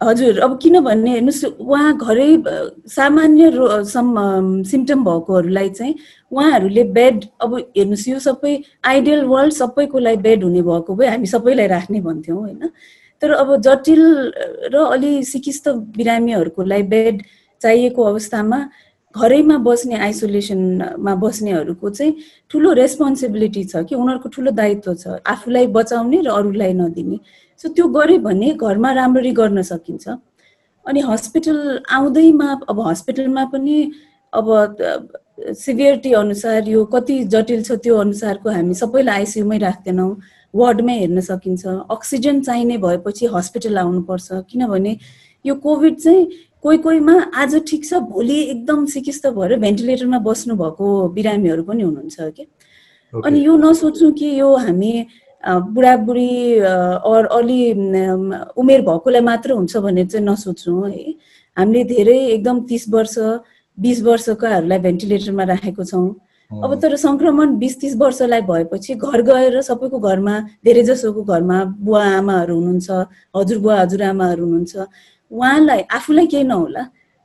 हजुर 0.00 0.38
अब 0.40 0.58
किनभने 0.62 1.10
हेर्नुहोस् 1.10 1.44
उहाँ 1.62 1.92
घरै 1.96 2.30
सामान्य 2.90 3.50
सिम्टम 4.70 5.04
भएकोहरूलाई 5.04 5.68
चाहिँ 5.78 5.94
उहाँहरूले 6.32 6.84
बेड 6.96 7.24
अब 7.40 7.54
हेर्नुहोस् 7.76 8.08
यो 8.08 8.18
सबै 8.18 8.52
आइडियल 8.84 9.24
वर्ल्ड 9.24 9.52
सबैको 9.54 9.98
लागि 9.98 10.22
बेड 10.22 10.44
हुने 10.44 10.62
भएको 10.62 10.94
भए 10.94 11.06
हामी 11.06 11.26
सबैलाई 11.26 11.66
राख्ने 11.66 12.00
भन्थ्यौँ 12.00 12.38
होइन। 12.38 12.70
तर 13.22 13.30
अब 13.32 13.56
जटिल 13.62 14.02
र 14.74 14.76
अलि 14.92 15.12
सिकिस्त 15.24 15.68
बिरामीहरूको 15.96 16.62
लागि 16.62 16.82
बेड 16.94 17.22
चाहिएको 17.62 18.02
अवस्थामा 18.02 18.58
घरैमा 19.14 19.56
बस्ने 19.66 19.96
आइसोलेसनमा 20.08 21.14
बस्नेहरूको 21.24 21.90
चाहिँ 21.90 22.12
ठुलो 22.50 22.72
रेस्पोन्सिबिलिटी 22.72 23.64
छ 23.64 23.84
कि 23.88 23.94
उनीहरूको 23.94 24.28
ठुलो 24.28 24.50
दायित्व 24.50 24.94
छ। 24.94 25.20
आफूलाई 25.26 25.66
बचाउने 25.76 26.20
र 26.22 26.28
अरूलाई 26.32 26.72
नदिने। 26.72 27.18
सो 27.60 27.68
त्यो 27.76 27.86
गऱ्यो 27.88 28.18
भने 28.26 28.48
घरमा 28.56 28.92
राम्ररी 28.92 29.32
गर्न 29.32 29.62
सकिन्छ। 29.62 30.08
अनि 30.84 31.00
हस्पिटल 31.00 31.58
आउँदैमा 31.92 32.48
अब 32.68 32.80
हस्पिटलमा 32.88 33.44
पनि 33.52 33.76
अब 34.32 34.46
सिभियरिटी 35.38 36.12
अनुसार 36.12 36.68
यो 36.68 36.84
कति 36.84 37.18
जटिल 37.34 37.62
छ 37.62 37.72
त्यो 37.84 37.96
अनुसारको 37.96 38.50
हामी 38.50 38.74
सबैलाई 38.74 39.16
आइसियुमै 39.16 39.58
राख्दैनौँ। 39.58 40.10
वार्डमै 40.54 40.96
हेर्न 40.98 41.20
सकिन्छ। 41.20 41.66
अक्सिजन 41.90 42.40
चाहिने 42.42 42.76
भएपछि 42.78 43.26
हस्पिटल 43.34 43.78
आउनुपर्छ। 43.78 44.28
किनभने 44.50 44.96
यो 45.44 45.54
कोभिड 45.54 45.96
चाहिँ 46.00 46.26
कोही 46.62 46.78
कोहीमा 46.78 47.12
आज 47.34 47.54
ठिक 47.68 47.84
छ 47.84 47.98
भोलि 48.06 48.34
एकदम 48.40 48.84
सिकिस्त 48.86 49.26
भएर 49.34 49.56
भेन्टिलेटरमा 49.58 50.18
बस्नु 50.22 50.54
भएको 50.56 50.86
बिरामीहरू 51.14 51.62
पनि 51.66 51.82
हुनुहुन्छ 51.82 52.16
कि? 52.36 52.46
अनि 53.12 53.44
यो 53.46 53.56
नसोच्नु 53.58 54.10
कि 54.14 54.28
यो 54.40 54.54
हामी 54.56 54.92
बुढाबुढी 55.74 56.30
अर 57.10 57.26
अलि 57.38 57.60
उमेर 58.62 58.80
भएकोलाई 58.88 59.20
मात्र 59.30 59.52
हुन्छ 59.58 59.76
भनेर 59.76 60.06
चाहिँ 60.06 60.26
नसोच्नु 60.26 60.82
है 60.84 61.14
हामीले 61.56 61.84
धेरै 61.84 62.18
एकदम 62.38 62.60
तिस 62.70 62.88
वर्ष 62.94 63.18
बिस 63.78 64.02
वर्षकाहरूलाई 64.06 64.78
भेन्टिलेटरमा 64.86 65.44
राखेको 65.52 65.84
छौँ। 65.84 66.08
अब 66.50 66.74
तर 66.80 66.94
सङ्क्रमण 66.96 67.58
बिस 67.58 67.80
तिस 67.80 67.96
वर्षलाई 67.96 68.40
भएपछि 68.46 68.94
घर 68.94 69.22
गएर 69.28 69.60
सबैको 69.66 69.98
घरमा 69.98 70.38
धेरै 70.64 70.82
जसोको 70.84 71.22
घरमा 71.24 71.64
बुवा 71.80 72.04
आमाहरू 72.18 72.54
हुनुहुन्छ 72.54 72.90
हजुरबुवा 73.36 73.80
हजुरआमाहरू 73.80 74.44
हुनुहुन्छ। 74.44 74.86
उहाँलाई 75.32 75.80
आफूलाई 75.90 76.26
केही 76.26 76.44
नहोला 76.44 76.82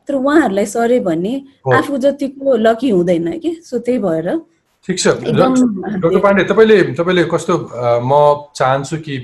तर 0.09 0.13
उहाँहरूलाई 0.15 0.65
सरे 0.65 0.99
भने 1.03 1.33
आफू 1.75 1.97
जतिको 1.97 2.55
लकी 2.57 2.89
हुँदैन 2.89 3.27
कि? 3.39 3.51
सो 3.63 3.79
त्यही 3.79 3.99
भएर 3.99 4.27
ठिक 4.87 4.99
छ। 4.99 5.07
डक्टर 5.19 6.19
पाण्डे 6.23 6.43
तपाईँले 6.47 6.77
तपाईँले 6.95 7.23
कस्तो 7.27 7.53
म 8.07 8.11
चाहन्छु 8.55 8.97
कि 9.03 9.15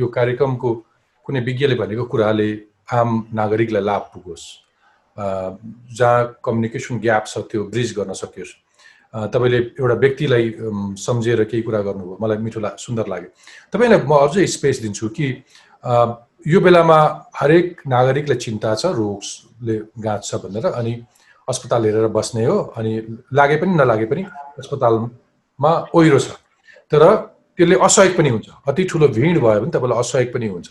यो 0.00 0.06
कार्यक्रमको 0.08 0.70
कुनै 1.26 1.40
विज्ञले 1.40 1.74
भनेको 1.76 2.04
कुराले 2.08 2.48
आम 2.92 3.08
नागरिकलाई 3.34 3.82
लाभ 3.82 4.02
पुगोस्। 4.14 4.44
जहाँ 5.92 6.40
कम्युनिकेसन 6.44 6.98
ग्याप 7.04 7.24
छ 7.26 7.38
त्यो 7.52 7.64
ब्रिज 7.68 7.92
गर्न 7.98 8.12
सकियोस्। 8.16 8.52
तपाईँले 9.32 9.58
एउटा 9.76 9.94
व्यक्तिलाई 10.00 10.44
सम्झेर 10.96 11.44
केही 11.44 11.62
कुरा 11.62 11.80
गर्नुभयो। 11.84 12.16
मलाई 12.20 12.38
मिठो 12.40 12.60
ला 12.60 12.70
सुन्दर 12.80 13.06
लाग्यो। 13.12 13.30
तपाईँलाई 13.72 14.00
म 14.08 14.12
अझै 14.24 14.46
स्पेस 14.48 14.80
दिन्छु 14.82 15.08
कि 15.12 15.26
यो 16.46 16.60
बेलामा 16.60 16.98
हरेक 17.36 17.82
नागरिकलाई 17.86 18.38
चिन्ता 18.44 18.74
छ 18.74 18.86
रोगले 18.98 19.76
गाँच्छ 20.02 20.34
भनेर 20.42 20.66
अनि 20.66 20.92
अस्पताल 21.48 21.84
हेरेर 21.86 22.06
बस्ने 22.10 22.44
हो 22.44 22.56
अनि 22.76 22.92
लागे 23.32 23.56
पनि 23.62 23.74
नलागे 23.74 24.06
पनि 24.10 24.22
अस्पतालमा 24.58 25.72
ओहिरो 25.94 26.18
छ। 26.18 26.34
तर 26.90 27.02
त्यसले 27.58 27.76
असहयोग 27.78 28.16
पनि 28.16 28.28
हुन्छ। 28.28 28.48
अति 28.68 28.84
ठुलो 28.90 29.08
भिड 29.08 29.38
भयो 29.38 29.60
भने 29.60 29.70
तपाईँलाई 29.70 29.98
असहयोग 29.98 30.32
पनि 30.34 30.46
हुन्छ। 30.48 30.68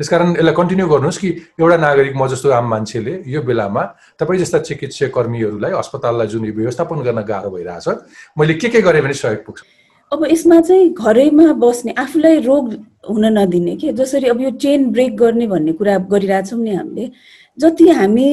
त्यसकारण 0.00 0.36
यसलाई 0.36 0.54
कन्टिन्यू 0.54 0.86
गर्नुहोस् 0.88 1.18
कि 1.18 1.28
एउटा 1.60 1.76
नागरिक 1.76 2.14
म 2.16 2.26
जस्तो 2.28 2.50
आम 2.52 2.68
मान्छेले 2.68 3.14
यो 3.24 3.40
बेलामा 3.42 3.82
तपाईँ 4.20 4.40
जस्ता 4.40 4.58
चिकित्सा 4.68 5.06
कर्मीहरूलाई 5.16 5.72
अस्पताललाई 5.80 6.26
जुन 6.28 6.44
व्यवस्थापन 6.52 7.00
गर्न 7.08 7.20
गाह्रो 7.24 7.50
भइरहेछ 7.56 7.88
मैले 8.36 8.54
के 8.60 8.68
के 8.68 8.80
गरेँ 8.84 9.02
भने 9.02 9.14
सहयोग 9.16 9.44
पुग्छ। 9.46 9.64
अब 10.12 10.24
यसमा 10.30 10.60
चाहिँ 10.60 10.88
घरैमा 10.94 11.52
बस्ने 11.58 11.92
आफूलाई 11.98 12.38
रोग 12.40 12.72
हुन 13.10 13.24
नदिने 13.38 13.74
के? 13.76 13.92
जसरी 13.92 14.28
अब 14.30 14.40
यो 14.40 14.50
चेन 14.62 14.90
ब्रेक 14.92 15.16
गर्ने 15.16 15.46
भन्ने 15.50 15.72
कुरा 15.74 15.96
गरिरहेछौँ 16.12 16.58
नि 16.62 16.74
हामीले 16.74 17.10
जति 17.58 17.88
हामी 17.90 18.26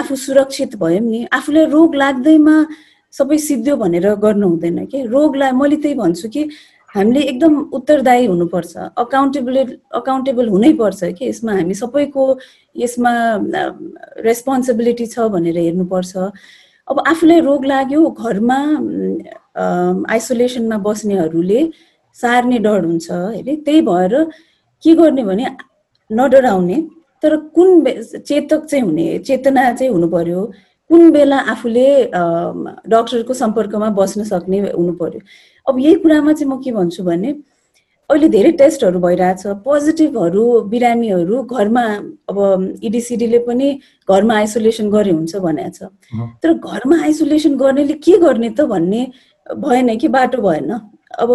आफू 0.00 0.16
सुरक्षित 0.16 0.76
भयौँ 0.80 1.00
नि 1.00 1.24
आफूलाई 1.28 1.64
रोग 1.76 1.94
लाग्दैमा 1.94 2.56
सबै 3.12 3.38
सिद्धियो 3.38 3.76
भनेर 3.76 4.14
गर्नु 4.16 4.48
हुँदैन 4.48 4.84
कि? 4.86 5.02
रोगलाई 5.12 5.52
मैले 5.60 5.76
त्यही 5.76 5.94
भन्छु 6.00 6.28
कि 6.32 6.48
हामीले 6.94 7.20
एकदम 7.20 7.54
उत्तरदायी 7.78 8.26
हुनुपर्छ 8.26 8.76
अकाउन्टेबल 9.04 9.56
अकाउन्टेबल 10.00 10.48
हुनैपर्छ 10.48 11.00
कि? 11.20 11.28
यसमा 11.28 11.52
हामी 11.52 11.74
सबैको 11.74 12.24
यसमा 12.80 13.12
रेस्पोन्सिबिलिटी 14.24 15.06
छ 15.06 15.28
भनेर 15.36 15.58
हेर्नुपर्छ। 15.58 16.12
अब 16.90 17.02
आफूलाई 17.06 17.40
रोग 17.40 17.64
लाग्यो 17.66 18.08
घरमा 18.10 18.58
आइसोलेसनमा 20.10 20.78
बस्नेहरूले 20.86 21.60
सार्ने 22.18 22.58
डर 22.58 22.84
हुन्छ 22.84 23.10
होइन 23.10 23.62
त्यही 23.64 23.80
भएर 23.82 24.14
के 24.82 24.94
गर्ने 24.94 25.24
भने 25.24 25.46
नडराउने 26.10 26.80
तर 27.22 27.36
कुन 27.54 27.84
चेतक 28.18 28.64
चाहिँ 28.64 28.84
हुने 28.84 29.06
चेतना 29.20 29.72
चाहिँ 29.72 29.92
हुनु 29.92 30.08
पर्यो 30.08 30.44
कुन 30.90 31.10
बेला 31.12 31.38
आफूले 31.52 31.86
डक्टरको 32.90 33.34
सम्पर्कमा 33.34 33.90
बस्न 33.94 34.24
सक्ने 34.24 34.60
हुनु 34.60 34.92
पर्यो 35.00 35.20
अब 35.66 35.78
यही 35.78 35.94
कुरामा 36.02 36.32
चाहिँ 36.32 36.52
म 36.52 36.60
के 36.62 36.72
भन्छु 36.72 37.02
भने 37.04 37.32
अहिले 38.10 38.28
धेरै 38.28 38.50
टेस्टहरू 38.60 38.98
भइरहेछ। 39.00 39.42
पोजिटिभहरू 39.64 40.44
बिरामीहरू 40.70 41.42
घरमा 41.46 41.84
अब 42.30 42.38
इडिसिडीले 42.82 43.38
पनि 43.46 43.68
घरमा 44.10 44.34
आइसोलेसन 44.36 44.90
गरे 44.90 45.10
हुन्छ 45.10 45.36
भनेको 45.46 45.70
छ 45.70 45.80
तर 46.42 46.52
घरमा 46.58 46.96
आइसोलेसन 47.06 47.56
गर्नेले 47.56 47.94
के 48.06 48.16
गर्ने 48.18 48.50
त 48.50 48.66
भन्ने 48.72 49.02
भएन 49.46 49.96
कि 49.96 50.08
बाटो 50.16 50.42
भएन। 50.42 50.70
अब 51.22 51.30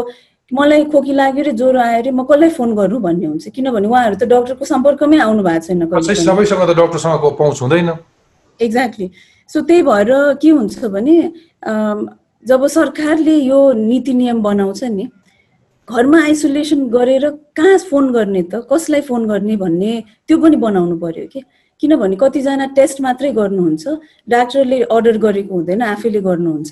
मलाई 0.51 0.83
खोकी 0.91 1.13
लाग्यो 1.13 1.43
रे 1.43 1.51
ज्वरो 1.59 1.79
आयो 1.79 1.97
अरे 1.99 2.11
म 2.11 2.23
कसलाई 2.27 2.49
फोन 2.59 2.75
गर्नु 2.75 2.99
भन्ने 2.99 3.25
हुन्छ? 3.25 3.47
किनभने 3.55 3.87
उहाँहरू 3.87 4.15
त 4.15 4.23
डक्टरको 4.29 4.65
सम्पर्कमै 4.65 5.17
आउनु 5.25 5.43
भएको 5.43 5.99
छैन 5.99 6.13
सबैसँग 6.27 6.61
त 6.69 6.75
डक्टरसँगको 6.75 7.29
पहुँच 7.39 7.61
हुँदैन। 7.61 7.89
एक्ज्याक्टली 8.59 9.07
सो 9.49 9.61
त्यही 9.61 9.81
भएर 9.89 10.11
के 10.41 10.49
हुन्छ 10.49 10.85
भने 10.95 11.17
जब 12.43 12.67
सरकारले 12.67 13.35
यो 13.41 13.59
नीति 13.73 14.13
नियम 14.13 14.41
बनाउँछ 14.43 14.83
नि 14.83 15.05
घरमा 15.89 16.19
आइसोलेसन 16.23 16.87
गरेर 16.89 17.29
कहाँ 17.57 17.77
फोन 17.89 18.11
गर्ने 18.13 18.41
त? 18.41 18.65
कसलाई 18.71 19.01
फोन 19.05 19.27
गर्ने 19.29 19.55
भन्ने 19.55 19.93
त्यो 20.27 20.37
पनि 20.37 20.55
बनाउनु 20.57 20.97
पर्यो 20.97 21.25
कि? 21.33 21.41
किनभने 21.81 22.15
कतिजना 22.15 22.65
टेस्ट 22.73 23.01
मात्रै 23.01 23.31
गर्नुहुन्छ 23.37 23.83
डाक्टरले 24.29 24.77
अर्डर 24.89 25.17
गरेको 25.25 25.53
हुँदैन 25.53 25.81
आफैले 25.81 26.21
गर्नुहुन्छ। 26.25 26.71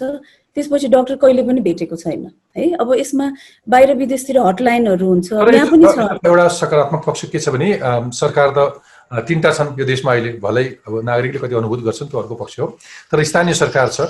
त्यसपछि 0.55 0.87
डक्टर 0.87 1.15
कहिले 1.21 1.43
पनि 1.43 1.61
भेटेको 1.61 1.95
छैन 1.95 2.25
है? 2.57 2.63
अब 2.81 2.93
यसमा 2.97 3.25
बाहिर 3.69 3.93
विदेशतिर 4.01 4.37
हटलाइनहरू 4.39 5.05
हुन्छ 5.05 5.29
यहाँ 5.33 5.67
पनि 5.69 5.85
छ। 5.93 5.97
एउटा 6.25 6.47
सकारात्मक 6.47 7.01
पक्ष 7.05 7.25
के 7.29 7.39
छ 7.39 7.49
भने 7.53 7.69
सरकार 8.17 8.49
त 8.57 8.81
तिनवटा 9.13 9.51
छन् 9.53 9.77
यो 9.77 9.85
देशमा 9.85 10.11
अहिले 10.11 10.31
भलै 10.41 10.65
अब 10.87 10.93
नागरिकले 11.05 11.39
कति 11.41 11.55
अनुभूत 11.61 11.81
गर्छन् 11.85 12.09
त्यो 12.09 12.19
अर्को 12.19 12.35
पक्ष 12.35 12.59
हो। 12.59 12.67
तर 13.11 13.23
स्थानीय 13.29 13.53
सरकार 13.53 13.87
छ 13.93 14.09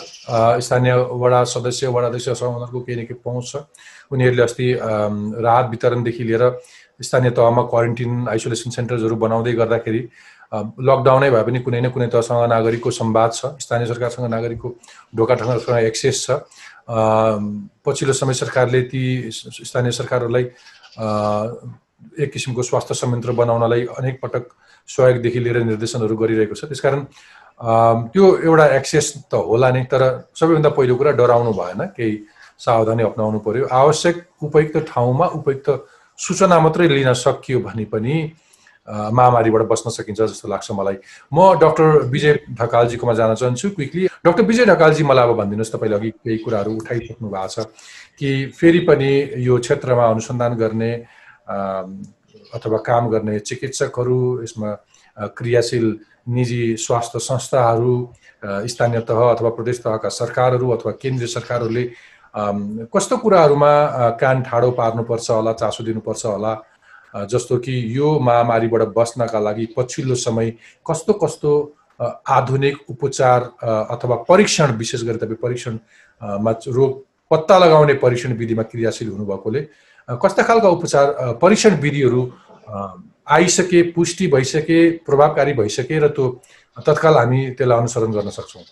स्थानीय 0.64 0.94
वडा 1.12 1.44
सदस्य 1.44 1.88
वडा 1.92 2.08
अध्यक्षसँग 2.08 2.48
उनीहरूको 2.48 2.80
केही 2.88 3.02
न 3.02 3.06
केही 3.08 3.20
पहुँच 3.20 3.44
छ। 3.52 3.56
उनीहरूले 4.14 4.44
अस्ति 4.44 4.68
राहत 5.46 5.66
वितरणदेखि 5.72 6.24
लिएर 6.24 6.44
स्थानीय 7.02 7.32
तहमा 7.38 7.62
क्वारेन्टिन 7.74 8.28
आइसोलेसन 8.30 8.70
सेन्टर्सहरू 8.78 9.16
बनाउँदै 9.26 9.54
गर्दाखेरि 9.62 10.02
लकडाउनै 10.88 11.30
भए 11.34 11.44
पनि 11.44 11.60
कुनै 11.66 11.82
न 11.82 11.90
कुनै 11.90 12.08
तहसँग 12.14 12.46
नागरिकको 12.50 12.92
संवाद 12.94 13.32
छ 13.34 13.58
स्थानीय 13.60 13.88
सरकारसँग 13.92 14.30
नागरिकको 14.30 14.70
ढोका 15.18 15.36
ढोकासँग 15.36 15.78
एक्सेस 15.90 16.26
छ। 16.26 16.38
पछिल्लो 17.86 18.14
समय 18.14 18.34
सरकारले 18.34 18.82
ती 18.92 19.04
स्थानीय 19.32 19.92
सरकारहरूलाई 20.00 20.46
एक 22.24 22.30
किसिमको 22.34 22.62
स्वास्थ्य 22.70 22.94
संयन्त्र 23.02 23.32
बनाउनलाई 23.34 23.86
अनेक 23.98 24.20
पटक 24.22 24.46
सहयोगदेखि 24.90 25.40
लिएर 25.40 25.58
निर्देशनहरू 25.64 26.16
गरिरहेको 26.22 26.56
छ। 26.56 26.70
त्यसकारण 26.70 27.02
त्यो 28.14 28.26
एउटा 28.46 28.66
एक्सेस 28.78 29.06
त 29.32 29.42
होला 29.50 29.70
नै 29.74 29.84
तर 29.90 30.04
सबैभन्दा 30.36 30.70
पहिलो 30.78 30.96
कुरा 31.02 31.12
डराउनु 31.18 31.52
भएन। 31.58 31.82
केही 31.98 32.14
सावधानी 32.64 33.04
अप्नाउनु 33.04 33.40
पर्यो। 33.46 33.68
आवश्यक 33.72 34.16
उपयुक्त 34.44 34.78
ठाउँमा 34.88 35.26
उपयुक्त 35.40 35.70
सूचना 36.20 36.60
मात्रै 36.60 36.88
लिन 36.88 37.14
सकियो 37.14 37.60
भने 37.60 37.86
पनि 37.92 38.16
महामारीबाट 38.88 39.62
बस्न 39.68 39.90
सकिन्छ 39.90 40.22
जस्तो 40.22 40.48
लाग्छ 40.48 40.72
मलाई। 40.72 40.98
म 41.34 41.56
डक्टर 41.56 42.08
विजय 42.12 42.34
ढकालजीकोमा 42.60 43.14
जान 43.14 43.34
चाहन्छु 43.36 43.70
क्विकली। 43.76 44.08
डक्टर 44.26 44.44
विजय 44.44 44.66
ढकालजी 44.66 45.04
मलाई 45.04 45.28
अब 45.28 45.36
भनिदिनुहोस् 45.40 45.72
तपाईँले 45.74 45.96
अघि 45.96 46.10
केही 46.12 46.38
कुराहरू 46.44 46.72
उठाइसक्नु 46.76 47.28
भएको 47.30 47.48
छ 47.48 47.66
कि 48.20 48.30
फेरि 48.60 48.80
पनि 48.88 49.12
यो 49.40 49.58
क्षेत्रमा 49.60 50.06
अनुसन्धान 50.08 50.54
गर्ने 50.60 50.92
अथवा 52.56 52.78
काम 52.86 53.10
गर्ने 53.10 53.40
चिकित्सकहरू 53.40 54.20
यसमा 54.44 54.70
क्रियाशील 55.38 55.88
निजी 56.30 56.64
स्वास्थ्य 56.78 57.20
संस्थाहरू 57.20 57.96
स्थानीय 58.68 59.00
तह 59.08 59.20
अथवा 59.32 59.50
प्रदेश 59.58 59.80
तहका 59.80 60.10
सरकारहरू 60.12 60.70
अथवा 60.76 60.92
केन्द्रीय 61.02 61.28
सरकारहरूले 61.28 61.84
कस्तो 62.34 63.18
कुराहरूमा 63.18 64.10
कान 64.22 64.42
ठाडो 64.44 64.72
पार्नुपर्छ 64.72 65.30
होला 65.32 65.54
चासो 65.54 65.84
दिनुपर्छ 65.84 66.26
होला 66.26 66.56
जस्तो 67.30 67.58
कि 67.66 67.74
यो 67.98 68.20
महामारीबाट 68.20 68.82
बस्नका 68.96 69.40
लागि 69.40 69.66
पछिल्लो 69.78 70.16
समय 70.16 70.50
कस्तो 70.90 71.14
कस्तो 71.24 71.54
आधुनिक 72.02 72.78
उपचार 72.90 73.44
अथवा 73.64 74.16
परीक्षण 74.30 74.76
विशेष 74.78 75.04
गरी 75.04 75.18
तपाईँ 75.18 75.42
परीक्षणमा 75.42 76.52
रोग 76.68 77.00
पत्ता 77.32 77.58
लगाउने 77.60 77.94
परीक्षण 78.02 78.34
विधिमा 78.38 78.64
क्रियाशील 78.72 79.10
हुनुभएकोले 79.10 79.62
कस्ता 80.24 80.44
खालका 80.44 80.70
उपचार 80.70 81.34
परीक्षण 81.42 81.80
विधिहरू 81.82 82.26
आइसके 83.38 83.82
पुष्टि 83.94 84.28
भइसके 84.28 84.90
प्रभावकारी 85.06 85.54
भइसके 85.54 86.00
र 86.00 86.08
त्यो 86.18 86.30
तत्काल 86.78 87.18
हामी 87.18 87.50
त्यसलाई 87.58 87.78
अनुसरण 87.78 88.12
गर्न 88.12 88.30
सक्छौँ? 88.30 88.64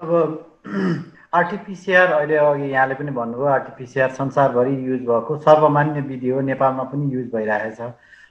अब 0.00 1.13
आरटिपिसिआर 1.34 2.12
अहिले 2.12 2.36
अघि 2.36 2.66
यहाँले 2.72 2.94
पनि 2.94 3.10
भन्नुभयो 3.10 3.46
आरटिपिसिआर 3.58 4.10
संसारभरि 4.18 4.74
युज 4.88 5.00
भएको 5.06 5.38
सर्वमान्य 5.42 6.00
विधि 6.10 6.28
हो 6.30 6.40
नेपालमा 6.40 6.84
पनि 6.94 7.14
युज 7.14 7.26
भइरहेछ। 7.34 7.80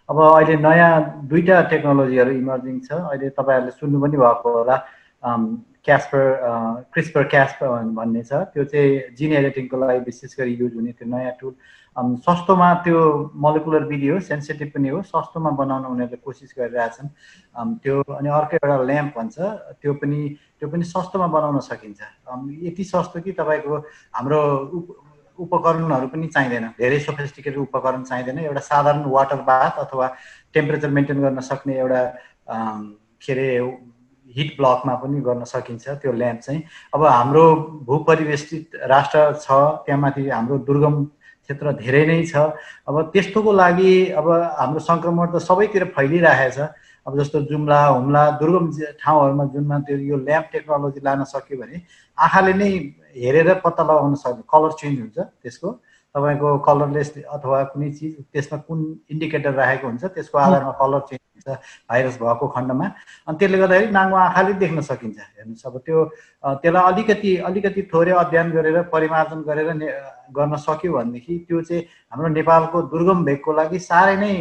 अब 0.09 0.17
अहिले 0.23 0.55
नयाँ 0.63 0.91
दुईवटा 1.27 1.61
टेक्नोलोजीहरू 1.71 2.31
इमर्जिङ 2.31 2.79
छ। 2.87 2.91
अहिले 3.11 3.29
तपाईँहरूले 3.35 3.71
सुन्नु 3.75 4.01
पनि 4.03 4.17
भएको 4.23 4.49
होला 4.55 4.77
क्यास्पर 5.83 6.23
क्रिस्पर 6.93 7.23
क्यास्पर 7.27 7.67
भन्ने 7.91 8.23
छ। 8.23 8.33
त्यो 8.55 8.63
चाहिँ 8.71 9.15
जिन 9.19 9.31
एडिटिङको 9.43 9.75
लागि 9.77 9.99
विशेष 10.07 10.39
गरी 10.39 10.53
युज 10.63 10.73
हुने 10.75 10.91
त्यो 10.95 11.07
नयाँ 11.11 11.35
टुल 11.39 11.53
सस्तोमा 12.23 12.67
त्यो 12.83 12.99
मोलिकुलर 13.35 13.83
विधि 13.85 14.07
हो 14.07 14.19
सेन्सिटिभ 14.19 14.69
पनि 14.75 14.89
हो। 14.89 15.01
सस्तोमा 15.11 15.49
बनाउन 15.59 15.85
उनीहरूले 15.85 16.17
कोसिस 16.25 16.55
गरिरहेछन्। 16.59 17.07
त्यो 17.83 17.95
अनि 18.17 18.29
अर्को 18.29 18.55
एउटा 18.57 18.77
ल्याम्प 18.83 19.13
भन्छ। 19.17 19.35
त्यो 19.81 19.93
पनि 20.01 20.19
त्यो 20.63 20.71
पनि 20.71 20.85
सस्तोमा 20.87 21.27
बनाउन 21.27 21.59
सकिन्छ। 21.59 21.99
यति 22.63 22.83
सस्तो 22.87 23.19
कि 23.19 23.31
तपाईँको 23.35 23.75
हाम्रो 24.15 24.39
उपकरणहरू 25.35 26.07
पनि 26.07 26.27
चाहिँदैन। 26.31 26.79
धेरै 26.79 26.99
सोफिस्टिकेटेड 27.03 27.59
उपकरण 27.67 28.03
चाहिँदैन। 28.07 28.39
एउटा 28.47 28.63
साधारण 28.63 29.03
वाटर 29.11 29.43
बाथ 29.43 29.73
अथवा 29.83 30.07
टेम्परेचर 30.55 30.89
मेन्टेन 30.95 31.19
गर्न 31.19 31.39
सक्ने 31.43 31.73
एउटा 31.83 32.01
के 32.47 33.31
अरे 33.33 33.47
हिट 34.31 34.55
ब्लकमा 34.55 34.93
पनि 35.03 35.19
गर्न 35.19 35.43
सकिन्छ 35.43 35.99
त्यो 35.99 36.11
ल्याम्प 36.15 36.39
चाहिँ। 36.47 36.61
अब 36.95 37.01
हाम्रो 37.03 37.43
भूपरिवेष्टित 37.83 38.79
राष्ट्र 38.87 39.19
छ 39.43 39.51
त्यहाँमाथि 39.83 40.29
हाम्रो 40.29 40.57
दुर्गम 40.63 40.95
क्षेत्र 41.43 41.71
धेरै 41.83 42.05
नै 42.07 42.23
छ। 42.23 42.55
अब 42.87 43.11
त्यस्तोको 43.11 43.51
लागि 43.51 43.93
अब 44.15 44.27
हाम्रो 44.63 44.79
सङ्क्रमण 44.79 45.27
त 45.27 45.43
सबैतिर 45.43 45.83
फैलिरहेछ। 45.91 46.57
अब 47.05 47.19
जस्तो 47.19 47.41
जुम्ला 47.51 47.79
हुम्ला 47.85 48.23
दुर्गम 48.41 48.65
ठाउँहरूमा 49.01 49.45
जुनमा 49.53 49.79
त्यो 49.87 49.97
यो 50.09 50.17
ल्याम्प 50.27 50.47
टेक्नोलोजी 50.51 50.99
लान 51.03 51.23
सक्यो 51.31 51.57
भने 51.61 51.81
आँखाले 52.17 52.53
नै 52.59 52.69
हेरेर 53.23 53.53
पत्ता 53.65 53.83
लगाउन 53.83 54.15
सक्ने 54.23 54.43
कलर 54.53 54.71
चेन्ज 54.79 54.99
हुन्छ 54.99 55.17
त्यसको। 55.43 55.71
तपाईँको 56.15 56.49
कलरलेस 56.61 57.09
अथवा 57.25 57.59
कुनै 57.73 57.89
चिज 57.97 58.13
त्यसमा 58.31 58.57
कुन 58.69 58.79
इन्डिकेटर 59.11 59.53
राखेको 59.59 59.87
हुन्छ 59.87 60.03
त्यसको 60.13 60.37
आधारमा 60.37 60.71
कलर 60.81 60.99
चेन्ज 61.09 61.25
हुन्छ 61.33 61.57
भाइरस 61.89 62.15
भएको 62.21 62.47
खण्डमा। 62.55 62.85
अनि 63.27 63.37
त्यसले 63.39 63.57
गर्दाखेरि 63.57 63.91
नाङ्गो 63.97 64.17
आँखाले 64.21 64.53
देख्न 64.61 64.81
सकिन्छ 64.89 65.17
हेर्नुहोस्। 65.19 65.65
अब 65.65 65.77
त्यो 65.85 65.97
त्यसलाई 66.61 66.83
अलिकति 66.93 67.31
अलिकति 67.49 67.81
थोरै 67.93 68.11
अध्ययन 68.23 68.51
गरेर 68.55 68.81
परिमार्जन 68.93 69.41
गरेर 69.49 69.69
गर्न 70.37 70.55
सक्यो 70.61 70.93
भनेदेखि 70.93 71.33
त्यो 71.49 71.61
चाहिँ 71.67 71.81
हाम्रो 72.13 72.27
नेपालको 72.37 72.81
दुर्गम 72.93 73.25
भेगको 73.25 73.51
लागि 73.59 73.79
साह्रै 73.89 74.15
नै 74.21 74.33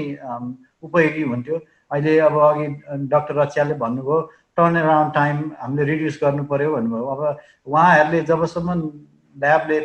उपयोगी 0.84 1.22
हुन्थ्यो। 1.32 1.56
अहिले 1.93 2.18
अब 2.28 2.38
अघि 2.40 2.66
डक्टर 3.12 3.34
रचियाले 3.40 3.74
भन्नुभयो 3.84 4.20
टर्न 4.57 4.76
एराउन्ड 4.76 5.12
टाइम 5.14 5.36
हामीले 5.61 5.84
रिड्युस 5.84 6.18
गर्नु 6.22 6.45
पऱ्यो 6.45 6.70
भन्नुभयो। 6.76 7.05
अब 7.05 7.20
उहाँहरूले 7.66 8.20
जबसम्म 8.30 8.78
ल्याबले 9.36 9.78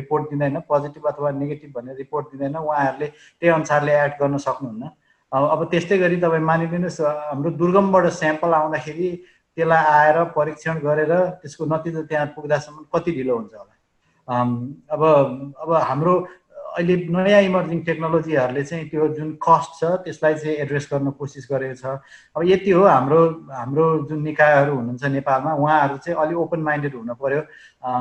रिपोर्ट 0.00 0.30
दिँदैन 0.30 0.60
पोजिटिभ 0.68 1.06
अथवा 1.08 1.30
नेगेटिभ 1.36 1.72
भनेर 1.76 1.96
रिपोर्ट 1.96 2.26
दिँदैन 2.32 2.56
उहाँहरूले 2.56 3.06
त्यही 3.06 3.52
अनुसारले 3.52 3.92
एड 3.92 4.12
गर्न 4.20 4.36
सक्नुहुन्न। 4.46 4.90
अब 5.32 5.60
त्यस्तै 5.72 5.98
गरी 5.98 6.16
तपाईँ 6.20 6.44
मानिलिनुहोस् 6.44 7.00
हाम्रो 7.00 7.50
दुर्गमबाट 7.60 8.06
स्याम्पल 8.20 8.52
आउँदाखेरि 8.52 9.08
त्यसलाई 9.56 9.84
आएर 9.96 10.16
परीक्षण 10.36 10.78
गरेर 10.80 11.12
त्यसको 11.40 11.64
नतिजा 11.72 12.02
त्यहाँ 12.08 12.26
पुग्दासम्म 12.36 12.84
कति 12.92 13.10
ढिलो 13.12 13.36
हुन्छ 13.36 13.54
होला। 13.54 13.74
अब 14.92 15.02
अब 15.60 15.72
हाम्रो 15.88 16.14
अहिले 16.72 16.96
नयाँ 17.12 17.40
इमर्जिङ 17.42 17.80
टेक्नोलोजीहरूले 17.84 18.62
चाहिँ 18.64 18.88
त्यो 18.88 19.08
जुन 19.16 19.30
कस्ट 19.44 19.70
छ 19.78 19.90
त्यसलाई 20.04 20.34
चाहिँ 20.34 20.56
एड्रेस 20.64 20.88
गर्न 20.92 21.10
कोसिस 21.20 21.46
गरेको 21.50 21.76
छ। 21.76 21.84
अब 22.36 22.42
यति 22.48 22.70
हो 22.70 22.82
हाम्रो 22.88 23.20
हाम्रो 23.52 23.84
जुन 24.08 24.22
निकायहरू 24.24 24.74
हुनुहुन्छ 24.76 25.04
नेपालमा 25.20 25.52
उहाँहरू 25.52 25.96
चाहिँ 26.00 26.16
अलिक 26.16 26.38
ओपन 26.44 26.60
माइन्डेड 26.68 26.94
हुनु 26.96 27.14
पऱ्यो 27.20 27.40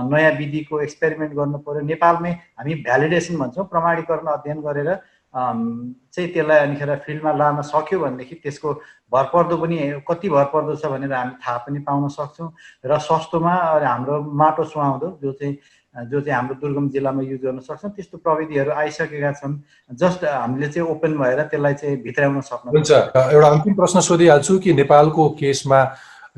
नयाँ 0.07 0.31
विधिको 0.39 0.79
एक्सपेरिमेन्ट 0.87 1.33
गर्नु 1.35 1.57
पऱ्यो 1.67 1.81
नेपालमै 1.91 2.31
हामी 2.31 2.73
भ्यालिडेसन 2.87 3.35
भन्छौँ 3.43 3.65
प्रमाणीकरण 3.67 4.27
अध्ययन 4.39 4.61
गरेर 4.63 4.89
चाहिँ 5.33 6.29
त्यसलाई 6.31 6.59
अनिखेर 6.59 6.95
फिल्डमा 7.05 7.31
लान 7.41 7.61
सक्यो 7.67 7.99
भनेदेखि 7.99 8.35
त्यसको 8.43 8.69
भरपर्दो 9.11 9.57
पनि 9.57 9.77
कति 10.07 10.29
भरपर्दो 10.29 10.75
छ 10.75 10.91
भनेर 10.91 11.13
हामी 11.13 11.35
थाहा 11.43 11.57
पनि 11.67 11.79
पाउन 11.87 12.07
सक्छौँ। 12.07 12.51
र 12.85 12.99
सस्तोमा 12.99 13.53
हाम्रो 13.83 14.15
माटो 14.31 14.63
सुहाउँदो 14.63 15.07
जो 15.23 15.31
चाहिँ 15.31 15.55
जो 15.95 16.21
चाहिँ 16.21 16.35
हाम्रो 16.35 16.55
दुर्गम 16.61 16.89
जिल्लामा 16.89 17.21
युज 17.21 17.41
गर्न 17.43 17.59
सक्छौँ 17.59 17.91
त्यस्तो 17.91 18.17
प्रविधिहरू 18.23 18.71
आइसकेका 18.71 19.31
छन्। 19.39 19.59
जस्ट 19.91 20.23
हामीले 20.25 20.67
चाहिँ 20.71 20.87
ओपन 20.87 21.17
भएर 21.17 21.41
त्यसलाई 21.51 21.73
चाहिँ 21.73 21.97
भित्राउन 22.03 22.41
सक्नु 22.41 22.71
हुन्छ। 22.71 22.91
एउटा 22.91 23.47
अन्तिम 23.47 23.73
प्रश्न 23.75 23.99
सोधिहाल्छु 23.99 24.57
कि 24.59 24.73
नेपालको 24.73 25.29
केसमा 25.39 25.79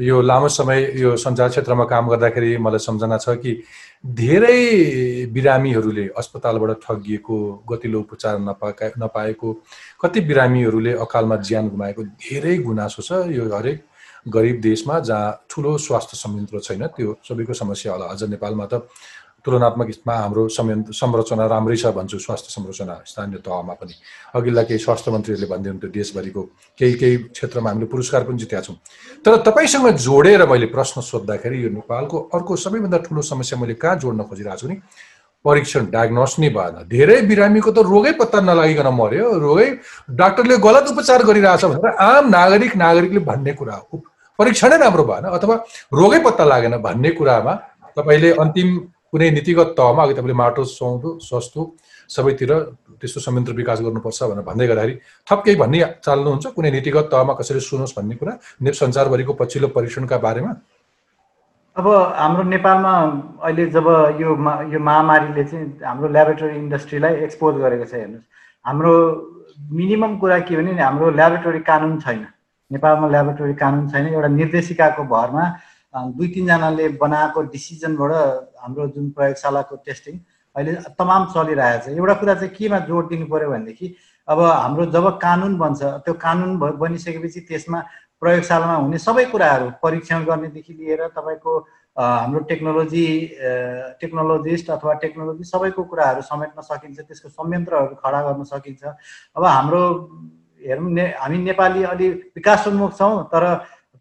यो 0.01 0.21
लामो 0.21 0.47
समय 0.49 0.79
यो 0.97 1.15
सञ्चार 1.21 1.49
क्षेत्रमा 1.49 1.85
काम 1.85 2.09
गर्दाखेरि 2.09 2.57
मलाई 2.57 2.79
सम्झना 2.81 3.17
छ 3.21 3.37
कि 3.37 3.51
धेरै 4.01 5.29
बिरामीहरूले 5.29 6.07
अस्पतालबाट 6.17 6.71
ठगिएको 6.81 7.37
गतिलो 7.69 7.99
उपचार 7.99 8.39
नपाएका 8.41 8.91
नपाएको 8.97 9.53
कति 10.01 10.21
बिरामीहरूले 10.33 10.93
अकालमा 10.97 11.35
ज्यान 11.45 11.69
गुमाएको 11.69 12.03
धेरै 12.25 12.57
गुनासो 12.65 13.01
छ 13.05 13.29
यो 13.37 13.45
हरेक 13.53 13.85
गरिब 14.33 14.59
देशमा 14.61 14.99
जहाँ 14.99 15.45
ठुलो 15.49 15.77
स्वास्थ्य 15.77 16.17
संयन्त्र 16.17 16.59
छैन 16.59 16.85
त्यो 16.97 17.15
सबैको 17.29 17.53
समस्या 17.53 17.93
होला। 17.93 18.05
अझ 18.05 18.23
नेपालमा 18.33 18.65
त 18.65 18.87
तुलनात्मक 19.45 19.87
हितमा 19.87 20.13
हाम्रो 20.15 20.47
संरचना 20.49 21.45
राम्रै 21.53 21.75
छ 21.75 21.85
भन्छु 21.91 22.17
स्वास्थ्य 22.19 22.49
संरचना 22.55 22.95
स्थानीय 23.05 23.37
तहमा 23.43 23.73
पनि। 23.75 23.93
अघिल्ला 24.35 24.63
केही 24.63 24.79
स्वास्थ्य 24.79 25.11
मन्त्रीहरूले 25.11 25.47
भनिदिनुहुन्थ्यो 25.51 25.89
देशभरिको 25.91 26.41
केही 26.79 26.93
केही 27.01 27.17
क्षेत्रमा 27.35 27.69
हामीले 27.69 27.87
पुरस्कार 27.91 28.23
पनि 28.23 28.37
जितेका 28.39 28.61
छौँ। 28.61 28.75
तर 29.25 29.37
तपाईँसँग 29.47 29.89
जोडेर 29.99 30.45
मैले 30.47 30.67
प्रश्न 30.71 31.01
सोद्धाखेरि 31.03 31.63
यो 31.63 31.69
नेपालको 31.75 32.17
अर्को 32.33 32.55
सबैभन्दा 32.55 32.97
ठुलो 33.05 33.21
समस्या 33.21 33.59
मैले 33.59 33.73
कहाँ 33.83 33.95
जोड्न 33.99 34.23
खोजिरहेको 34.31 34.61
छु 34.61 34.67
नि 34.67 34.79
परीक्षण 35.45 35.91
डायग्नोस 35.91 36.39
नै 36.39 36.49
भएन। 36.55 36.87
धेरै 36.87 37.19
बिरामीको 37.27 37.71
त 37.71 37.83
रोगै 37.83 38.11
पत्ता 38.15 38.39
नलागिकन 38.47 38.87
मऱ्यो 38.95 39.27
रोगै 39.43 39.69
डाक्टरले 40.15 40.57
गलत 40.63 40.87
उपचार 40.95 41.23
गरिरहेछ 41.27 41.65
भनेर 41.67 41.99
आम 41.99 42.29
नागरिक 42.31 42.75
नागरिकले 42.79 43.19
भन्ने 43.27 43.53
कुरा 43.59 43.75
हो। 43.75 44.03
परीक्षणै 44.39 44.77
राम्रो 44.79 45.03
भएन 45.03 45.25
अथवा 45.35 45.55
रोगै 45.99 46.19
पत्ता 46.23 46.43
लागेन 46.47 46.75
भन्ने 46.79 47.09
कुरामा 47.19 47.53
तपाईँले 47.97 48.31
अन्तिम 48.39 48.69
कुनै 49.13 49.29
नीतिगत 49.37 49.69
तहमा 49.77 50.03
अघि 50.03 50.13
तपाईँले 50.17 50.33
माटो 50.33 50.63
सुहाउँदो 50.65 51.09
सस्तो 51.21 51.61
सबैतिर 52.09 52.51
त्यस्तो 52.99 53.19
संयन्त्र 53.21 53.53
विकास 53.53 53.79
गर्नुपर्छ 53.85 54.19
भनेर 54.23 54.45
भन्दै 54.49 54.67
गर्दाखेरि 54.67 54.93
थप 55.27 55.39
केही 55.45 55.57
भन्ने 55.61 55.79
चाल्नुहुन्छ। 56.01 56.45
कुनै 56.57 56.71
नीतिगत 56.71 57.05
तहमा 57.13 57.33
कसरी 57.39 57.59
सुनोस् 57.61 57.93
भन्ने 57.97 58.15
कुरा 58.17 58.33
नेप 58.65 58.73
संसारभरिको 58.73 59.33
पछिल्लो 59.39 59.67
परीक्षणका 59.77 60.17
बारेमा? 60.17 60.51
अब 61.77 61.87
हाम्रो 62.17 62.43
नेपालमा 62.53 62.93
अहिले 63.45 63.65
जब 63.75 63.87
यो 64.21 64.29
यो 64.73 64.79
महामारीले 64.81 65.43
चाहिँ 65.43 65.65
हाम्रो 65.85 66.07
ल्याबोरेटरी 66.15 66.55
इन्डस्ट्रीलाई 66.57 67.13
एक्सपोज 67.25 67.53
गरेको 67.63 67.85
छ 67.85 67.93
हेर्नुहोस्। 67.93 68.25
हाम्रो 68.65 68.93
मिनिमम 69.77 70.17
कुरा 70.21 70.39
के 70.45 70.55
भने 70.57 70.71
हाम्रो 70.81 71.09
ल्याबोरेटरी 71.17 71.59
कानुन 71.69 71.93
छैन। 72.01 72.25
नेपालमा 72.71 73.07
ल्याबोरेटरी 73.13 73.53
कानुन 73.61 73.89
छैन। 73.89 74.05
एउटा 74.13 74.29
निर्देशिकाको 74.37 75.03
भरमा 75.13 75.43
दुई 75.93 76.27
तिनजनाले 76.35 76.87
बनाएको 77.01 77.41
डिसिजनबाट 77.53 78.11
हाम्रो 78.61 78.87
जुन 78.95 79.09
प्रयोगशालाको 79.17 79.75
टेस्टिङ 79.85 80.15
अहिले 80.55 80.73
तमाम 80.99 81.25
चलिरहेको 81.33 81.85
छ। 81.85 81.97
एउटा 81.97 82.13
कुरा 82.21 82.33
चाहिँ 82.35 82.53
केमा 82.55 82.79
जोड 82.89 83.09
दिनु 83.09 83.25
पऱ्यो 83.29 83.49
भनेदेखि 83.51 83.87
अब 84.27 84.39
हाम्रो 84.41 84.85
जब 84.95 85.05
कानुन 85.21 85.57
बन्छ 85.57 85.81
त्यो 86.05 86.13
कानुन 86.25 86.57
बनिसकेपछि 86.81 87.39
त्यसमा 87.49 87.79
प्रयोगशालामा 88.21 88.75
हुने 88.75 88.97
सबै 88.97 89.25
कुराहरू 89.31 89.69
परीक्षण 89.83 90.25
गर्नेदेखि 90.25 90.73
लिएर 90.73 91.01
तपाईँको 91.17 91.53
हाम्रो 91.97 92.39
टेक्नोलोजी 92.49 93.05
टेक्नोलोजिस्ट 94.01 94.69
अथवा 94.75 94.93
टेक्नोलोजी 95.03 95.43
सबैको 95.43 95.83
कुराहरू 95.83 96.21
समेट्न 96.25 96.61
सकिन्छ 96.61 96.99
त्यसको 96.99 97.29
संयन्त्रहरू 97.29 97.95
खडा 98.01 98.21
गर्न 98.27 98.43
सकिन्छ। 98.49 98.83
अब 99.37 99.43
हाम्रो 99.45 99.81
हेरौँ 100.61 100.89
ने 100.89 101.05
हामी 101.19 101.37
नेपाली 101.37 101.83
अलि 101.83 102.07
विकासोन्मुख 102.33 102.97
छौँ 102.97 103.23
तर 103.29 103.43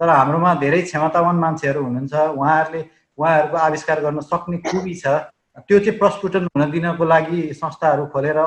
तर 0.01 0.09
हाम्रोमा 0.09 0.55
धेरै 0.63 0.81
क्षमतावान 0.83 1.37
मान्छेहरू 1.37 1.83
हुनुहुन्छ। 1.85 2.15
उहाँहरूले 2.39 2.83
उहाँहरूको 3.19 3.57
आविष्कार 3.57 4.01
गर्न 4.01 4.21
सक्ने 4.21 4.59
खुबी 4.69 4.95
छ। 4.95 5.07
त्यो 5.69 5.79
चाहिँ 5.79 5.99
प्रस्फुटन 6.01 6.49
हुन 6.49 6.63
दिनको 6.73 7.05
लागि 7.05 7.41
संस्थाहरू 7.53 8.05
खोलेर 8.09 8.39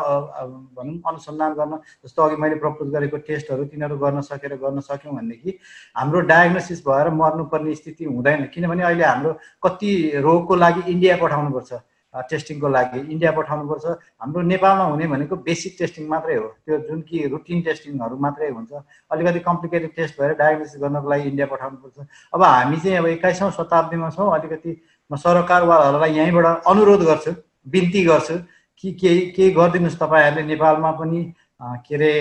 भनौँ 0.74 0.98
अनुसन्धान 1.06 1.54
गर्न 1.54 1.74
जस्तो 2.02 2.22
अघि 2.24 2.36
मैले 2.42 2.56
प्रपोज 2.58 2.90
गरेको 2.94 3.18
टेस्टहरू 3.30 3.64
तिनीहरू 3.70 3.98
गर्न 4.02 4.22
सकेर 4.26 4.56
गर्न 4.58 4.80
सक्यौँ 4.82 5.14
भनेदेखि 5.16 5.52
हाम्रो 5.96 6.20
डायग्नोसिस 6.26 6.82
भएर 6.82 7.10
मर्नुपर्ने 7.14 7.76
स्थिति 7.76 8.04
हुँदैन। 8.06 8.46
किनभने 8.54 8.84
अहिले 8.84 9.06
हाम्रो 9.06 9.34
कति 9.64 9.92
रोगको 10.18 10.56
लागि 10.56 10.82
इन्डिया 10.92 11.18
पठाउनुपर्छ। 11.22 11.74
टेस्टिङको 12.16 12.68
लागि 12.70 13.00
इन्डिया 13.14 13.32
पठाउनुपर्छ 13.38 13.86
हाम्रो 14.22 14.42
नेपालमा 14.52 14.84
हुने 14.84 15.08
भनेको 15.14 15.36
बेसिक 15.48 15.76
टेस्टिङ 15.80 16.08
मात्रै 16.08 16.36
हो। 16.36 16.48
त्यो 16.66 16.78
जुन 16.88 17.02
कि 17.10 17.28
रुटिन 17.28 17.62
टेस्टिङहरू 17.68 18.16
मात्रै 18.26 18.50
हुन्छ। 18.50 18.72
अलिकति 19.12 19.40
कम्प्लिकेटेड 19.48 19.92
टेस्ट 19.96 20.20
भएर 20.20 20.34
डायग्नोसिस 20.42 20.82
गर्नको 20.82 21.10
लागि 21.10 21.28
इन्डिया 21.30 21.48
पठाउनुपर्छ 21.54 21.98
अब 22.34 22.44
हामी 22.44 22.78
चाहिँ 22.78 22.98
अब 22.98 23.06
एक्काइसौँ 23.08 23.52
शताब्दीमा 23.52 24.10
छौँ। 24.16 24.32
अलिकति 24.40 24.72
म 25.12 25.16
सरकारवालाहरूलाई 25.18 26.12
यहीँबाट 26.18 26.64
अनुरोध 26.68 27.02
गर्छु 27.06 27.32
बिन्ती 27.68 28.04
गर्छु 28.06 28.36
कि 28.80 28.92
केही 29.02 29.20
केही 29.36 29.52
गरिदिनुहोस् 29.52 30.00
तपाईँहरूले 30.00 30.44
नेपालमा 30.48 30.92
पनि 31.00 31.22
के 31.86 31.96
अरे 31.96 32.12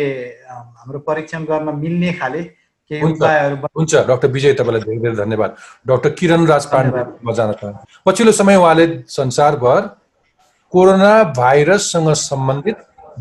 हाम्रो 0.79 0.99
परीक्षण 1.09 1.45
गर्न 1.45 1.75
मिल्ने 1.79 2.13
खाले 2.19 2.43
हुन्छ। 2.91 3.95
डाक्टर 3.95 4.29
विजय 4.29 4.53
तपाईँलाई 4.55 4.81
धेरै 4.83 5.01
धेरै 5.01 5.17
धन्यवाद। 5.17 5.51
डाक्टर 5.89 6.11
किरण 6.19 6.47
राज 6.47 6.65
पाण्डेमा 6.73 7.33
जान 7.33 7.53
चाहन्छु। 7.53 8.01
पछिल्लो 8.07 8.33
समय 8.33 8.57
उहाँले 8.57 8.87
संसारभर 9.09 9.81
कोरोना 10.73 11.13
भाइरससँग 11.37 12.13
सम्बन्धित 12.13 12.77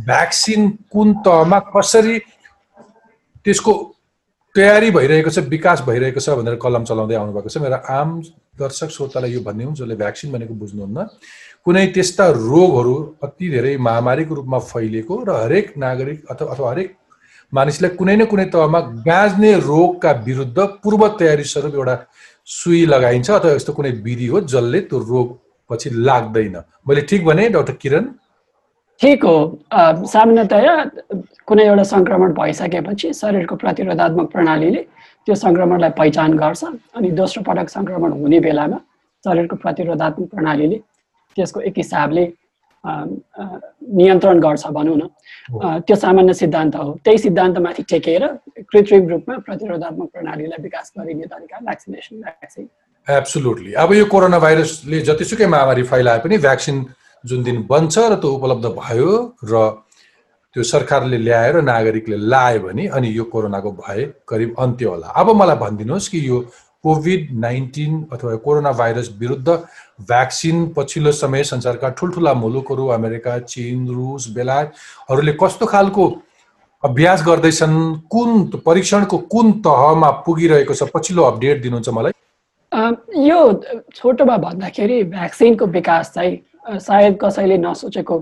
भ्याक्सिन 0.05 0.69
कुन 0.91 1.13
तहमा 1.25 1.59
कसरी 1.75 2.19
त्यसको 3.45 3.73
तयारी 4.55 4.89
भइरहेको 4.91 5.29
छ 5.29 5.39
विकास 5.49 5.81
भइरहेको 5.81 6.19
छ 6.19 6.29
भनेर 6.37 6.55
कलम 6.61 6.83
चलाउँदै 6.83 7.15
आउनुभएको 7.15 7.49
छ। 7.49 7.57
मेरो 7.57 7.77
आम 7.89 8.21
दर्शक 8.59 8.89
श्रोतालाई 8.89 9.31
यो 9.33 9.41
भन्ने 9.41 9.63
हुन् 9.63 9.75
जसले 9.75 9.95
भ्याक्सिन 9.95 10.31
भनेको 10.31 10.53
बुझ्नुहुन्न। 10.53 11.07
कुनै 11.65 11.85
त्यस्ता 11.95 12.25
रोगहरू 12.29 12.95
अति 13.23 13.49
धेरै 13.49 13.77
महामारीको 13.77 14.33
रूपमा 14.35 14.59
फैलिएको 14.59 15.15
र 15.23 15.29
हरेक 15.43 15.73
नागरिक 15.77 16.25
अथवा 16.31 16.51
अथवा 16.53 16.69
हरेक 16.71 16.89
मानिसलाई 17.53 17.95
कुनै 17.99 18.15
न 18.15 18.25
कुनै 18.31 18.45
तहमा 18.53 18.79
गाँच्ने 19.07 19.51
रोगका 19.69 20.11
विरुद्ध 20.27 20.59
पूर्व 20.83 21.07
तयारी 21.19 21.43
स्वरूप 21.53 21.75
एउटा 21.75 21.95
सुई 22.57 22.85
लगाइन्छ 22.93 23.29
अथवा 23.31 23.51
यस्तो 23.51 23.73
कुनै 23.73 23.91
विधि 24.05 24.27
हो 24.33 24.41
जसले 24.53 24.79
त्यो 24.89 24.99
रोग 25.11 25.27
पछि 25.69 25.89
लाग्दैन। 26.07 26.55
मैले 26.87 27.01
ठिक 27.09 27.25
भने 27.25 27.47
डाक्टर 27.55 27.73
किरण? 27.83 28.03
ठिक 29.01 29.23
हो। 29.25 29.37
सामान्यतया 30.13 30.73
कुनै 31.47 31.63
एउटा 31.67 31.83
सङ्क्रमण 31.93 32.33
भइसकेपछि 32.39 33.13
शरीरको 33.21 33.55
प्रतिरोधात्मक 33.63 34.27
प्रणालीले 34.33 34.81
त्यो 35.25 35.35
सङ्क्रमणलाई 35.45 35.91
पहिचान 35.99 36.37
गर्छ 36.37 36.63
अनि 36.97 37.09
दोस्रो 37.21 37.43
पटक 37.47 37.69
सङ्क्रमण 37.69 38.11
हुने 38.21 38.39
बेलामा 38.47 38.77
शरीरको 39.25 39.55
प्रतिरोधात्मक 39.63 40.27
प्रणालीले 40.35 40.77
त्यसको 41.35 41.59
एक 41.69 41.77
हिसाबले 41.77 42.25
नियन्त्रण 42.83 44.39
गर्छ 44.45 44.67
भनौँ 44.77 44.97
न। 44.97 45.07
त्यो 45.51 45.95
सामान्य 45.95 46.33
सिद्धान्त 46.33 46.75
हो। 46.75 46.91
त्यही 47.03 47.17
सिद्धान्तमाथि 47.17 47.83
टेकेर 47.91 48.27
कृत्रिम 48.71 49.07
रूपमा 49.09 49.37
प्रतिरोधात्मक 49.45 50.09
प्रणालीलाई 50.13 50.61
विकास 50.63 50.91
गरिने 50.97 51.25
तरिका 51.25 51.57
भ्याक्सिनेसन 51.59 52.21
भ्याक्सिन 52.21 52.67
एब्सोल्युटली 53.07 53.73
अब 53.83 53.93
यो 53.93 54.05
कोरोना 54.07 54.39
भाइरसले 54.39 54.99
जतिसुकै 55.09 55.47
महामारी 55.53 55.83
फैलाए 55.91 56.19
पनि 56.23 56.37
भ्याक्सिन 56.47 56.85
जुन 57.23 57.43
दिन 57.43 57.57
बन्छ 57.69 57.97
र 57.97 58.15
त्यो 58.23 58.29
उपलब्ध 58.37 58.65
भयो 58.79 59.11
र 59.43 59.53
त्यो 60.55 60.63
सरकारले 60.63 61.17
ल्याएर 61.17 61.55
नागरिकले 61.61 62.17
लायो 62.31 62.59
भने 62.63 62.87
अनि 62.95 63.07
यो 63.17 63.23
कोरोनाको 63.33 63.71
भय 63.73 64.01
करिब 64.29 64.55
अन्त्य 64.59 64.85
होला। 64.85 65.07
अब 65.19 65.29
मलाई 65.35 65.57
भनिदिनुहोस् 65.59 66.09
कि 66.09 66.19
यो 66.27 66.37
कोभिड 66.83 67.27
नाइन्टिन 67.39 68.05
अथवा 68.13 68.35
कोरोना 68.45 68.71
भाइरस 68.71 69.09
विरुद्ध 69.19 69.49
भ्याक्सिन 69.49 70.65
पछिल्लो 70.77 71.11
समय 71.11 71.43
संसारका 71.43 71.89
ठुल्ठुला 71.97 72.33
मुलुकहरू 72.33 72.87
अमेरिका 72.97 73.37
चिन 73.39 73.87
रुस 73.87 74.27
बेलायतहरूले 74.35 75.33
कस्तो 75.43 75.65
खालको 75.65 76.07
अभ्यास 76.83 77.23
गर्दैछन् 77.25 77.77
कुन 78.11 78.29
परीक्षणको 78.65 79.17
कुन 79.31 79.51
तहमा 79.67 80.09
पुगिरहेको 80.25 80.73
छ 80.73 80.89
पछिल्लो 80.93 81.23
अपडेट 81.23 81.61
दिनुहुन्छ 81.61 81.89
मलाई? 81.89 82.11
यो 83.27 83.39
छोटोमा 83.95 84.37
भन्दाखेरि 84.37 85.03
भ्याक्सिनको 85.15 85.65
विकास 85.77 86.11
चाहिँ 86.15 86.79
सायद 86.79 87.17
कसैले 87.23 87.57
नसोचेको 87.57 88.19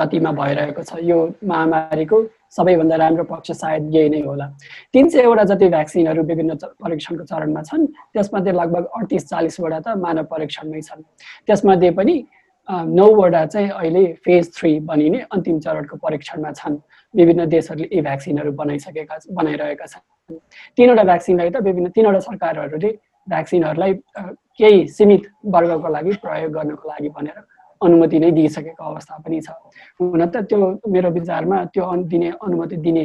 गतिमा 0.00 0.32
भइरहेको 0.32 0.82
छ 0.82 0.96
यो 1.02 1.18
महामारीको 1.44 2.22
सबैभन्दा 2.56 2.96
राम्रो 2.96 3.24
पक्ष 3.24 3.50
सायद 3.52 3.94
यही 3.94 4.08
नै 4.08 4.20
होला। 4.20 4.46
तिन 4.94 5.08
सयवटा 5.08 5.44
जति 5.50 5.68
भ्याक्सिनहरू 5.68 6.22
विभिन्न 6.30 6.54
परीक्षणको 6.82 7.24
चरणमा 7.24 7.62
छन् 7.62 7.86
त्यसमध्ये 8.12 8.52
लगभग 8.52 8.84
अडतिस 8.96 9.28
चालिसवटा 9.30 9.78
त 9.80 9.96
मानव 9.98 10.24
परीक्षणमै 10.32 10.80
छन्। 10.80 11.02
त्यसमध्ये 11.46 11.90
पनि 11.96 12.16
नौवटा 12.68 13.44
चाहिँ 13.46 13.70
अहिले 13.70 14.04
फेज 14.24 14.50
थ्री 14.56 14.78
भनिने 14.88 15.20
अन्तिम 15.32 15.58
चरणको 15.60 15.96
परीक्षणमा 15.96 16.50
छन्। 16.52 16.76
विभिन्न 17.14 17.44
देशहरूले 17.48 17.88
यी 17.92 18.00
भ्याक्सिनहरू 18.00 18.52
बनाइसकेका 18.52 19.16
बनाइरहेका 19.36 19.86
छन्। 19.86 20.36
तिनवटा 20.76 21.02
भ्याक्सिनलाई 21.02 21.50
त 21.50 21.56
विभिन्न 21.64 21.88
तिनवटा 21.96 22.20
सरकारहरूले 22.28 22.90
भ्याक्सिनहरूलाई 23.28 23.92
केही 24.58 24.86
सीमित 24.88 25.22
वर्गको 25.54 25.88
लागि 25.88 26.12
प्रयोग 26.22 26.52
गर्नको 26.52 26.88
लागि 26.88 27.08
भनेर 27.16 27.38
अनुमति 27.84 28.18
नै 28.18 28.30
दिइसकेको 28.38 28.84
अवस्था 28.84 29.18
पनि 29.24 29.40
छ। 29.40 29.50
हुन 30.00 30.26
त 30.26 30.44
त्यो 30.48 30.60
मेरो 30.88 31.10
विचारमा 31.18 31.64
त्यो 31.74 31.84
दिने 32.12 32.30
अनुमति 32.42 32.76
दिने 32.86 33.04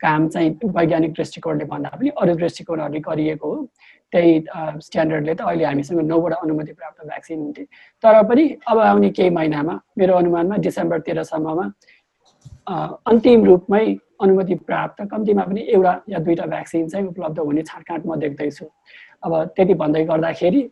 काम 0.00 0.28
चाहिँ 0.28 0.50
वैज्ञानिक 0.76 1.12
दृष्टिकोणले 1.14 1.64
भन्दा 1.70 1.90
पनि 1.98 2.08
अरू 2.20 2.34
दृष्टिकोणहरूले 2.34 3.00
गरिएको 3.00 3.54
हो। 3.54 3.66
त्यही 4.12 4.32
स्ट्यान्डर्डले 4.84 5.34
त 5.34 5.40
अहिले 5.40 5.64
हामीसँग 5.64 6.00
नौबाट 6.04 6.32
अनुमति 6.34 6.72
प्राप्त 6.72 7.06
भ्याक्सिन 7.06 7.38
हुन्थे 7.40 7.64
तर 8.04 8.22
पनि 8.28 8.44
अब 8.68 8.78
आउने 8.78 9.10
केही 9.16 9.30
महिनामा 9.30 9.74
मेरो 9.98 10.14
अनुमानमा 10.14 10.56
डिसेम्बर 10.66 10.98
तेह्रसम्ममा 11.06 11.64
अन्तिम 13.10 13.44
रूपमै 13.44 13.84
अनुमति 14.22 14.54
प्राप्त 14.68 15.02
कम्तीमा 15.10 15.42
पनि 15.44 15.60
एउटा 15.74 15.92
या 16.08 16.18
दुईवटा 16.18 16.46
भ्याक्सिन 16.46 16.88
चाहिँ 16.88 17.06
उपलब्ध 17.06 17.38
हुने 17.38 17.62
छाँटकाँट 17.62 18.02
म 18.06 18.18
देख्दैछु। 18.20 18.66
अब 19.24 19.32
त्यति 19.56 19.74
भन्दै 19.80 20.04
गर्दाखेरि 20.04 20.62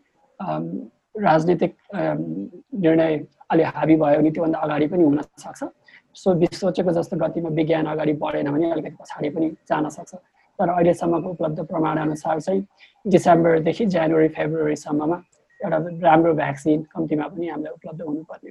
राजनीतिक 1.14 1.72
निर्णय 1.94 3.12
अलि 3.50 3.62
हाबी 3.62 3.96
भयो 3.96 4.18
भने 4.18 4.30
त्योभन्दा 4.30 4.58
अगाडि 4.58 4.86
पनि 4.86 5.04
हुनसक्छ 5.04 5.64
सो 6.14 6.28
सोचेको 6.58 6.92
जस्तो 6.92 7.16
गतिमा 7.16 7.48
विज्ञान 7.58 7.86
अगाडि 7.86 8.12
बढेन 8.22 8.50
भने 8.50 8.70
अलिकति 8.70 8.96
पछाडि 9.00 9.28
पनि 9.30 9.48
जान 9.68 9.88
सक्छ। 9.88 10.14
तर 10.58 10.68
अहिलेसम्मको 10.68 11.28
उपलब्ध 11.30 11.58
प्रमाणअनुसार 11.66 12.40
चाहिँ 12.40 12.62
डिसेम्बरदेखि 13.04 13.86
जनवरी 13.96 14.28
फेब्रुअरीसम्ममा 14.36 15.16
एउटा 15.60 15.78
राम्रो 16.06 16.32
भ्याक्सिन 16.34 16.82
कम्तीमा 16.94 17.26
पनि 17.26 17.48
हामीलाई 17.48 17.72
उपलब्ध 17.74 18.02
हुनुपर्ने 18.02 18.50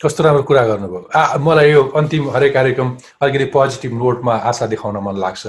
कस्तो 0.00 0.24
राम्रो 0.24 0.42
कुरा 0.42 0.62
गर्नुभयो। 0.66 1.38
मलाई 1.44 1.70
यो 1.70 1.82
अन्तिम 1.96 2.28
हरेक 2.34 2.52
कार्यक्रम 2.54 2.88
अलिकति 3.22 3.44
पोजिटिभ 3.56 3.92
नोटमा 3.98 4.34
आशा 4.50 4.66
देखाउन 4.66 4.96
मन 5.06 5.16
लाग्छ। 5.24 5.46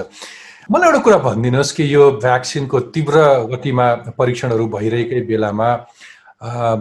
मलाई 0.70 0.88
एउटा 0.88 0.98
कुरा 0.98 1.16
भनिदिनुहोस् 1.22 1.72
कि 1.72 1.84
यो 1.94 2.04
भ्याक्सिनको 2.22 2.78
तीव्र 2.90 3.18
गतिमा 3.50 3.86
परीक्षणहरू 4.18 4.66
भइरहेकै 4.68 5.20
बेलामा 5.28 5.68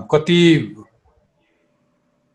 कति 0.09 0.41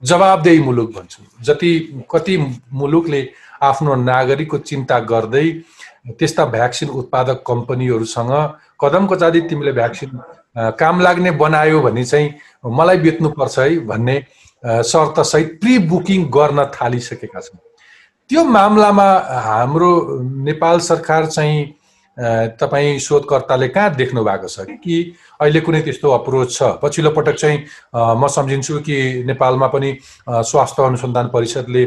जवाबदेही 0.03 0.61
मुलुक 0.63 0.91
भन्छु। 0.95 1.23
जति 1.43 1.71
कति 2.11 2.37
मुलुकले 2.73 3.21
आफ्नो 3.63 3.95
नागरिकको 3.95 4.59
चिन्ता 4.63 4.99
गर्दै 5.11 5.47
त्यस्ता 6.19 6.45
भ्याक्सिन 6.55 6.89
उत्पादक 6.89 7.43
कम्पनीहरूसँग 7.47 8.33
कदम 8.81 9.07
कचादी 9.07 9.41
तिमीले 9.51 9.73
भ्याक्सिन 9.73 10.11
काम 10.79 11.01
लाग्ने 11.01 11.31
बनायो 11.43 11.81
भने 11.83 12.05
चाहिँ 12.05 12.31
मलाई 12.79 12.99
बेच्नुपर्छ 13.07 13.59
है 13.59 13.79
भन्ने 13.91 14.17
शर्तसहित 14.63 15.59
प्रि 15.61 15.79
बुकिङ 15.91 16.31
गर्न 16.31 16.65
थालिसकेका 16.79 17.41
छन्। 17.41 17.59
त्यो 18.31 18.43
मामलामा 18.47 19.05
हाम्रो 19.43 19.91
नेपाल 20.47 20.79
सरकार 20.79 21.27
चाहिँ 21.27 21.65
तपाईँ 22.55 22.99
शोधकर्ताले 23.03 23.69
कहाँ 23.69 23.95
देख्नु 23.95 24.23
भएको 24.25 24.49
छ 24.49 24.67
कि 24.79 24.99
अहिले 25.41 25.61
कुनै 25.61 25.81
त्यस्तो 25.83 26.11
अप्रोच 26.11 26.53
छ? 26.55 26.63
पछिल्लो 26.79 27.11
पटक 27.11 27.35
चाहिँ 27.35 27.59
म 27.91 28.27
सम्झिन्छु 28.31 28.79
कि 28.87 29.25
नेपालमा 29.27 29.67
पनि 29.75 29.91
स्वास्थ्य 30.47 30.83
अनुसन्धान 30.83 31.31
परिषदले 31.35 31.85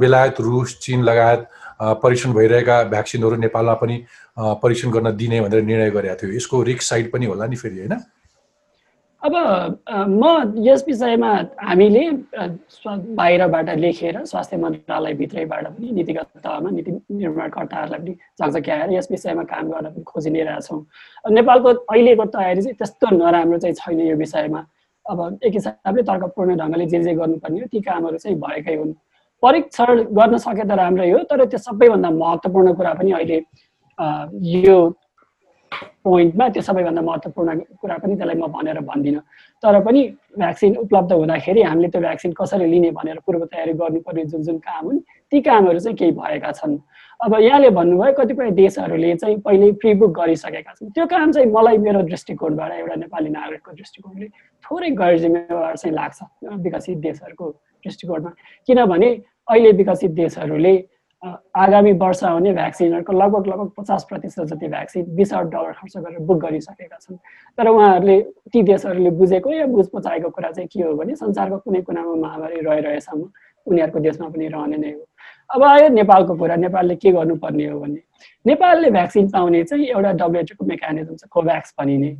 बेलायत 0.00 0.40
रुस 0.40 0.78
चिन 0.80 1.02
लगायत 1.04 1.46
परीक्षण 2.00 2.32
भइरहेका 2.32 2.82
भ्याक्सिनहरू 2.88 3.36
नेपालमा 3.44 3.74
पनि 3.76 3.96
परीक्षण 4.40 4.90
गर्न 4.90 5.16
दिने 5.16 5.40
भनेर 5.40 5.62
निर्णय 5.62 5.90
गरेको 5.90 6.16
थियो। 6.16 6.36
यसको 6.36 6.62
रिक्स 6.62 6.88
साइड 6.88 7.12
पनि 7.12 7.26
होला 7.26 7.46
नि 7.46 7.56
फेरि 7.56 7.78
होइन? 7.78 8.00
अब 9.24 9.34
म 10.20 10.22
यस 10.66 10.84
विषयमा 10.86 11.28
हामीले 11.64 12.00
बाहिरबाट 13.16 13.68
लेखेर 13.80 14.24
स्वास्थ्य 14.24 14.56
मन्त्रालयभित्रैबाट 14.64 15.66
पनि 15.66 15.92
नीतिगत 15.98 16.28
तहमा 16.44 16.70
नीति 16.70 16.90
निर्माणकर्ताहरूलाई 16.92 18.00
पनि 18.00 18.14
झकझक्याएर 18.40 18.92
यस 18.92 19.08
विषयमा 19.10 19.42
काम 19.48 19.70
गर्न 19.72 19.86
पनि 19.90 20.02
खोजि 20.04 20.30
नै 20.30 20.42
रहेछौँ 20.44 20.80
नेपालको 21.32 21.68
अहिलेको 21.88 22.24
तयारी 22.36 22.62
चाहिँ 22.62 22.76
त्यस्तो 22.76 23.16
नराम्रो 23.16 23.58
चाहिँ 23.64 23.74
छैन 23.80 24.00
यो 24.00 24.16
विषयमा। 24.16 24.60
अब 25.06 25.38
एक 25.44 25.52
हिसाबले 25.52 26.02
तर्कपूर्ण 26.02 26.56
ढङ्गले 26.60 26.86
जे 26.92 27.02
जे 27.02 27.14
गर्नुपर्ने 27.14 27.60
हो 27.60 27.66
ती 27.72 27.80
कामहरू 27.80 28.18
चाहिँ 28.18 28.36
भएकै 28.44 28.76
हुन्। 28.76 28.92
परीक्षण 29.42 30.02
गर्न 30.20 30.36
सके 30.36 30.64
त 30.68 30.72
राम्रै 30.76 31.10
हो 31.10 31.18
तर 31.32 31.44
त्यो 31.48 31.58
सबैभन्दा 31.64 32.10
महत्त्वपूर्ण 32.10 32.74
कुरा 32.76 32.92
पनि 33.00 33.12
अहिले 33.12 33.38
यो 34.60 34.76
पोइन्टमा 36.04 36.48
त्यो 36.48 36.62
सबैभन्दा 36.62 37.02
महत्त्वपूर्ण 37.02 37.58
कुरा 37.80 37.96
पनि 38.02 38.14
त्यसलाई 38.16 38.36
म 38.36 38.46
भनेर 38.52 38.80
भन्दिनँ। 38.80 39.20
तर 39.62 39.80
पनि 39.80 40.00
भ्याक्सिन 40.38 40.76
उपलब्ध 40.76 41.12
हुँदाखेरि 41.12 41.62
हामीले 41.62 41.88
त्यो 41.88 42.00
भ्याक्सिन 42.00 42.32
कसरी 42.38 42.66
लिने 42.70 42.90
भनेर 42.90 43.18
पूर्व 43.26 43.44
तयारी 43.52 43.72
गर्नुपर्ने 43.72 44.24
जुन 44.24 44.42
जुन 44.42 44.58
काम 44.58 44.84
हुन् 44.84 44.98
ती 45.32 45.40
कामहरू 45.40 45.78
चाहिँ 45.78 45.96
केही 45.96 46.12
भएका 46.12 46.52
छन्। 46.52 46.78
अब 47.24 47.34
यहाँले 47.40 47.70
भन्नुभयो 47.70 48.12
कतिपय 48.12 48.50
देशहरूले 48.52 49.14
चाहिँ 49.16 49.36
पहिल्यै 49.40 49.72
प्रिबुक 49.80 50.10
गरिसकेका 50.18 50.72
छन्। 50.74 50.90
त्यो 50.92 51.06
काम 51.06 51.32
चाहिँ 51.32 51.48
मलाई 51.48 51.78
मेरो 51.78 52.02
दृष्टिकोणबाट 52.10 52.72
एउटा 52.72 52.94
नेपाली 52.94 53.30
नागरिकको 53.30 53.72
दृष्टिकोणले 53.72 54.26
थोरै 54.64 54.90
गैर 55.00 55.18
जिम्मेवार 55.18 55.76
चाहिँ 55.76 55.94
लाग्छ 55.94 56.18
विकसित 56.64 56.98
देशहरूको 57.06 57.46
दृष्टिकोणमा। 57.86 58.30
किनभने 58.68 59.08
अहिले 59.48 59.70
विकसित 59.72 60.10
देशहरूले 60.10 60.74
आगामी 61.24 61.92
वर्ष 61.92 62.22
आउने 62.24 62.52
भ्याक्सिनहरूको 62.52 63.12
लगभग 63.12 63.46
लगभग 63.46 63.70
पचास 63.78 64.04
प्रतिशत 64.08 64.44
जति 64.44 64.68
भ्याक्सिन 64.68 65.04
बिस 65.16 65.32
अर्ब 65.34 65.50
डलर 65.50 65.72
खर्च 65.72 65.96
गरेर 65.96 66.18
बुक 66.20 66.38
गरिसकेका 66.40 66.96
छन्। 67.00 67.16
तर 67.58 67.68
उहाँहरूले 67.68 68.20
ती 68.52 68.62
देशहरूले 68.62 69.10
बुझेको 69.10 69.52
या 69.52 69.66
बुझ 69.66 69.86
पचाएको 69.94 70.30
कुरा 70.30 70.50
चाहिँ 70.50 70.68
के 70.68 70.82
हो 70.82 70.94
भने 70.94 71.14
संसारको 71.16 71.58
कुनै 71.64 71.80
कुनामा 71.82 72.14
महामारी 72.14 72.60
रहिरहेसम्म 72.60 73.24
उनीहरूको 73.66 73.98
देशमा 74.00 74.28
पनि 74.28 74.48
रहने 74.48 74.76
नै 74.76 74.92
हो। 74.92 75.06
अब 75.50 75.62
आयो 75.64 75.88
नेपालको 75.88 76.34
कुरा 76.36 76.56
नेपालले 76.56 76.96
के 76.96 77.12
गर्नुपर्ने 77.12 77.66
हो 77.66 77.80
भने 77.80 78.00
नेपालले 78.46 78.90
भ्याक्सिन 78.90 79.28
पाउने 79.30 79.64
चाहिँ 79.64 79.86
एउटा 79.86 80.12
डब्लुएचओको 80.20 80.64
मेकानिजम 80.64 81.16
छ 81.16 81.24
कोभ्याक्स 81.30 81.74
भनिने। 81.80 82.10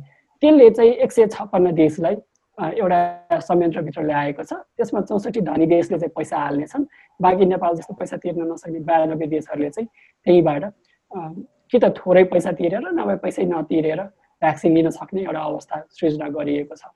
त्यसले 0.43 0.69
चाहिँ 0.69 0.91
एक 1.05 1.11
सय 1.11 1.27
छप्पन्न 1.29 1.71
देशलाई 1.75 2.15
एउटा 2.57 3.39
संयन्त्रभित्र 3.39 4.01
ल्याएको 4.01 4.43
छ। 4.43 4.53
त्यसमा 4.77 5.01
चौसठी 5.01 5.41
धनी 5.41 5.65
देशले 5.67 5.97
चाहिँ 5.99 6.13
पैसा 6.15 6.37
हाल्नेछन्। 6.37 6.85
बाँकी 7.19 7.45
नेपाल 7.47 7.75
जस्तो 7.75 7.93
पैसा 7.95 8.17
तिर्न 8.17 8.51
नसक्ने 8.51 8.79
बयानब्बे 8.81 9.27
देशहरूले 9.27 9.69
चाहिँ 9.69 9.87
त्यहीँबाट 10.27 10.63
कि 11.71 11.79
त 11.79 11.93
थोरै 11.95 12.23
पैसा 12.27 12.51
तिरेर 12.53 12.91
नभए 12.91 13.15
पैसै 13.19 13.43
नतिरेर 13.45 14.01
भ्याक्सिन 14.41 14.73
लिन 14.73 14.89
सक्ने 14.91 15.21
एउटा 15.23 15.41
अवस्था 15.41 15.83
सृजना 15.91 16.27
गरिएको 16.31 16.75
छ 16.75 16.91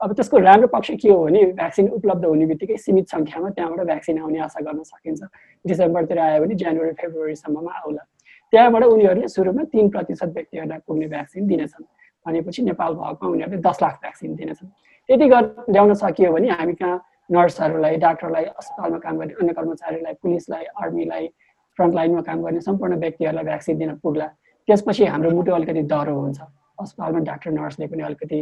अब 0.00 0.12
त्यसको 0.12 0.38
राम्रो 0.38 0.68
पक्ष 0.68 0.90
के 0.96 1.08
हो 1.08 1.24
भने 1.24 1.44
भ्याक्सिन 1.54 1.88
उपलब्ध 1.92 2.24
हुने 2.24 2.46
बित्तिकै 2.46 2.76
सीमित 2.78 3.08
सङ्ख्यामा 3.08 3.50
त्यहाँबाट 3.50 3.86
भ्याक्सिन 3.86 4.18
आउने 4.20 4.38
आशा 4.40 4.60
गर्न 4.62 4.82
सकिन्छ 4.84 5.22
डिसेम्बरतिर 5.64 6.18
आयो 6.20 6.40
भने 6.42 6.54
जनवरी 6.56 6.92
फेब्रुअरीसम्ममा 6.96 7.72
आउला 7.74 8.02
त्यहाँबाट 8.52 8.84
उनीहरूले 8.84 9.28
सुरुमा 9.28 9.64
तिन 9.72 9.88
प्रतिशत 9.90 10.32
व्यक्तिहरूलाई 10.34 10.78
पुग्ने 10.86 11.06
भ्याक्सिन 11.08 11.46
दिनेछन् 11.46 11.86
भनेपछि 12.26 12.62
नेपाल 12.64 12.94
भएकोमा 12.94 13.30
उनीहरूले 13.30 13.60
दस 13.60 13.82
लाख 13.82 13.94
भ्याक्सिन 14.00 14.34
दिनेछन् 14.36 14.68
त्यति 15.08 15.28
गरेर 15.28 15.72
ल्याउन 15.72 15.94
सकियो 15.96 16.32
भने 16.32 16.48
हामी 16.52 16.74
कहाँ 16.74 16.98
नर्सहरूलाई 17.32 17.96
डाक्टरलाई 18.04 18.44
अस्पतालमा 18.60 18.98
काम 19.04 19.18
गर्ने 19.18 19.34
अन्य 19.40 19.52
कर्मचारीलाई 19.58 20.14
पुलिसलाई 20.22 20.64
आर्मीलाई 20.82 21.26
फ्रन्टलाइनमा 21.78 22.22
काम 22.28 22.42
गर्ने 22.44 22.60
सम्पूर्ण 22.60 22.96
व्यक्तिहरूलाई 23.04 23.44
भ्याक्सिन 23.44 23.78
दिन 23.78 23.94
पुग्ला। 24.02 24.26
त्यसपछि 24.68 25.04
हाम्रो 25.12 25.30
मुटु 25.30 25.52
अलिकति 25.52 25.82
डह्रो 25.92 26.14
हुन्छ। 26.20 26.40
अस्पतालमा 26.82 27.20
डाक्टर 27.30 27.50
नर्सले 27.50 27.86
पनि 27.86 28.02
अलिकति 28.02 28.38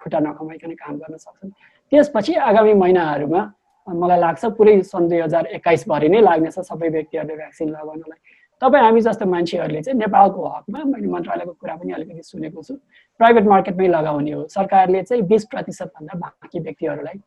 खुट्टा 0.00 0.18
नकमाइकन 0.26 0.72
काम 0.82 0.94
गर्न 1.02 1.16
सक्छन्। 1.16 1.50
त्यसपछि 1.92 2.34
आगामी 2.48 2.72
महिनाहरूमा 2.82 3.42
मलाई 3.86 4.18
लाग्छ 4.20 4.44
पुरै 4.58 4.74
सन् 4.82 5.08
दुई 5.08 5.20
हजार 5.20 5.46
एक्काइसभरि 5.56 6.08
नै 6.08 6.20
लाग्नेछ 6.20 6.58
सबै 6.70 6.88
व्यक्तिहरूले 6.96 7.36
भ्याक्सिन 7.36 7.68
लगाउनलाई। 7.70 8.18
तपाईँ 8.62 8.82
हामी 8.84 9.00
जस्तो 9.00 9.26
मान्छेहरूले 9.26 9.80
चाहिँ 9.82 9.98
नेपालको 10.00 10.40
हकमा 10.48 10.80
मैले 10.90 11.08
मन्त्रालयको 11.14 11.52
कुरा 11.60 11.74
पनि 11.76 11.92
अलिकति 11.92 12.22
सुनेको 12.22 12.62
छु। 12.62 12.74
प्राइभेट 13.20 13.44
मार्केटमै 13.52 13.88
लगाउने 13.88 14.32
हो। 14.32 14.46
सरकारले 14.48 15.02
चाहिँ 15.02 15.22
बिस 15.22 15.44
प्रतिशतभन्दा 15.52 16.18
बाँकी 16.18 16.58
व्यक्तिहरूलाई 16.66 17.18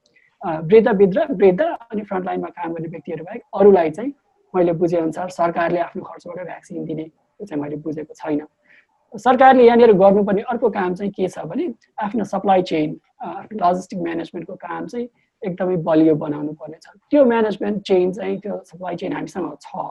वृद्ध 0.42 0.88
वृद्ध 0.88 1.18
वृद्ध 1.32 1.62
अनि 1.62 2.02
फ्रन्टलाइनमा 2.02 2.48
काम 2.48 2.74
गर्ने 2.74 2.88
व्यक्तिहरू 2.90 3.24
बाहेक 3.24 3.42
अरूलाई 3.60 3.90
चाहिँ 3.92 4.14
मैले 4.54 4.74
बुझेअनुसार 4.74 5.30
सरकारले 5.30 5.80
आफ्नो 5.80 6.04
खर्चबाट 6.04 6.46
भ्याक्सिन 6.46 6.86
दिने 6.86 7.04
त्यो 7.04 7.46
चाहिँ 7.46 7.62
मैले 7.64 7.76
बुझेको 7.84 8.14
छैन। 8.14 8.46
सरकारले 9.14 9.64
यहाँनिर 9.66 9.92
गर्नुपर्ने 10.00 10.42
अर्को 10.50 10.70
काम 10.70 10.94
चाहिँ 10.96 11.12
के 11.12 11.28
छ 11.28 11.40
भने 11.50 11.68
आफ्नो 12.04 12.24
सप्लाई 12.24 12.62
चेन 12.72 13.00
आफ्नो 13.20 13.58
लजिस्टिक 13.60 14.00
म्यानेजमेन्टको 14.00 14.56
काम 14.56 14.86
चाहिँ 14.88 15.08
एकदमै 15.42 15.76
बलियो 15.88 16.16
बनाउनु 16.16 16.54
पर्नेछ 16.54 16.88
त्यो 17.10 17.26
म्यानेजमेन्ट 17.26 17.82
चेन 17.88 18.12
चाहिँ 18.14 18.38
त्यो 18.40 18.62
सप्लाई 18.66 18.96
चेन 18.96 19.14
हामीसँग 19.14 19.56
छ। 19.62 19.88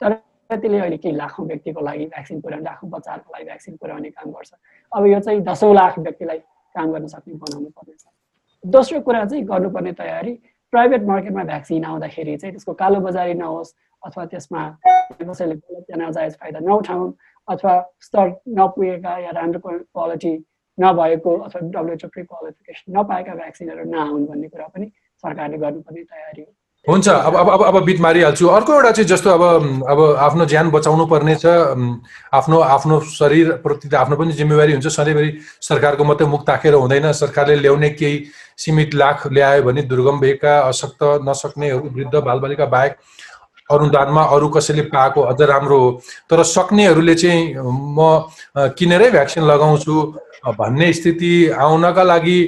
तर 0.00 0.12
त्यसले 0.50 0.78
अहिले 0.78 0.96
केही 0.96 1.16
लाखौँ 1.16 1.46
व्यक्तिको 1.46 1.80
लागि 1.80 2.06
भ्याक्सिन 2.14 2.40
पुऱ्याउने 2.40 2.64
लाखौँ 2.64 2.90
बच्चाहरूको 2.90 3.32
लागि 3.32 3.44
भ्याक्सिन 3.44 3.76
पुऱ्याउने 3.80 4.10
काम 4.10 4.30
गर्छ। 4.30 4.52
अब 4.92 5.06
यो 5.06 5.20
चाहिँ 5.20 5.40
दसौँ 5.48 5.74
लाख 5.74 5.98
व्यक्तिलाई 5.98 6.38
काम 6.74 6.92
गर्न 6.92 7.06
सक्ने 7.14 7.34
बनाउनु 7.34 7.68
पर्नेछ 7.76 8.04
दोस्रो 8.64 9.00
कुरा 9.00 9.24
चाहिँ 9.24 9.44
गर्नुपर्ने 9.44 9.92
तयारी 9.92 10.32
प्राइभेट 10.72 11.02
मार्केटमा 11.06 11.44
भ्याक्सिन 11.44 11.84
आउँदाखेरि 11.84 12.36
चाहिँ 12.36 12.52
त्यसको 12.54 12.72
कालो 12.74 13.00
बजारी 13.00 13.34
नहोस् 13.34 13.72
अथवा 14.02 14.24
त्यसमा 14.32 14.62
कसैले 15.22 15.54
गलत 15.54 15.96
नाजायज 15.98 16.32
फाइदा 16.42 16.58
नउठाउन् 16.66 17.12
अथवा 17.48 17.74
स्तर 18.00 18.26
नपुगेका 18.58 19.16
या 19.18 19.30
राम्रो 19.40 19.60
क्वालिटी 19.94 20.34
नभएको 20.78 21.36
अथवा 21.46 21.60
डब्लुएचओ 21.74 22.08
प्रि 22.14 22.22
क्वालिफिकेसन 22.22 22.98
नपाएका 22.98 23.34
भ्याक्सिनहरू 23.34 23.90
नआउन् 23.90 24.26
भन्ने 24.26 24.48
कुरा 24.48 24.66
पनि 24.74 24.86
सरकारले 25.24 25.58
गर्नुपर्ने 25.58 26.02
तयारी 26.02 26.42
हो। 26.42 26.52
हुन्छ 26.86 27.08
अब 27.08 27.34
अब 27.36 27.48
अब 27.50 27.62
अब 27.66 27.84
बिट 27.84 28.00
मारिहाल्छु। 28.00 28.46
अर्को 28.48 28.72
एउटा 28.74 28.90
चाहिँ 28.90 29.08
जस्तो 29.08 29.30
अब 29.30 29.42
अब 29.90 30.00
आफ्नो 30.26 30.44
ज्यान 30.46 30.70
बचाउनु 30.70 31.06
पर्ने 31.06 31.34
छ। 31.34 31.46
आफ्नो 32.32 32.58
आफ्नो 32.74 33.00
शरीरप्रति 33.18 33.96
आफ्नो 33.96 34.16
पनि 34.16 34.32
जिम्मेवारी 34.32 34.72
हुन्छ। 34.72 34.86
सधैँभरि 34.86 35.30
सरकारको 35.68 36.04
मात्रै 36.04 36.26
मुख 36.28 36.46
ताकेर 36.46 36.74
हुँदैन। 36.74 37.12
सरकारले 37.12 37.56
ल्याउने 37.56 37.90
केही 37.90 38.24
सीमित 38.58 38.94
लाख 38.94 39.26
ल्यायो 39.32 39.62
भने 39.62 39.82
दुर्गम 39.84 40.20
भएका 40.20 40.58
अशक्त 40.60 41.02
नसक्नेहरू 41.28 41.90
वृद्ध 41.94 42.14
बालबालिका 42.16 42.66
बाहेक 42.66 42.96
अनुदानमा 43.70 44.22
अरू 44.34 44.48
कसैले 44.48 44.82
पाएको 44.88 45.20
अझ 45.22 45.40
राम्रो 45.42 45.78
हो। 45.80 45.90
तर 46.30 46.42
सक्नेहरूले 46.44 47.14
चाहिँ 47.14 47.54
म 47.58 48.24
किनेरै 48.78 49.10
भ्याक्सिन 49.10 49.44
लगाउँछु? 49.44 49.94
भन्ने 50.58 50.92
स्थिति 50.92 51.32
आउनका 51.50 52.02
लागि 52.02 52.38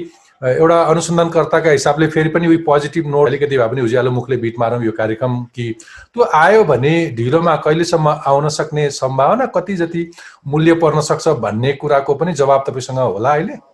एउटा 0.42 0.80
अनुसन्धानकर्ताका 0.82 1.70
हिसाबले 1.70 2.06
फेरि 2.08 2.28
पनि 2.32 2.46
उयो 2.48 2.58
पोजिटिभ 2.66 3.06
नोट 3.06 3.28
अलिकति 3.28 3.58
भए 3.58 3.68
पनि 3.68 3.80
उज्यालो 3.80 4.10
मुखले 4.10 4.36
बिट 4.36 4.58
मारौँ 4.58 4.82
यो 4.84 4.92
कार्यक्रम 4.98 5.42
कि 5.54 5.70
त्यो 6.14 6.24
आयो 6.34 6.64
भने 6.64 6.94
ढिलोमा 7.16 7.56
कहिलेसम्म 7.66 8.08
आउन 8.26 8.48
सक्ने 8.48 8.88
सम्भावना 8.90 9.46
कति 9.56 9.76
जति 9.76 10.10
मूल्य 10.46 10.74
पर्न 10.80 11.00
सक्छ 11.04 11.28
भन्ने 11.44 11.72
कुराको 11.72 12.14
पनि 12.14 12.32
जवाब 12.32 12.64
तपाईँसँग 12.68 12.98
होला 12.98 13.32
अहिले। 13.32 13.69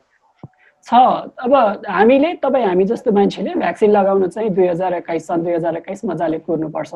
छ। 0.87 0.95
अब 0.95 1.82
हामीले 1.89 2.32
तपाईँ 2.43 2.66
हामी 2.66 2.84
जस्तो 2.87 3.12
मान्छेले 3.12 3.55
भ्याक्सिन 3.59 3.91
लगाउन 3.91 4.28
चाहिँ 4.30 4.51
दुई 4.55 4.66
हजार 4.66 4.95
एक्काइस 4.95 5.26
सन् 5.26 5.43
दुई 5.43 5.53
हजार 5.53 5.76
एक्काइस 5.76 6.05
मजाले 6.05 6.39
कुर्नुपर्छ। 6.47 6.95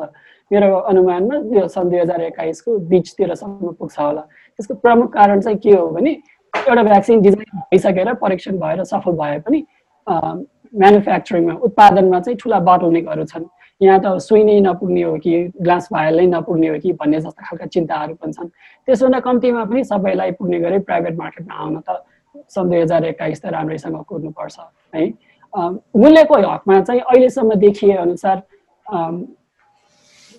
मेरो 0.51 0.75
अनुमानमा 0.91 1.35
यो 1.59 1.67
सन् 1.67 1.89
दुई 1.89 1.99
हजार 1.99 2.21
एक्काइसको 2.31 2.77
बिचतिरसम्म 2.87 3.71
पुग्छ 3.79 3.99
होला। 3.99 4.21
त्यसको 4.55 4.73
प्रमुख 4.79 5.13
कारण 5.13 5.41
चाहिँ 5.41 5.57
के 5.59 5.71
हो 5.75 5.87
भने 5.91 6.11
एउटा 6.55 6.83
भ्याक्सिन 6.83 7.21
डिजाइन 7.21 7.59
भइसकेर 7.71 8.13
परीक्षण 8.23 8.57
भएर 8.63 8.83
सफल 8.87 9.11
भए 9.11 9.39
पनि 9.43 9.59
म्यानुफ्याक्चरिङमा 10.07 11.53
उत्पादनमा 11.67 12.19
चाहिँ 12.19 12.37
ठुला 12.39 12.59
बोटलनेकहरू 12.63 13.25
छन्। 13.27 13.45
यहाँ 13.81 13.99
त 13.99 14.17
सुई 14.23 14.43
नै 14.43 14.59
नपुग्ने 14.61 15.01
हो 15.03 15.17
कि 15.19 15.51
ग्लास 15.61 15.89
भायल 15.91 16.15
नै 16.19 16.25
नपुग्ने 16.31 16.67
हो 16.67 16.79
कि 16.79 16.91
भन्ने 16.95 17.19
जस्ता 17.19 17.43
खालका 17.43 17.65
चिन्ताहरू 17.75 18.13
पनि 18.15 18.33
छन्। 18.33 18.49
त्यसभन्दा 18.87 19.19
कम्तीमा 19.19 19.63
पनि 19.67 19.83
सबैलाई 19.83 20.31
पुग्ने 20.39 20.59
गरी 20.59 20.79
प्राइभेट 20.87 21.17
मार्केटमा 21.17 21.55
आउन 21.59 21.75
त 21.83 21.99
सन् 22.49 22.69
दुई 22.69 22.79
हजार 22.81 23.05
एक्काइस 23.05 23.41
त 23.41 23.45
राम्रैसँग 23.53 23.97
कुर्नुपर्छ 24.09 24.57
है? 24.95 25.05
मूल्यको 25.53 26.35
हकमा 26.49 26.81
चाहिँ 26.81 27.01
अहिलेसम्म 27.01 27.53
देखिए 27.59 27.95
अनुसार 27.97 28.37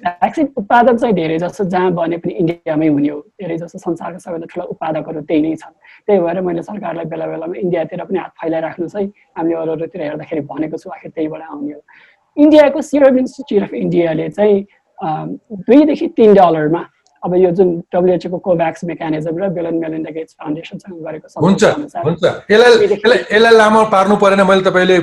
भ्याक्सिन 0.02 0.48
उत्पादक 0.58 0.96
चाहिँ 0.98 1.14
धेरै 1.14 1.38
जस्तो 1.38 1.64
जहाँ 1.70 1.90
बने 1.94 2.16
पनि 2.18 2.32
इन्डियामै 2.34 2.86
हुने 2.88 3.08
हो। 3.08 3.18
धेरै 3.38 3.56
जस्तो 3.56 3.78
संसारका 3.78 4.18
सबैभन्दा 4.18 4.46
ठुला 4.50 4.64
उत्पादकहरू 4.74 5.20
त्यही 5.30 5.42
नै 5.42 5.54
छन्। 5.62 5.74
त्यही 6.06 6.20
भएर 6.20 6.40
मैले 6.42 6.62
सरकारलाई 6.62 7.04
बेला 7.06 7.26
बेलामा 7.26 7.54
इन्डियातिर 7.54 8.04
पनि 8.04 8.18
हात 8.18 8.32
फैलाइराख्नुहोस् 8.40 8.96
है 8.96 9.04
हामीले 9.38 9.56
अरू 9.62 9.72
अरूतिर 9.72 10.02
हेर्दाखेरि 10.02 10.42
भनेको 10.50 10.76
छु 10.82 10.90
आखिर 10.90 11.10
त्यहीबाट 11.14 11.42
आउने 11.42 11.72
हो। 11.72 11.80
इन्डियाको 12.36 12.82
सिरम 12.82 13.18
इन्स्टिच्युट 13.18 13.62
अफ 13.62 13.72
इन्डियाले 13.74 14.28
चाहिँ 14.34 14.58
दुईदेखि 15.70 16.06
तिन 16.18 16.34
डलरमा 16.34 16.82
अब 17.22 17.34
यो 17.36 17.50
जुन 17.54 17.68
डब्लुएचओको 17.94 18.38
कोभ्याक्स 18.38 18.84
मेकानिजम 18.84 19.36
र 19.38 19.48
बेलन 19.54 19.74
मेलिन्डा 19.78 20.10
गेट्स 20.10 20.34
फाउन्डेसनसँग 20.34 21.02
गरेको 21.06 21.26
हुन्छ 21.38 21.62
हुन्छ। 22.02 22.24
यसलाई 22.50 23.18
यसलाई 23.30 23.54
लामो 23.56 23.84
पार्नु 23.94 24.16
परेन। 24.18 24.42
मैले 24.42 24.62
तपाईँले 24.66 24.98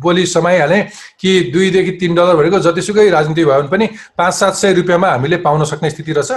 बोली 0.00 0.24
समाइहालेँ 0.26 0.82
कि 1.20 1.30
दुईदेखि 1.52 1.92
तिन 2.00 2.14
डलर 2.14 2.36
भनेको 2.36 2.58
जतिसुकै 2.64 3.08
राजनीति 3.10 3.44
भयो 3.44 3.60
भने 3.60 3.68
पनि 3.68 3.86
पाँच 4.18 4.34
सात 4.34 4.54
सय 4.54 4.72
रुपियाँमा 4.80 5.08
हामीले 5.10 5.36
पाउन 5.44 5.64
सक्ने 5.64 5.90
स्थिति 5.90 6.12
रहेछ। 6.12 6.32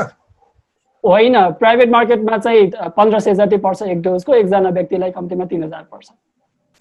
होइन 1.03 1.35
प्राइभेट 1.57 1.89
मार्केटमा 1.89 2.37
चाहिँ 2.37 2.71
पन्ध्र 2.97 3.19
सय 3.19 3.33
जति 3.35 3.57
पर्छ 3.57 3.81
एक 3.83 4.01
डोजको 4.01 4.33
एकजना 4.35 4.69
व्यक्तिलाई 4.69 5.11
कम्तीमा 5.11 5.45
तिन 5.45 5.63
हजार 5.63 5.83
पर्छ। 5.91 6.07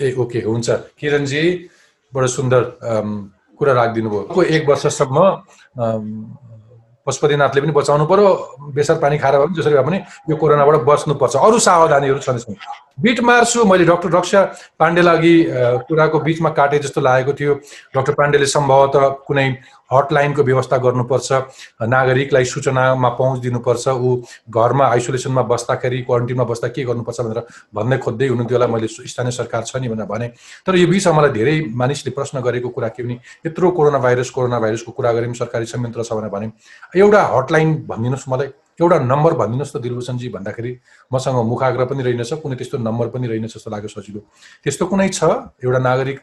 ए 0.01 0.13
ओके 0.19 0.41
हुन्छ। 0.43 0.71
किरणजी 0.99 1.45
बडो 2.13 2.27
सुन्दर 2.27 2.63
कुरा 3.59 3.73
राखिदिनु 3.73 4.11
भयो 4.11 4.43
एक 4.43 4.69
वर्षसम्म 4.69 5.17
पशुपतिनाथले 7.07 7.61
पनि 7.61 7.73
बचाउनु 7.73 8.05
पर्यो 8.07 8.29
बेसर 8.77 8.99
पानी 9.01 9.19
खाएर 9.19 9.35
भए 9.39 9.47
पनि 9.47 9.55
जसरी 9.57 9.75
भए 9.75 9.85
पनि 9.85 9.99
यो 10.31 10.37
कोरोनाबाट 10.37 10.77
बच्नुपर्छ। 10.85 11.37
अरू 11.37 11.59
सावधानीहरू 11.59 12.19
छन् 12.21 12.39
बिट 13.01 13.21
मार्छु 13.25 13.65
मैले 13.65 13.85
डक्टर 13.85 14.11
रक्षा 14.13 14.41
पाण्डेलाई 14.79 15.17
अघि 15.17 15.35
कुराको 15.89 16.19
बिचमा 16.21 16.51
काटे 16.53 16.79
जस्तो 16.79 17.01
लागेको 17.01 17.33
थियो। 17.33 17.55
डक्टर 17.97 18.13
पाण्डेले 18.13 18.47
सम्भवतः 18.47 19.09
कुनै 19.25 19.47
हटलाइनको 19.93 20.43
व्यवस्था 20.45 20.77
गर्नुपर्छ। 20.85 21.33
नागरिकलाई 21.89 22.45
सूचनामा 22.45 23.09
पहुँच 23.19 23.39
दिनुपर्छ 23.41 23.89
ऊ 23.89 24.21
घरमा 24.53 24.87
आइसोलेसनमा 24.87 25.43
बस्दाखेरि 25.49 26.03
क्वारेन्टिनमा 26.03 26.45
बस्दा 26.45 26.69
के 26.69 26.85
गर्नुपर्छ 26.85 27.21
भनेर 27.21 27.41
भन्दै 27.75 27.99
खोज्दै 28.05 28.29
हुनुहुन्थ्यो 28.29 28.59
होला। 28.59 28.67
मैले 28.69 28.89
स्थानीय 28.89 29.33
सरकार 29.33 29.63
छ 29.65 29.77
नि 29.81 29.89
भनेर 29.89 30.07
भने। 30.07 30.29
तर 30.67 30.77
यो 30.77 30.87
बिचमा 30.87 31.13
मलाई 31.17 31.31
धेरै 31.33 31.57
मानिसले 31.73 32.11
प्रश्न 32.13 32.41
गरेको 32.45 32.69
कुरा 32.69 32.89
के 32.93 33.03
भने 33.03 33.17
यत्रो 33.47 33.71
कोरोना 33.71 33.99
भाइरस 33.99 34.31
कोरोना 34.31 34.59
भाइरसको 34.61 34.93
कुरा 34.93 35.13
गऱ्यौँ 35.13 35.35
सरकारी 35.41 35.67
संयन्त्र 35.73 36.05
छ 36.05 36.13
भनेर 36.13 36.31
भने। 36.31 36.53
एउटा 37.01 37.23
हटलाइन 37.35 37.69
भनिदिनुहोस् 37.89 38.29
मलाई। 38.29 38.49
एउटा 38.81 38.99
नम्बर 39.13 39.33
भनिदिनुहोस् 39.41 39.75
त 39.75 39.77
दिलभूषणजी 39.85 40.29
भन्दाखेरि। 40.37 40.73
मसँग 41.13 41.37
मुखाग्र 41.53 41.85
पनि 41.91 42.03
रहेनछ 42.03 42.33
कुनै 42.43 42.57
त्यस्तो 42.57 42.79
नम्बर 42.89 43.07
पनि 43.15 43.27
रहेनछ 43.29 43.55
जस्तो 43.55 43.71
लाग्यो 43.71 43.91
सजिलो। 43.93 44.21
त्यस्तो 44.65 44.85
कुनै 44.89 45.09
छ? 45.09 45.21
एउटा 45.65 45.79
नागरिक 45.79 46.19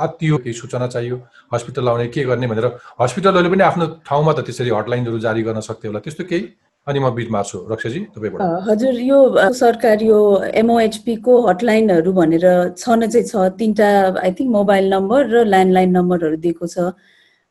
आत्तियो 0.00 0.36
केही 0.42 0.54
सूचना 0.56 0.86
चाहियो। 0.88 1.16
हस्पिटल 1.52 1.88
आउने 1.88 2.06
के 2.08 2.24
गर्ने 2.24 2.46
भनेर 2.50 2.66
हस्पिटलहरूले 3.00 3.50
पनि 3.52 3.62
आफ्नो 3.62 3.86
ठाउँमा 4.08 4.32
त 4.32 4.40
त्यसरी 4.48 4.70
हटलाइनहरू 4.70 5.18
जारी 5.20 5.42
गर्न 5.46 5.60
सक्थ्यो 5.60 5.90
होला। 5.90 6.00
त्यस्तो 6.00 6.24
केही? 6.24 6.44
अनि 6.86 6.98
म 6.98 7.12
बिच 7.12 7.28
मार्छु 7.30 7.58
रक्षाजी 7.68 8.00
तपाईँबाट। 8.16 8.40
हजुर 8.66 8.94
यो 9.04 9.18
सरकार 9.52 10.02
यो 10.02 10.18
एमओएचपीको 10.64 11.32
हटलाइनहरू 11.46 12.12
भनेर 12.12 12.44
छन 12.80 13.06
चाहिँ 13.06 13.26
छ। 13.28 13.52
तिनवटा 13.60 14.24
आई 14.24 14.30
थिङ्क 14.32 14.50
मोबाइल 14.50 14.84
नम्बर 14.88 15.20
र 15.28 15.44
ल्यान्डलाइन 15.44 15.90
नम्बरहरू 15.96 16.36
दिएको 16.40 16.66
छ। 16.66 16.96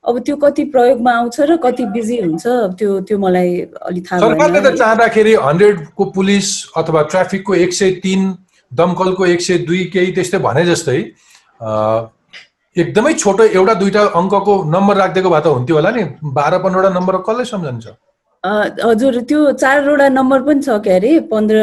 अब 0.05 0.19
त्यो 0.25 0.35
कति 0.43 0.63
प्रयोगमा 0.73 1.11
आउँछ 1.19 1.39
र 1.49 1.55
कति 1.63 1.85
बिजी 1.95 2.17
हुन्छ 2.21 2.43
त्यो 2.79 2.99
त्यो 3.07 3.17
मलाई 3.19 3.49
अलिक 3.89 4.03
थाहा 4.11 4.19
सरकारले 4.19 4.59
त 4.61 4.75
चाहँदाखेरि 4.79 5.33
हन्ड्रेडको 5.47 6.03
पुलिस 6.17 6.47
अथवा 6.77 7.01
ट्राफिकको 7.13 7.55
एक 7.63 7.73
सय 7.73 7.91
तिन 8.05 8.21
दमकलको 8.71 9.25
एक 9.33 9.41
सय 9.41 9.57
दुई 9.67 9.83
केही 9.93 10.11
त्यस्तै 10.15 10.39
भने 10.47 10.63
जस्तै 10.71 10.97
एकदमै 12.75 13.13
छोटो 13.21 13.43
एउटा 13.59 13.73
दुइटा 13.81 14.01
अङ्कको 14.21 14.53
नम्बर 14.75 14.95
राखिदिएको 15.03 15.29
भए 15.35 15.41
त 15.45 15.53
हुन्थ्यो 15.57 15.75
होला 15.75 15.91
नि। 15.97 16.03
बाह्र 16.37 16.57
पन्ध्रवटा 16.65 16.89
नम्बर 16.97 17.17
कसलाई 17.27 17.45
सम्झन्छ? 17.51 17.85
हजुर 18.89 19.19
त्यो 19.29 19.39
चारवटा 19.61 20.07
नम्बर 20.15 20.41
पनि 20.47 20.61
छ 20.65 20.77
के 20.85 20.91
अरे 20.95 21.11
पन्ध्र 21.31 21.57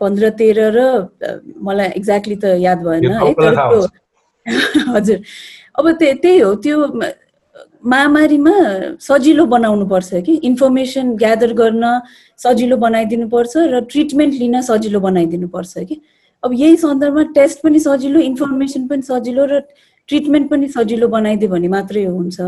पन्ध्र 0.00 0.30
तेह्र 0.40 0.60
र 0.76 0.80
मलाई 1.68 1.88
एक्ज्याक्टली 2.00 2.36
त 2.44 2.44
याद 2.66 2.78
भएन। 2.84 3.04
है 3.10 3.22
हजुर। 4.94 5.18
अब 5.78 5.90
त्य- 6.00 6.16
त्यही 6.22 6.38
हो 6.40 6.54
त्यो 6.64 6.78
महामारीमा 7.84 8.52
सजिलो 9.00 9.44
बनाउनु 9.46 9.86
पर्छ 9.86 10.20
कि 10.26 10.34
इन्फर्मेसन 10.48 11.14
ग्यादर 11.16 11.52
गर्न 11.54 11.84
सजिलो 12.44 12.76
बनाइदिनु 12.84 13.28
पर्छ 13.28 13.56
र 13.72 13.80
ट्रिटमेन्ट 13.90 14.34
लिन 14.34 14.60
सजिलो 14.68 15.00
बनाइदिनु 15.00 15.48
पर्छ 15.48 15.74
कि। 15.78 16.00
अब 16.42 16.52
यही 16.52 16.76
सन्दर्भमा 16.76 17.22
टेस्ट 17.36 17.62
पनि 17.62 17.78
सजिलो 17.80 18.20
इन्फर्मेसन 18.20 18.86
पनि 18.88 19.02
सजिलो 19.02 19.44
र 19.52 19.60
ट्रिटमेन्ट 20.08 20.50
पनि 20.50 20.68
सजिलो 20.68 21.08
बनाइदियो 21.08 21.50
भने 21.50 21.68
मात्रै 21.76 22.04
हुन्छ। 22.04 22.40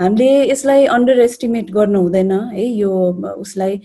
हामीले 0.00 0.30
यसलाई 0.50 0.84
अन्डर 0.90 1.18
एस्टिमेट 1.20 1.70
गर्नु 1.70 2.00
हुँदैन 2.02 2.32
है 2.58 2.66
यो 2.66 2.90
उसलाई 3.38 3.80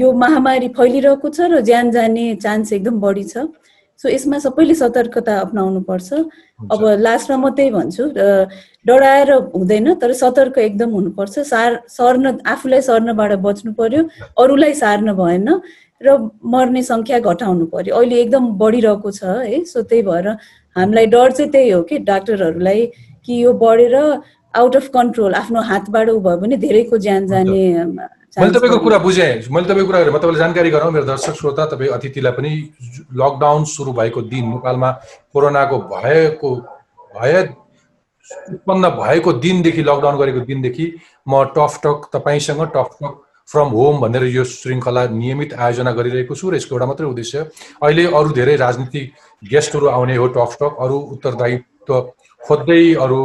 यो 0.00 0.12
महामारी 0.12 0.68
फैलिरहेको 0.76 1.28
छ 1.28 1.48
र 1.52 1.60
ज्यान 1.64 1.90
जाने 1.90 2.34
चान्स 2.36 2.72
एकदम 2.72 3.00
बढी 3.00 3.24
छ। 3.24 3.48
सो 4.02 4.08
यसमा 4.08 4.38
सबैले 4.44 4.74
सतर्कता 4.74 5.38
अप्नाउनु 5.40 5.80
पर्छ 5.88 6.12
अब 6.74 6.80
लास्टमा 7.06 7.36
म 7.36 7.50
त्यही 7.54 7.70
भन्छु 7.70 8.04
डराएर 8.86 9.32
हुँदैन 9.54 9.94
तर 10.02 10.12
सतर्क 10.22 10.58
एकदम 10.58 10.90
हुनुपर्छ। 10.90 11.38
सार 11.46 11.80
सर्न 11.88 12.38
आफूलाई 12.54 12.80
सर्नबाट 12.82 13.32
बच्नु 13.46 13.72
पर्यो 13.78 14.02
अरूलाई 14.42 14.74
सार्न 14.82 15.12
भएन 15.22 15.48
र 16.02 16.16
मर्ने 16.54 16.82
सङ्ख्या 16.82 17.18
घटाउनु 17.30 17.66
पर्यो 17.74 17.94
अहिले 17.96 18.20
एकदम 18.20 18.46
बढिरहेको 18.58 19.10
छ 19.10 19.22
है। 19.24 19.62
सो 19.64 19.82
त्यही 19.82 20.02
भएर 20.02 20.28
हामीलाई 20.76 21.06
डर 21.14 21.30
चाहिँ 21.30 21.50
त्यही 21.52 21.70
हो 21.70 21.82
कि 21.90 21.98
डाक्टरहरूलाई 22.10 22.86
कि 23.26 23.42
यो 23.44 23.52
बढेर 23.62 23.94
आउट 24.54 24.76
अफ 24.76 24.88
कन्ट्रोल 24.94 25.34
आफ्नो 25.34 25.60
हातबाट 25.70 26.08
उ 26.08 26.18
भयो 26.26 26.36
भने 26.42 26.56
धेरैको 26.64 26.98
ज्यान 27.06 27.26
जाने 27.28 27.62
मैले 28.36 28.52
तपाईँको। 28.52 28.78
कुरा 28.78 28.98
बुझेँ। 28.98 29.52
मैले 29.52 29.68
तपाईँको 29.68 29.86
कुरा 29.86 30.00
गरेँ। 30.00 30.12
म 30.12 30.18
तपाईँलाई 30.18 30.40
जानकारी 30.40 30.70
गराउँ। 30.72 30.92
मेरो 30.92 31.04
दर्शक 31.04 31.34
श्रोता 31.36 31.64
तपाईँ 31.68 31.90
अतिथिलाई 31.92 32.32
पनि 32.32 32.52
लकडाउन 33.12 33.64
सुरु 33.68 33.92
भएको 33.92 34.20
दिन 34.24 34.44
नेपालमा 34.56 34.90
कोरोनाको 35.32 35.78
भएको 35.92 36.50
भए 37.12 37.42
उत्पन्न 38.56 38.88
भएको 38.96 39.32
दिनदेखि 39.36 39.82
लकडाउन 39.84 40.16
गरेको 40.16 40.40
दिनदेखि 40.48 40.86
म 41.28 41.44
टफ 41.52 41.80
टक 41.84 42.08
तपाईँसँग 42.08 42.62
टफ 42.72 42.96
टक 43.02 43.20
फ्रम 43.48 43.68
होम 43.68 44.00
भनेर 44.00 44.24
यो 44.32 44.44
श्रृङ्खला 44.48 45.02
नियमित 45.12 45.52
आयोजना 45.52 45.92
गरिरहेको 45.92 46.34
छु। 46.34 46.50
र 46.50 46.56
यसको 46.56 46.72
एउटा 46.72 46.86
मात्रै 46.88 47.06
उद्देश्य 47.12 47.38
अहिले 47.84 48.04
अरू 48.16 48.28
धेरै 48.32 48.56
राजनीतिक 48.56 49.12
गेस्टहरू 49.44 49.86
आउने 49.92 50.16
हो 50.16 50.26
टफ 50.32 50.56
टक। 50.56 50.72
अरू 50.80 50.96
उत्तरदायित्व 51.14 52.00
खोज्दै 52.40 52.82
अरू 52.96 53.20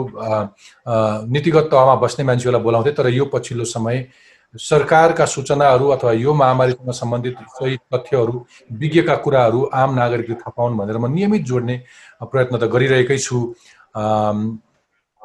नीतिगत 1.32 1.66
तहमा 1.72 1.96
बस्ने 1.96 2.26
मान्छेहरूलाई 2.28 2.64
बोलाउँथे 2.64 2.92
तर 2.92 3.08
यो 3.08 3.26
पछिल्लो 3.32 3.64
समय 3.66 4.08
सरकारका 4.56 5.26
सूचनाहरू 5.26 5.88
अथवा 5.88 6.12
यो 6.12 6.34
महामारीसँग 6.34 6.92
सम्बन्धित 6.92 7.36
सही 7.56 7.78
तथ्यहरू 7.94 8.46
विज्ञका 8.72 9.16
कुराहरू 9.16 9.64
आम 9.74 9.94
नागरिकले 9.96 10.36
थाहा 10.36 10.54
पाउन् 10.58 10.78
भनेर 10.78 10.98
म 10.98 11.12
नियमित 11.14 11.44
जोड्ने 11.44 11.76
प्रयत्न 12.24 12.58
त 12.58 12.64
गरिरहेकै 12.72 13.18
छु। 13.18 13.38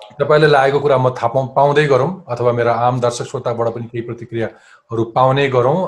अम, 0.02 0.14
तपाईँलाई 0.18 0.50
लागेको 0.50 0.80
कुरा 0.80 0.98
म 0.98 1.10
थाहा 1.10 1.28
पाउ 1.28 1.46
पाउँदै 1.56 1.86
गरौँ 1.86 2.24
अथवा 2.28 2.52
मेरा 2.52 2.72
आम 2.72 3.00
दर्शक 3.00 3.26
श्रोताबाट 3.30 3.68
पनि 3.74 3.86
केही 3.92 4.02
प्रतिक्रियाहरू 4.06 5.04
पाउने 5.14 5.48
गरौँ। 5.48 5.78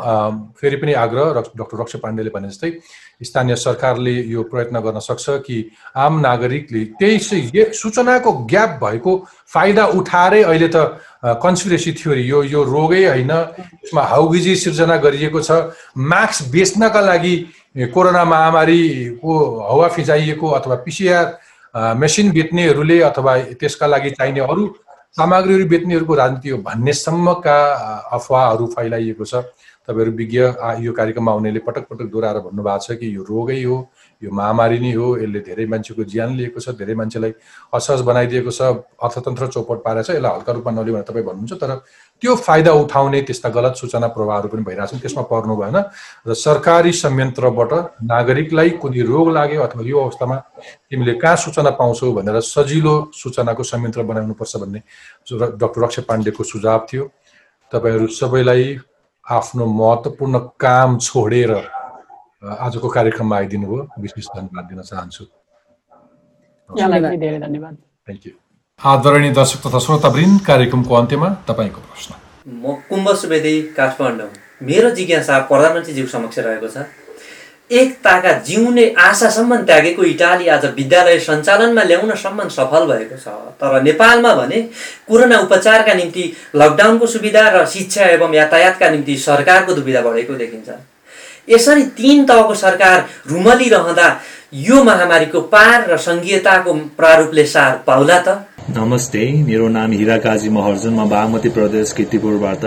फेरि 0.61 0.77
पनि 0.77 0.93
आग्रह 0.93 1.33
डाक्टर 1.35 1.81
रक्ष 1.81 1.97
पाण्डेले 2.03 2.31
भने 2.31 2.49
जस्तै 2.49 2.71
स्थानीय 3.25 3.57
सरकारले 3.57 4.15
यो 4.31 4.43
प्रयत्न 4.43 4.81
गर्न 4.81 4.99
सक्छ 4.99 5.27
कि 5.47 5.57
आम 5.97 6.21
नागरिकले 6.21 6.85
त्यही 6.99 7.19
सूचनाको 7.75 8.33
ग्याप 8.51 8.71
भएको 8.83 9.13
फाइदा 9.55 9.85
उठाएरै 9.99 10.43
अहिले 10.43 10.69
त 10.69 10.77
कन्सपिरेसी 11.43 11.93
थ्योरी 11.93 12.23
यो 12.23 12.43
यो 12.43 12.63
रोगै 12.65 13.05
होइन। 13.07 13.31
यसमा 13.31 14.03
हाउगिजी 14.03 14.55
सिर्जना 14.57 14.97
गरिएको 14.97 15.41
छ। 15.41 15.51
मास्क 15.97 16.51
बेच्नका 16.53 17.01
लागि 17.01 17.35
कोरोना 17.95 18.25
महामारीको 18.25 19.33
हावा 19.69 19.89
फिजाइएको 19.89 20.47
अथवा 20.49 20.77
पिसिआर 20.85 21.27
मेसिन 21.75 22.31
बेच्नेहरूले 22.33 23.01
अथवा 23.03 23.37
त्यसका 23.61 23.87
लागि 23.87 24.11
चाहिने 24.11 24.41
अरू 24.41 24.67
सामग्रीहरू 25.19 25.67
बेच्नेहरूको 25.69 26.15
राजनीति 26.15 26.49
हो 26.49 26.59
भन्नेसम्मका 26.63 27.59
अफवाहहरू 28.13 28.67
फैलाइएको 28.75 29.25
छ। 29.25 29.45
तपाईँहरू 29.89 30.13
विज्ञ 30.17 30.39
यो 30.81 30.93
कार्यक्रममा 30.93 31.33
आउनेले 31.33 31.61
पटक 31.61 31.85
पटक 31.89 32.07
दोहोऱ्याएर 32.09 32.39
भन्नुभएको 32.41 32.85
छ 32.85 32.97
कि 32.99 33.15
यो 33.17 33.23
रोगै 33.23 33.63
हो 33.63 33.77
यो 34.23 34.31
महामारी 34.33 34.79
नै 34.81 34.93
हो 34.93 35.09
यसले 35.19 35.41
धेरै 35.49 35.67
मान्छेको 35.67 36.05
ज्यान 36.09 36.31
लिएको 36.37 36.61
छ 36.61 36.73
धेरै 36.79 36.95
मान्छेलाई 36.95 37.33
असहज 37.75 38.01
बनाइदिएको 38.09 38.51
छ 38.51 38.63
अर्थतन्त्र 39.05 39.47
चौपट 39.55 39.85
पारेको 39.85 40.07
छ 40.09 40.17
यसलाई 40.17 40.37
हल्का 40.37 40.53
रूपमा 40.53 40.73
नलियो 40.73 40.95
भनेर 40.95 41.09
तपाईँ 41.11 41.27
भन्नुहुन्छ 41.27 41.61
तर 41.61 41.71
त्यो 42.25 42.35
फाइदा 42.41 42.73
उठाउने 42.73 43.21
त्यस्ता 43.21 43.49
गलत 43.53 43.75
सूचना 43.77 44.09
प्रवाहहरू 44.09 44.49
पनि 44.49 44.63
भइरहेछन् 44.65 45.01
त्यसमा 45.01 45.23
पर्नु 45.29 45.55
भएन। 45.61 45.77
र 46.25 46.33
सरकारी 46.33 46.93
संयन्त्रबाट 46.97 47.73
नागरिकलाई 48.01 48.71
कुनै 48.81 49.03
रोग 49.05 49.29
लाग्यो 49.37 49.61
अथवा 49.61 49.85
यो 49.85 49.99
अवस्थामा 50.01 50.37
तिमीले 50.89 51.15
कहाँ 51.21 51.37
सूचना 51.45 51.71
पाउँछौ 51.77 52.13
भनेर 52.17 52.41
सजिलो 52.41 52.95
सूचनाको 53.13 53.63
संयन्त्र 53.63 54.03
बनाउनुपर्छ 54.09 54.57
भन्ने 54.57 54.81
डाक्टर 55.61 55.81
रक्ष 55.85 55.99
पाण्डेको 56.09 56.43
सुझाव 56.43 56.81
थियो। 56.89 57.05
तपाईँहरू 57.73 58.07
सबैलाई 58.09 58.65
आफ्नो 59.27 59.65
महत्त्वपूर्ण 59.81 60.35
काम 60.57 60.99
छोडेर 60.99 61.53
आजको 62.41 62.89
कार्यक्रममा 62.89 63.37
आइदिनु 63.37 63.67
भयो 63.69 63.83
विशेष 64.01 64.27
धन्यवाद 64.37 64.65
दिन 64.65 64.81
चाहन्छु। 64.81 65.25
धेरै 66.73 67.39
धन्यवाद। 67.45 67.75
थ्याङ्क 68.09 68.27
यू 68.27 68.33
आदरणीय 68.85 69.31
दर्शक 69.33 69.61
तथा 69.67 69.79
श्रोतावृन्द 69.81 70.41
कार्यक्रमको 70.47 70.95
अन्त्यमा 70.95 71.29
तपाईँको 71.49 71.81
प्रश्न। 71.81 72.15
म 72.61 72.73
कुम्भ 72.85 73.09
सुवेदी 73.17 73.55
काठमाडौँ। 73.73 74.29
मेरो 74.61 74.91
जिज्ञासा 74.91 75.39
प्रधानमन्त्रीज्यू 75.49 76.07
समक्ष 76.07 76.39
रहेको 76.39 76.69
छ। 76.69 76.85
एकताका 77.73 78.33
जिउने 78.45 78.85
आशासम्म 78.93 79.57
त्यागेको 79.65 80.03
इटाली 80.05 80.49
आज 80.53 80.65
विद्यालय 80.77 81.19
सञ्चालनमा 81.19 81.83
ल्याउनसम्म 81.83 82.49
सफल 82.53 82.87
भएको 82.93 83.17
छ। 83.17 83.57
तर 83.57 83.81
नेपालमा 83.83 84.35
भने 84.35 84.61
कोरोना 85.09 85.39
उपचारका 85.49 85.95
निम्ति 85.95 86.25
लकडाउनको 86.55 87.07
सुविधा 87.09 87.49
र 87.57 87.67
शिक्षा 87.67 88.05
एवं 88.21 88.35
यातायातका 88.35 88.91
निम्ति 88.91 89.17
सरकारको 89.17 89.73
दुविधा 89.75 90.01
बढेको 90.03 90.35
देखिन्छ। 90.35 90.69
यसरी 91.49 91.83
तीन 91.97 92.25
तहको 92.27 92.55
सरकार 92.55 93.09
रुमली 93.33 93.69
रहँदा 93.69 94.09
यो 94.69 94.85
महामारीको 94.85 95.41
पार 95.49 95.91
र 95.91 95.97
सङ्घीयताको 95.97 96.73
प्रारूपले 97.01 97.47
सार 97.47 97.81
पाउला 97.87 98.19
त। 98.19 98.45
नमस्ते 98.71 99.21
मेरो 99.45 99.69
नाम 99.69 99.91
हिरा 99.93 100.17
काजी 100.17 100.49
महर्जन। 100.49 100.91
म 100.91 101.05
बागमती 101.09 101.49
प्रदेश 101.49 101.93
किर्तिपुरबाट। 101.93 102.65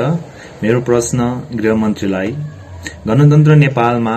मेरो 0.63 0.81
प्रश्न 0.81 1.19
गृहमन्त्रीलाई 1.55 2.31
गणतन्त्र 3.07 3.55
नेपालमा 3.55 4.13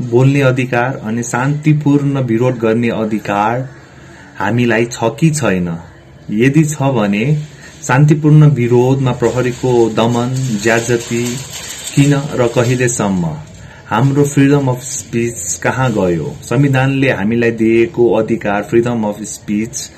बोल्ने 0.00 0.40
अधिकार 0.40 0.96
अनि 1.04 1.22
शान्तिपूर्ण 1.22 2.20
विरोध 2.20 2.56
गर्ने 2.58 2.88
अधिकार 2.88 3.68
हामीलाई 4.38 4.84
छ 4.84 5.10
कि 5.20 5.30
छैन? 5.30 5.68
यदि 6.30 6.64
छ 6.64 6.88
भने 6.96 7.24
शान्तिपूर्ण 7.82 8.50
विरोधमा 8.50 9.12
प्रहरीको 9.12 9.74
दमन 9.90 10.34
ज्याजती 10.62 11.24
किन 11.94 12.14
र 12.34 12.48
कहिलेसम्म? 12.48 13.34
हाम्रो 13.88 14.24
फ्रिडम 14.24 14.68
अफ 14.68 14.80
स्पिच 14.82 15.54
कहाँ 15.62 15.92
गयो? 15.92 16.34
संविधानले 16.42 17.10
हामीलाई 17.10 17.50
दिएको 17.60 18.10
अधिकार 18.14 18.62
फ्रिडम 18.62 19.04
अफ 19.04 19.22
स्पिच 19.22 19.90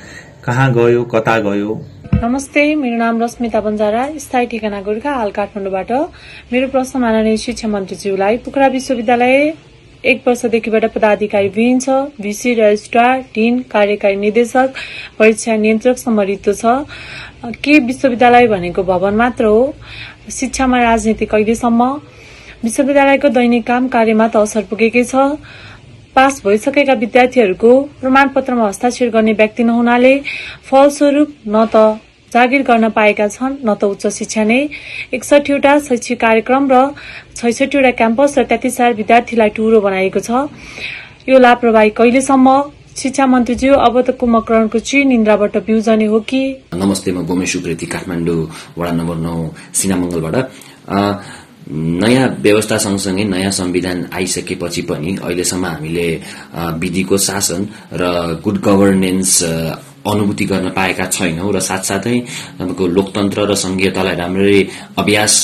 कहाँ 0.50 0.72
गयो 0.74 1.02
कता 1.06 1.38
गयो? 1.40 1.74
नमस्ते 2.14 2.62
मेरो 2.74 2.96
नाम 2.98 3.20
रश्मिता 3.22 3.60
बन्जारा 3.60 4.02
स्थायी 4.18 4.46
ठेगाना 4.50 4.80
गोर्खा 4.82 5.12
हाल 5.14 5.30
काठमाडौँबाट। 5.30 5.92
मेरो 6.52 6.68
प्रश्न 6.68 6.98
माननीय 6.98 7.36
शिक्षा 7.38 7.68
मन्त्रीज्यूलाई 7.68 8.36
पोखरा 8.42 8.66
विश्वविद्यालय 8.66 9.36
एक 10.04 10.26
वर्षदेखिबाट 10.26 10.84
पदाधिकारी 10.90 11.48
विहीन 11.54 11.78
छ 11.78 11.88
भिसी 12.18 12.54
रजिस्ट्रार 12.54 13.20
डिन 13.30 13.62
कार्यकारी 13.70 14.16
निर्देशक 14.16 14.74
परीक्षा 15.18 15.56
नियन्त्रकसम्म 15.56 16.20
रित्तो 16.26 16.52
छ। 16.52 17.54
के 17.62 17.78
विश्वविद्यालय 17.86 18.46
भनेको 18.50 18.82
भवन 18.82 19.14
मात्र 19.22 19.44
हो? 19.44 19.74
शिक्षामा 20.30 20.82
राजनीति 20.82 21.26
कहिलेसम्म? 21.30 21.90
विश्वविद्यालयको 22.64 23.28
दैनिक 23.38 23.66
काम 23.66 23.88
कार्यमा 23.88 24.28
त 24.28 24.36
असर 24.36 24.66
पुगेकै 24.66 25.04
छ। 25.04 25.14
पास 26.16 26.40
भइसकेका 26.44 26.94
विद्यार्थीहरूको 27.00 27.70
प्रमाणपत्रमा 28.00 28.68
हस्ताक्षर 28.68 29.08
गर्ने 29.10 29.32
व्यक्ति 29.32 29.64
नहुनाले 29.64 30.14
फलस्वरूप 30.70 31.28
न 31.46 31.64
त 31.74 31.76
जागिर 32.32 32.62
गर्न 32.62 32.88
पाएका 32.96 33.26
छन् 33.28 33.54
न 33.66 33.74
त 33.74 33.84
उच्च 33.84 34.06
शिक्षा 34.18 34.44
नै। 34.44 34.58
एकसठीवटा 35.14 35.78
शैक्षिक 35.86 36.20
कार्यक्रम 36.20 36.68
र 36.72 36.74
छैसठीवटा 37.36 37.90
क्याम्पस 38.00 38.38
र 38.38 38.44
तेत्तिस 38.50 38.74
हजार 38.74 38.94
विद्यार्थीलाई 38.94 39.50
टुरो 39.56 39.80
बनाइएको 39.80 40.20
छ। 40.20 40.30
यो 41.30 41.38
लापरवाही 41.38 41.90
कहिलेसम्म? 41.98 42.48
शिक्षा 42.90 43.26
मन्त्रीज्यू 43.26 43.74
अब 43.86 43.94
त 44.02 44.10
कुम्भकरणको 44.20 44.78
चिर 44.78 45.04
निन्द्राबाट 45.06 45.56
बिउजने 45.66 46.06
हो 46.06 46.18
कि? 46.26 46.42
नमस्ते 46.74 47.10
म 47.12 47.22
गोमेश 47.26 47.56
काठमाडौँ 47.86 48.40
वडा 48.78 48.92
नम्बर 48.98 49.16
नौ 49.26 49.34
सिनामङ्गलबाट। 49.78 50.36
नयाँ 51.68 52.28
व्यवस्था 52.40 52.76
सँगसँगै 52.78 53.24
नयाँ 53.24 53.50
संविधान 53.52 54.08
आइसकेपछि 54.12 54.82
पनि 54.82 55.16
अहिलेसम्म 55.22 55.66
हामीले 55.66 56.08
विधिको 56.80 57.16
शासन 57.18 57.68
र 57.92 58.02
गुड 58.44 58.58
गभर्नेन्स 58.64 59.42
अनुभूति 60.06 60.44
गर्न 60.44 60.68
पाएका 60.76 61.06
छैनौँ 61.06 61.52
र 61.52 61.60
साथसाथै 61.60 62.18
तपाईँको 62.58 62.86
लोकतन्त्र 62.88 63.40
र 63.50 63.54
संघीयतालाई 63.54 64.16
राम्ररी 64.16 64.60
अभ्यास 64.98 65.34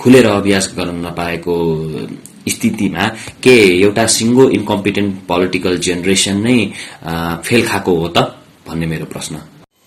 खुलेर 0.00 0.26
अभ्यास 0.26 0.72
गर्न 0.78 1.04
नपाएको 1.06 1.56
स्थितिमा 2.48 3.06
के 3.42 3.56
एउटा 3.82 4.06
सिङ्गो 4.16 4.48
इन्कम्पिटेन्ट 4.58 5.14
पोलिटिकल 5.28 5.78
जेनेरेसन 5.86 6.36
नै 6.46 6.58
फेल 7.46 7.66
खाएको 7.68 7.94
हो 8.00 8.08
त 8.08 8.18
भन्ने 8.66 8.86
मेरो 8.86 9.06
प्रश्न। 9.12 9.34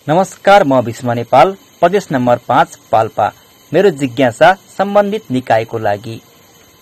नमस्कार 0.08 0.64
म 0.64 0.82
भीष्म 0.82 1.12
नेपाल। 1.20 1.56
प्रदेश 1.82 2.08
नम्बर 2.12 2.38
पाँच 2.48 2.76
पाल्पा। 2.92 3.28
मेरो 3.72 3.90
जिज्ञासा 3.92 4.54
सम्बन्धित 4.78 5.32
निकायको 5.32 5.78
लागि। 5.78 6.22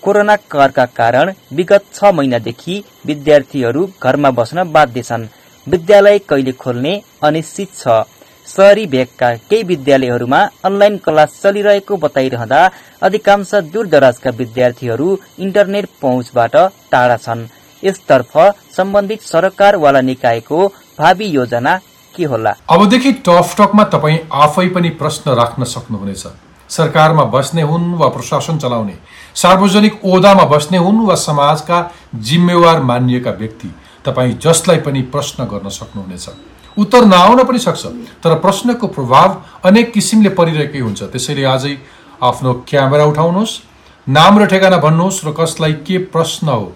कोरोना 0.04 0.36
कहरका 0.52 0.86
कारण 0.98 1.34
विगत 1.54 1.86
छ 1.94 2.14
महिनादेखि 2.14 2.84
विद्यार्थीहरू 3.06 3.88
घरमा 4.04 4.32
बस्न 4.32 4.64
बाध्य 4.72 5.02
छन्। 5.04 5.28
विद्यालय 5.68 6.20
कहिले 6.30 6.52
खोल्ने 6.54 6.94
अनिश्चित 7.24 7.70
छ। 7.76 8.04
शहरी 8.48 8.86
भेगका 8.88 9.34
केही 9.50 9.64
विद्यालयहरूमा 9.64 10.40
अनलाइन 10.66 10.98
क्लास 10.98 11.40
चलिरहेको 11.44 11.98
बताइरहँदा 11.98 12.62
अधिकांश 13.02 13.54
दूरदराजका 13.74 14.30
विद्यार्थीहरू 14.38 15.18
इन्टरनेट 15.40 15.90
पहुँचबाट 16.02 16.56
टाढा 16.92 17.18
छन्। 17.18 17.48
यसतर्फ 17.84 18.38
सम्बन्धित 18.78 19.22
सरकारवाला 19.24 20.02
निकायको 20.02 20.66
भावी 21.00 21.28
योजना 21.28 21.76
के 22.16 22.24
होला? 22.24 22.56
अबदेखि 22.70 23.12
टफ 23.28 23.56
टकमा 23.60 23.84
तपाईँ 23.94 24.20
आफै 24.34 24.68
पनि 24.70 24.90
प्रश्न 25.02 25.36
राख्न 25.36 25.64
सक्नुहुनेछ। 25.66 26.26
सरकारमा 26.70 27.24
बस्ने 27.34 27.62
हुन् 27.62 27.94
वा 27.96 28.08
प्रशासन 28.10 28.58
चलाउने 28.58 28.96
सार्वजनिक 29.36 30.06
ओदामा 30.06 30.46
बस्ने 30.46 30.78
हुन् 30.78 31.06
वा 31.08 31.16
समाजका 31.18 31.78
जिम्मेवार 32.16 32.82
मानिएका 32.84 33.32
व्यक्ति 33.32 33.70
तपाईँ 34.06 34.34
जसलाई 34.44 34.80
पनि 34.80 35.02
प्रश्न 35.14 35.46
गर्न 35.46 35.70
सक्नुहुनेछ। 35.70 36.30
उत्तर 36.78 37.06
नआउन 37.06 37.44
पनि 37.44 37.60
सक्छ 37.60 37.86
तर 38.24 38.36
प्रश्नको 38.40 38.88
प्रभाव 38.88 39.42
अनेक 39.66 39.92
किसिमले 39.94 40.30
परिरहेकै 40.30 40.80
हुन्छ। 40.80 41.04
त्यसैले 41.04 41.44
आजै 41.46 41.76
आफ्नो 42.22 42.54
क्यामेरा 42.68 43.06
उठाउनुहोस् 43.06 43.60
नाम 44.08 44.40
र 44.40 44.46
ठेगाना 44.46 44.78
भन्नुहोस् 44.78 45.24
र 45.26 45.32
कसलाई 45.40 45.74
के 45.88 45.98
प्रश्न 46.14 46.48
हो 46.48 46.72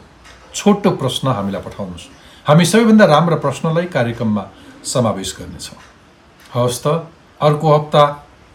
छोटो 0.56 0.90
प्रश्न 1.02 1.28
हामीलाई 1.28 1.62
पठाउनुहोस्। 1.62 2.06
हामी 2.48 2.66
सबैभन्दा 2.66 3.06
राम्रा 3.06 3.36
प्रश्नलाई 3.46 3.86
कार्यक्रममा 3.88 4.44
समावेश 4.84 5.36
गर्नेछौँ। 5.40 5.80
हवस् 6.54 6.82
त 6.84 6.88
अर्को 7.42 7.68
हप्ता 7.76 8.04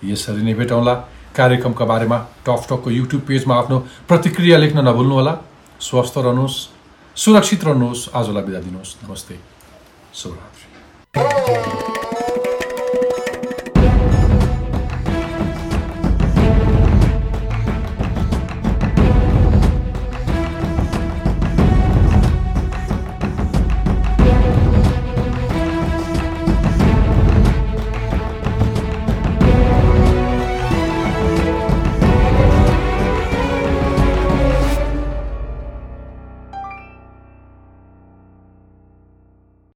यसरी 0.04 0.42
नै 0.42 0.54
भेटौँला। 0.54 0.94
कार्यक्रमका 1.36 1.84
बारेमा 1.84 2.18
टक 2.46 2.62
टकको 2.70 2.90
युट्युब 2.90 3.22
पेजमा 3.28 3.54
आफ्नो 3.54 3.78
प्रतिक्रिया 4.08 4.56
लेख्न 4.58 4.88
नभुल्नुहोला। 4.88 5.34
स्वस्थ 5.80 6.18
रहनुहोस् 6.18 6.58
सुरक्षित 7.16 7.64
रहनुहोस् 7.64 8.08
आजलाई 8.14 8.42
बिदा 8.42 8.60
दिनुहोस्। 8.60 8.96
नमस्ते। 9.04 9.34
शुभरात्रि। 10.14 11.95